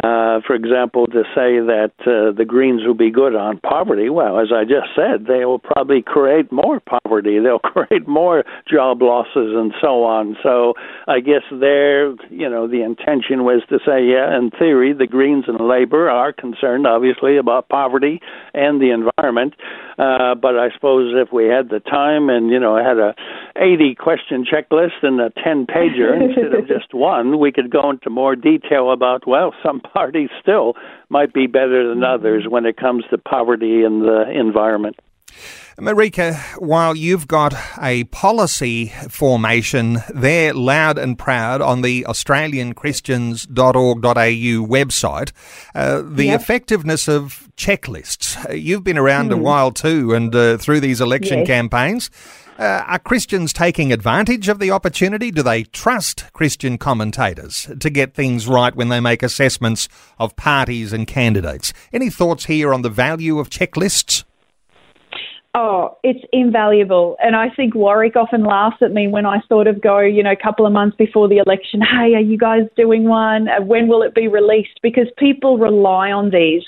Uh, 0.04 0.40
for 0.46 0.54
example, 0.54 1.07
to 1.07 1.22
say 1.34 1.57
that 1.57 1.92
uh, 2.00 2.30
the 2.36 2.44
Greens 2.46 2.82
will 2.86 2.94
be 2.94 3.11
good 3.11 3.34
on 3.34 3.59
poverty, 3.61 4.11
well, 4.11 4.38
as 4.38 4.48
I 4.54 4.64
just 4.64 4.92
said, 4.94 5.26
they 5.26 5.46
will 5.46 5.59
probably 5.59 6.02
create 6.02 6.52
more 6.52 6.80
poverty. 6.80 7.38
They'll 7.42 7.59
create 7.59 8.07
more 8.07 8.44
job 8.70 9.00
losses 9.00 9.57
and 9.57 9.72
so 9.80 10.04
on. 10.04 10.36
So 10.42 10.74
I 11.09 11.20
guess 11.20 11.42
there, 11.50 12.11
you 12.28 12.48
know, 12.50 12.68
the 12.68 12.82
intention 12.82 13.44
was 13.44 13.62
to 13.70 13.78
say, 13.86 14.04
yeah, 14.04 14.36
in 14.36 14.50
theory, 14.50 14.92
the 14.92 15.07
Greens 15.07 15.44
and 15.48 15.66
Labor 15.66 16.11
are 16.11 16.32
concerned, 16.32 16.86
obviously, 16.86 17.38
about 17.38 17.70
poverty 17.70 18.20
and 18.52 18.80
the 18.80 18.90
environment. 18.90 19.54
Uh, 19.98 20.34
but 20.34 20.59
I 20.59 20.68
suppose 20.74 20.95
if 20.99 21.32
we 21.32 21.47
had 21.47 21.68
the 21.68 21.80
time 21.80 22.28
and, 22.28 22.51
you 22.51 22.59
know, 22.59 22.76
had 22.76 22.99
a 22.99 23.14
80 23.57 23.94
question 23.94 24.44
checklist 24.44 25.03
and 25.03 25.20
a 25.20 25.30
10 25.42 25.66
pager 25.66 26.20
instead 26.22 26.55
of 26.55 26.66
just 26.66 26.94
one, 26.94 27.38
we 27.38 27.53
could 27.53 27.70
go 27.70 27.90
into 27.90 28.11
more 28.11 28.36
detail 28.36 28.92
about, 28.92 29.26
well, 29.26 29.55
some 29.64 29.80
parties 29.80 30.30
still 30.40 30.74
might 31.09 31.32
be 31.32 31.47
better 31.47 31.88
than 31.88 31.99
mm-hmm. 31.99 32.20
others 32.20 32.44
when 32.49 32.66
it 32.66 32.76
comes 32.76 33.05
to 33.11 33.18
poverty 33.18 33.82
and 33.82 34.03
the 34.03 34.24
environment. 34.30 34.97
Marika, 35.78 36.37
while 36.59 36.97
you've 36.97 37.28
got 37.28 37.53
a 37.82 38.05
policy 38.05 38.95
formation 39.11 39.99
there 40.14 40.55
loud 40.55 40.97
and 40.97 41.18
proud 41.18 41.61
on 41.61 41.82
the 41.82 42.07
australianchristians.org.au 42.09 44.66
website, 44.66 45.32
uh, 45.74 46.01
the 46.03 46.24
yep. 46.26 46.41
effectiveness 46.41 47.09
of 47.09 47.51
checklists. 47.59 48.43
Uh, 48.49 48.55
you've 48.55 48.84
been 48.84 48.97
around 48.97 49.28
mm. 49.28 49.34
a 49.34 49.37
hmm. 49.37 49.43
while 49.43 49.70
too 49.70 50.14
and 50.14 50.34
uh, 50.34 50.57
through 50.57 50.80
these 50.80 51.03
election 51.03 51.41
yes. 51.41 51.47
campaigns. 51.47 52.09
Uh, 52.59 52.82
are 52.87 52.99
Christians 52.99 53.53
taking 53.53 53.93
advantage 53.93 54.49
of 54.49 54.59
the 54.59 54.70
opportunity? 54.70 55.30
Do 55.30 55.43
they 55.43 55.64
trust 55.64 56.32
Christian 56.32 56.78
commentators 56.78 57.68
to 57.78 57.91
get 57.91 58.14
things 58.14 58.49
right 58.49 58.74
when 58.74 58.89
they 58.89 59.01
make 59.01 59.22
assessments 59.22 59.91
of 60.18 60.37
parties 60.37 60.95
and 60.95 61.07
candidates? 61.07 61.74
Any 61.93 62.09
thoughts 62.09 62.47
here 62.47 62.72
on 62.72 62.80
the 62.80 62.89
value 62.89 63.39
of 63.39 63.51
checklists? 63.51 64.24
Oh, 65.59 65.96
it's 66.02 66.22
invaluable. 66.34 67.16
And 67.18 67.34
I 67.34 67.48
think 67.48 67.74
Warwick 67.74 68.14
often 68.14 68.44
laughs 68.44 68.76
at 68.82 68.92
me 68.92 69.09
when 69.09 69.24
I 69.24 69.38
sort 69.48 69.66
of 69.66 69.80
go, 69.80 70.00
you 70.00 70.22
know, 70.22 70.32
a 70.32 70.36
couple 70.36 70.66
of 70.66 70.72
months 70.74 70.98
before 70.98 71.28
the 71.28 71.38
election, 71.38 71.80
hey, 71.80 72.14
are 72.14 72.20
you 72.20 72.36
guys 72.36 72.64
doing 72.76 73.04
one? 73.04 73.48
Uh, 73.48 73.62
when 73.62 73.88
will 73.88 74.02
it 74.02 74.14
be 74.14 74.28
released? 74.28 74.78
Because 74.82 75.07
people 75.16 75.57
rely 75.57 76.12
on 76.12 76.28
these 76.28 76.62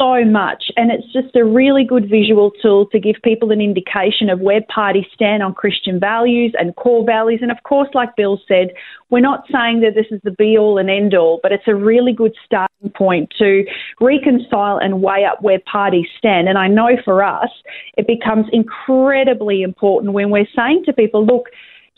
so 0.00 0.24
much, 0.24 0.64
and 0.76 0.90
it's 0.90 1.12
just 1.12 1.36
a 1.36 1.44
really 1.44 1.84
good 1.84 2.08
visual 2.08 2.50
tool 2.62 2.86
to 2.86 2.98
give 2.98 3.16
people 3.22 3.52
an 3.52 3.60
indication 3.60 4.30
of 4.30 4.40
where 4.40 4.62
parties 4.74 5.04
stand 5.12 5.42
on 5.42 5.52
Christian 5.52 6.00
values 6.00 6.54
and 6.58 6.74
core 6.76 7.04
values. 7.04 7.40
And 7.42 7.50
of 7.50 7.58
course, 7.64 7.90
like 7.92 8.16
Bill 8.16 8.40
said, 8.48 8.68
we're 9.10 9.20
not 9.20 9.44
saying 9.52 9.80
that 9.80 9.94
this 9.94 10.06
is 10.10 10.18
the 10.24 10.30
be 10.30 10.56
all 10.56 10.78
and 10.78 10.88
end 10.88 11.14
all, 11.14 11.38
but 11.42 11.52
it's 11.52 11.68
a 11.68 11.74
really 11.74 12.14
good 12.14 12.32
starting 12.46 12.90
point 12.96 13.30
to 13.38 13.64
reconcile 14.00 14.78
and 14.78 15.02
weigh 15.02 15.26
up 15.30 15.42
where 15.42 15.60
parties 15.70 16.06
stand. 16.16 16.48
And 16.48 16.56
I 16.56 16.66
know 16.66 16.96
for 17.04 17.22
us, 17.22 17.50
it 17.98 18.06
becomes 18.06 18.46
incredibly 18.54 19.60
important 19.60 20.14
when 20.14 20.30
we're 20.30 20.48
saying 20.56 20.84
to 20.86 20.94
people, 20.94 21.26
look, 21.26 21.50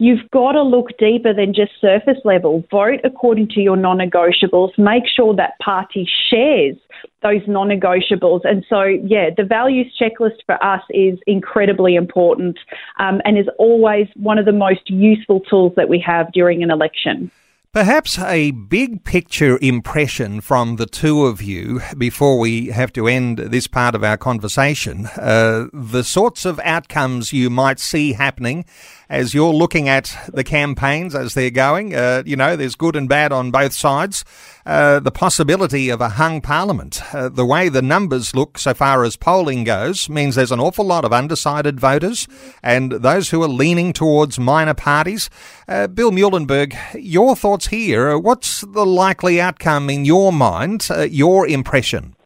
You've 0.02 0.28
got 0.32 0.52
to 0.52 0.62
look 0.64 0.88
deeper 0.98 1.32
than 1.32 1.54
just 1.54 1.70
surface 1.80 2.18
level. 2.24 2.64
Vote 2.72 2.98
according 3.04 3.50
to 3.50 3.60
your 3.60 3.76
non 3.76 3.98
negotiables. 3.98 4.76
Make 4.76 5.04
sure 5.06 5.32
that 5.36 5.56
party 5.60 6.08
shares 6.28 6.74
those 7.22 7.42
non 7.46 7.68
negotiables. 7.68 8.40
And 8.42 8.66
so, 8.68 8.82
yeah, 8.82 9.30
the 9.36 9.44
values 9.44 9.96
checklist 10.00 10.42
for 10.44 10.60
us 10.60 10.82
is 10.90 11.20
incredibly 11.28 11.94
important 11.94 12.58
um, 12.98 13.22
and 13.24 13.38
is 13.38 13.46
always 13.60 14.08
one 14.16 14.38
of 14.38 14.44
the 14.44 14.50
most 14.50 14.90
useful 14.90 15.38
tools 15.38 15.72
that 15.76 15.88
we 15.88 16.00
have 16.04 16.32
during 16.32 16.64
an 16.64 16.72
election. 16.72 17.30
Perhaps 17.72 18.18
a 18.18 18.50
big 18.50 19.02
picture 19.02 19.58
impression 19.62 20.42
from 20.42 20.76
the 20.76 20.84
two 20.84 21.24
of 21.24 21.40
you 21.40 21.80
before 21.96 22.38
we 22.38 22.66
have 22.66 22.92
to 22.92 23.08
end 23.08 23.38
this 23.38 23.66
part 23.66 23.94
of 23.94 24.04
our 24.04 24.18
conversation. 24.18 25.06
Uh, 25.16 25.68
the 25.72 26.04
sorts 26.04 26.44
of 26.44 26.60
outcomes 26.64 27.32
you 27.32 27.48
might 27.48 27.80
see 27.80 28.12
happening 28.12 28.66
as 29.12 29.34
you're 29.34 29.52
looking 29.52 29.90
at 29.90 30.16
the 30.32 30.42
campaigns 30.42 31.14
as 31.14 31.34
they're 31.34 31.50
going. 31.50 31.94
Uh, 31.94 32.22
you 32.24 32.34
know, 32.34 32.56
there's 32.56 32.74
good 32.74 32.96
and 32.96 33.10
bad 33.10 33.30
on 33.30 33.50
both 33.50 33.74
sides. 33.74 34.24
Uh, 34.64 35.00
the 35.00 35.10
possibility 35.10 35.90
of 35.90 36.00
a 36.00 36.08
hung 36.08 36.40
parliament, 36.40 37.02
uh, 37.14 37.28
the 37.28 37.44
way 37.44 37.68
the 37.68 37.82
numbers 37.82 38.34
look 38.34 38.56
so 38.56 38.72
far 38.72 39.04
as 39.04 39.16
polling 39.16 39.64
goes, 39.64 40.08
means 40.08 40.34
there's 40.34 40.50
an 40.50 40.60
awful 40.60 40.86
lot 40.86 41.04
of 41.04 41.12
undecided 41.12 41.78
voters 41.78 42.26
and 42.62 42.90
those 42.92 43.28
who 43.28 43.42
are 43.42 43.48
leaning 43.48 43.92
towards 43.92 44.38
minor 44.38 44.74
parties. 44.74 45.28
Uh, 45.68 45.86
Bill 45.88 46.10
Muehlenberg, 46.10 46.74
your 46.94 47.36
thoughts 47.36 47.66
here. 47.66 48.16
What's 48.16 48.62
the 48.62 48.86
likely 48.86 49.38
outcome 49.38 49.90
in 49.90 50.06
your 50.06 50.32
mind, 50.32 50.88
uh, 50.90 51.02
your 51.02 51.46
impression? 51.46 52.16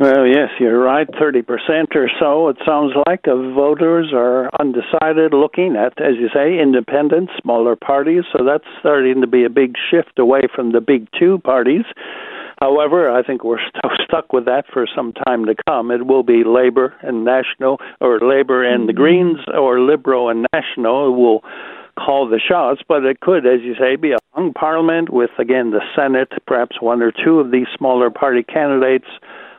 Well, 0.00 0.26
yes, 0.26 0.48
you're 0.58 0.78
right. 0.78 1.06
30% 1.06 1.94
or 1.94 2.10
so, 2.18 2.48
it 2.48 2.56
sounds 2.66 2.92
like, 3.06 3.26
of 3.26 3.54
voters 3.54 4.10
are 4.14 4.50
undecided, 4.58 5.34
looking 5.34 5.76
at, 5.76 6.00
as 6.00 6.16
you 6.18 6.28
say, 6.32 6.58
independent, 6.58 7.30
smaller 7.42 7.76
parties. 7.76 8.24
So 8.32 8.44
that's 8.44 8.64
starting 8.80 9.20
to 9.20 9.26
be 9.26 9.44
a 9.44 9.50
big 9.50 9.74
shift 9.90 10.18
away 10.18 10.42
from 10.54 10.72
the 10.72 10.80
big 10.80 11.08
two 11.18 11.38
parties. 11.38 11.84
However, 12.58 13.10
I 13.10 13.22
think 13.22 13.44
we're 13.44 13.58
st- 13.60 14.00
stuck 14.04 14.32
with 14.32 14.46
that 14.46 14.64
for 14.72 14.86
some 14.96 15.12
time 15.12 15.44
to 15.46 15.54
come. 15.68 15.90
It 15.90 16.06
will 16.06 16.22
be 16.22 16.42
Labor 16.44 16.94
and 17.02 17.24
National, 17.24 17.78
or 18.00 18.18
Labor 18.20 18.64
and 18.64 18.88
the 18.88 18.92
mm-hmm. 18.92 19.02
Greens, 19.02 19.38
or 19.52 19.80
Liberal 19.80 20.30
and 20.30 20.46
National 20.54 21.12
who 21.12 21.20
will 21.20 21.44
call 21.98 22.26
the 22.26 22.40
shots, 22.40 22.80
but 22.88 23.04
it 23.04 23.20
could, 23.20 23.46
as 23.46 23.60
you 23.60 23.74
say, 23.74 23.96
be 23.96 24.12
a 24.12 24.18
hung 24.30 24.54
parliament 24.54 25.10
with, 25.10 25.30
again, 25.38 25.72
the 25.72 25.82
Senate, 25.94 26.32
perhaps 26.46 26.80
one 26.80 27.02
or 27.02 27.12
two 27.12 27.38
of 27.38 27.50
these 27.50 27.66
smaller 27.76 28.08
party 28.10 28.42
candidates 28.42 29.08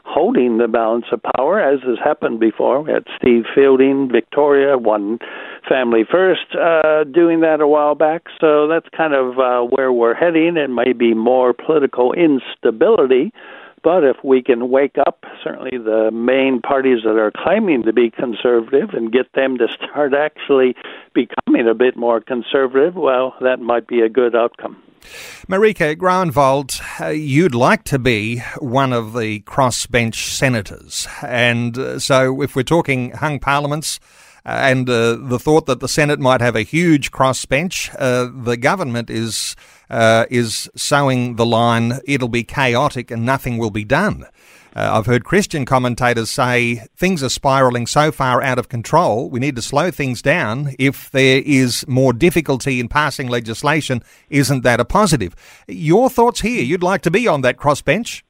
holding 0.05 0.57
the 0.57 0.67
balance 0.67 1.05
of 1.11 1.21
power, 1.35 1.59
as 1.59 1.81
has 1.83 1.97
happened 2.03 2.39
before. 2.39 2.81
We 2.81 2.91
had 2.91 3.05
Steve 3.17 3.43
Fielding, 3.55 4.09
Victoria, 4.11 4.77
one 4.77 5.19
family 5.67 6.03
first, 6.09 6.55
uh, 6.55 7.05
doing 7.05 7.39
that 7.41 7.61
a 7.61 7.67
while 7.67 7.95
back. 7.95 8.23
So 8.39 8.67
that's 8.67 8.87
kind 8.95 9.13
of 9.13 9.39
uh, 9.39 9.61
where 9.61 9.91
we're 9.91 10.13
heading. 10.13 10.57
It 10.57 10.69
may 10.69 10.93
be 10.93 11.13
more 11.13 11.53
political 11.53 12.13
instability. 12.13 13.31
But 13.83 14.05
if 14.05 14.15
we 14.23 14.41
can 14.41 14.69
wake 14.69 14.97
up, 15.05 15.25
certainly 15.43 15.77
the 15.77 16.09
main 16.11 16.61
parties 16.61 16.99
that 17.03 17.17
are 17.17 17.31
claiming 17.35 17.83
to 17.83 17.91
be 17.91 18.09
conservative, 18.09 18.91
and 18.93 19.11
get 19.11 19.33
them 19.33 19.57
to 19.57 19.67
start 19.67 20.13
actually 20.13 20.75
becoming 21.13 21.67
a 21.67 21.73
bit 21.73 21.97
more 21.97 22.21
conservative, 22.21 22.95
well, 22.95 23.35
that 23.41 23.59
might 23.59 23.85
be 23.87 23.99
a 23.99 24.09
good 24.09 24.35
outcome. 24.35 24.81
Marika 25.49 25.97
Groenewald, 25.97 26.81
uh, 27.01 27.09
you'd 27.09 27.53
like 27.53 27.83
to 27.83 27.99
be 27.99 28.41
one 28.59 28.93
of 28.93 29.13
the 29.13 29.41
crossbench 29.41 30.15
senators. 30.15 31.05
And 31.21 31.77
uh, 31.77 31.99
so 31.99 32.41
if 32.41 32.55
we're 32.55 32.63
talking 32.63 33.11
hung 33.11 33.39
parliaments, 33.39 33.99
uh, 34.45 34.49
and 34.49 34.89
uh, 34.89 35.17
the 35.19 35.39
thought 35.39 35.65
that 35.65 35.81
the 35.81 35.89
Senate 35.89 36.19
might 36.19 36.39
have 36.39 36.55
a 36.55 36.63
huge 36.63 37.11
crossbench, 37.11 37.91
the 38.45 38.57
government 38.57 39.09
is 39.09 39.55
uh, 39.93 40.25
is 40.31 40.69
sowing 40.75 41.35
the 41.35 41.45
line, 41.45 41.99
it'll 42.05 42.27
be 42.27 42.43
chaotic 42.43 43.11
and 43.11 43.23
nothing 43.23 43.59
will 43.59 43.69
be 43.69 43.85
done. 43.85 44.25
Uh, 44.75 44.89
I've 44.97 45.05
heard 45.05 45.23
Christian 45.23 45.65
commentators 45.65 46.31
say 46.31 46.87
things 46.97 47.21
are 47.21 47.29
spiralling 47.29 47.85
so 47.85 48.11
far 48.11 48.41
out 48.41 48.57
of 48.57 48.69
control, 48.69 49.29
we 49.29 49.39
need 49.39 49.55
to 49.55 49.61
slow 49.61 49.91
things 49.91 50.23
down. 50.23 50.73
If 50.79 51.11
there 51.11 51.43
is 51.45 51.87
more 51.87 52.11
difficulty 52.11 52.79
in 52.79 52.87
passing 52.87 53.27
legislation, 53.27 54.01
isn't 54.31 54.63
that 54.63 54.79
a 54.79 54.85
positive? 54.85 55.35
Your 55.67 56.09
thoughts 56.09 56.41
here? 56.41 56.63
You'd 56.63 56.81
like 56.81 57.03
to 57.03 57.11
be 57.11 57.27
on 57.27 57.41
that 57.41 57.57
crossbench? 57.57 58.23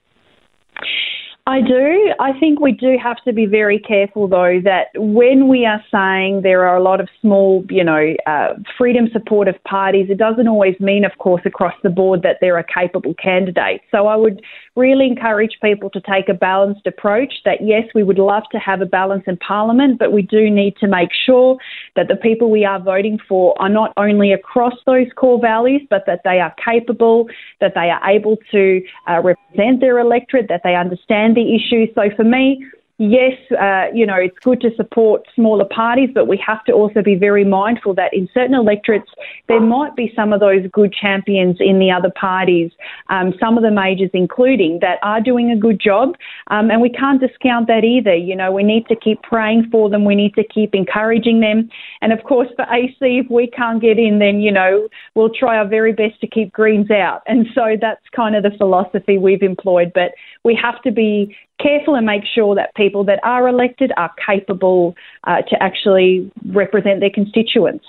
I 1.46 1.60
do. 1.60 2.14
I 2.22 2.40
think 2.40 2.62
we 2.62 2.72
do 2.72 2.98
have 3.04 3.18
to 3.26 3.34
be 3.34 3.46
very 3.46 3.78
careful, 3.78 4.30
though, 4.30 4.62
that 4.64 4.88
when 4.96 5.50
we 5.50 5.66
are 5.66 5.84
saying 5.92 6.42
there 6.42 6.66
are 6.66 6.78
a 6.78 6.82
lot 6.82 7.02
of 7.02 7.10
small, 7.20 7.66
you 7.70 7.84
know, 7.84 8.14
uh, 8.26 8.54
freedom 8.78 9.10
supportive 9.12 9.62
parties, 9.66 10.08
it 10.10 10.18
doesn't 10.18 10.48
always 10.48 10.80
mean, 10.80 11.04
of 11.04 11.12
course, 11.18 11.42
across 11.44 11.74
the 11.84 11.90
board 11.90 12.22
that 12.22 12.38
there 12.40 12.56
are 12.56 12.64
capable 12.64 13.14
candidates. 13.16 13.84
So 13.92 14.08
I 14.08 14.16
would 14.16 14.42
really 14.78 15.06
encourage 15.06 15.58
people 15.62 15.90
to 15.90 16.00
take 16.00 16.30
a 16.30 16.34
balanced 16.34 16.88
approach 16.88 17.34
that, 17.44 17.58
yes, 17.62 17.84
we 17.94 18.04
would 18.04 18.20
love 18.20 18.44
to 18.54 18.58
have 18.58 18.80
a 18.80 18.86
balance 18.86 19.24
in 19.28 19.36
Parliament, 19.36 20.00
but 20.00 20.14
we 20.14 20.22
do 20.22 20.50
need 20.50 20.78
to 20.78 20.88
make 20.88 21.10
sure 21.26 21.58
that 21.98 22.08
the 22.08 22.16
people 22.16 22.52
we 22.52 22.64
are 22.64 22.80
voting 22.80 23.20
for 23.28 23.54
are 23.62 23.68
not 23.68 23.92
only 23.98 24.32
across 24.32 24.76
those 24.86 25.08
core 25.18 25.42
values, 25.42 25.82
but 25.90 26.06
that 26.08 26.22
they 26.24 26.40
are 26.40 26.56
capable, 26.64 27.28
that 27.60 27.74
they 27.76 27.90
are 27.90 28.10
able 28.10 28.38
to 28.50 28.82
uh, 29.10 29.22
represent 29.22 29.82
their 29.82 30.00
electorate, 30.00 30.48
that 30.48 30.62
they 30.64 30.76
understand 30.76 31.33
the 31.34 31.56
issues. 31.56 31.90
So 31.96 32.10
for 32.16 32.24
me, 32.24 32.66
yes, 33.00 33.34
uh, 33.60 33.88
you 33.94 34.06
know, 34.06 34.16
it's 34.16 34.38
good 34.40 34.62
to 34.62 34.74
support 34.76 35.24
smaller 35.36 35.66
parties, 35.66 36.10
but 36.14 36.28
we 36.28 36.38
have 36.46 36.64
to 36.66 36.72
also 36.72 37.02
be 37.02 37.16
very 37.16 37.44
mindful 37.44 37.94
that 37.96 38.14
in 38.14 38.30
certain 38.34 38.54
electorates, 38.54 39.10
there 39.48 39.60
might 39.60 39.96
be 39.96 40.14
some 40.16 40.32
of 40.32 40.40
those 40.40 40.66
good 40.72 40.94
champions 40.94 41.58
in 41.60 41.80
the 41.80 41.92
other 41.92 42.12
parties, 42.20 42.72
um, 43.10 43.34
some 43.40 43.58
of 43.58 43.64
the 43.64 43.72
majors 43.72 44.12
including, 44.14 44.80
that 44.82 45.00
are 45.02 45.22
doing 45.22 45.52
a 45.52 45.58
good 45.58 45.80
job. 45.80 46.16
Um, 46.48 46.70
and 46.70 46.82
we 46.82 46.90
can't 46.90 47.20
discount 47.20 47.68
that 47.68 47.84
either. 47.84 48.16
You 48.16 48.36
know, 48.36 48.52
we 48.52 48.64
need 48.64 48.88
to 48.88 48.96
keep 48.96 49.22
praying 49.24 49.70
for 49.72 49.90
them, 49.90 50.06
we 50.06 50.16
need 50.16 50.36
to 50.36 50.44
keep 50.44 50.76
encouraging 50.76 51.40
them. 51.40 51.70
And 52.02 52.14
of 52.14 52.24
course, 52.24 52.50
for 52.56 52.66
AC, 52.72 52.96
if 53.02 53.30
we 53.30 53.48
can't 53.48 53.82
get 53.82 53.98
in, 53.98 54.20
then, 54.20 54.40
you 54.40 54.52
know, 54.52 54.88
we'll 55.16 55.30
try 55.30 55.58
our 55.58 55.68
very 55.68 55.94
best 55.94 56.22
to 56.22 56.28
keep 56.28 56.54
Greens 56.54 56.92
out. 56.92 57.22
And 57.26 57.48
so 57.56 57.76
that's 57.80 58.04
kind 58.16 58.36
of 58.36 58.44
the 58.44 58.52
philosophy 58.58 59.18
we've 59.18 59.42
employed. 59.42 59.92
But 59.94 60.12
we 60.44 60.58
have 60.62 60.82
to 60.84 60.92
be 60.92 61.36
careful 61.64 61.96
and 61.96 62.06
make 62.06 62.26
sure 62.26 62.54
that 62.56 62.76
people 62.76 63.06
that 63.06 63.22
are 63.24 63.48
elected 63.48 63.94
are 63.98 64.12
capable 64.26 64.96
uh, 65.24 65.42
to 65.44 65.64
actually 65.64 66.30
represent 66.46 67.00
their 67.00 67.10
constituents. 67.10 67.86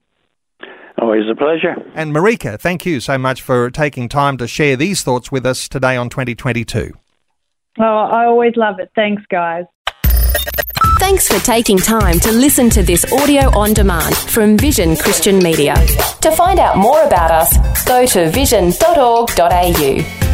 Always 0.99 1.24
a 1.30 1.34
pleasure. 1.34 1.74
And 1.95 2.14
Marika, 2.14 2.59
thank 2.59 2.86
you 2.86 3.01
so 3.01 3.18
much 3.18 3.42
for 3.42 3.70
taking 3.70 4.09
time 4.09 4.36
to 4.38 4.47
share 4.47 4.76
these 4.76 5.03
thoughts 5.03 5.32
with 5.32 5.45
us 5.45 5.68
today 5.68 5.97
on 5.97 6.09
2022. 6.09 6.92
Oh, 7.80 7.82
I 7.82 8.26
always 8.26 8.55
love 8.57 8.78
it. 8.78 8.90
Thanks, 8.95 9.22
guys. 9.28 9.64
Thanks 11.01 11.28
for 11.28 11.45
taking 11.45 11.76
time 11.76 12.18
to 12.20 12.32
listen 12.32 12.70
to 12.70 12.82
this 12.82 13.05
audio 13.12 13.51
on 13.59 13.74
demand 13.74 14.16
from 14.16 14.57
Vision 14.57 14.97
Christian 14.97 15.38
Media. 15.38 15.74
To 16.22 16.30
find 16.30 16.61
out 16.61 16.78
more 16.78 17.03
about 17.03 17.30
us, 17.30 17.84
go 17.84 18.07
to 18.07 18.30
vision.org.au. 18.30 20.34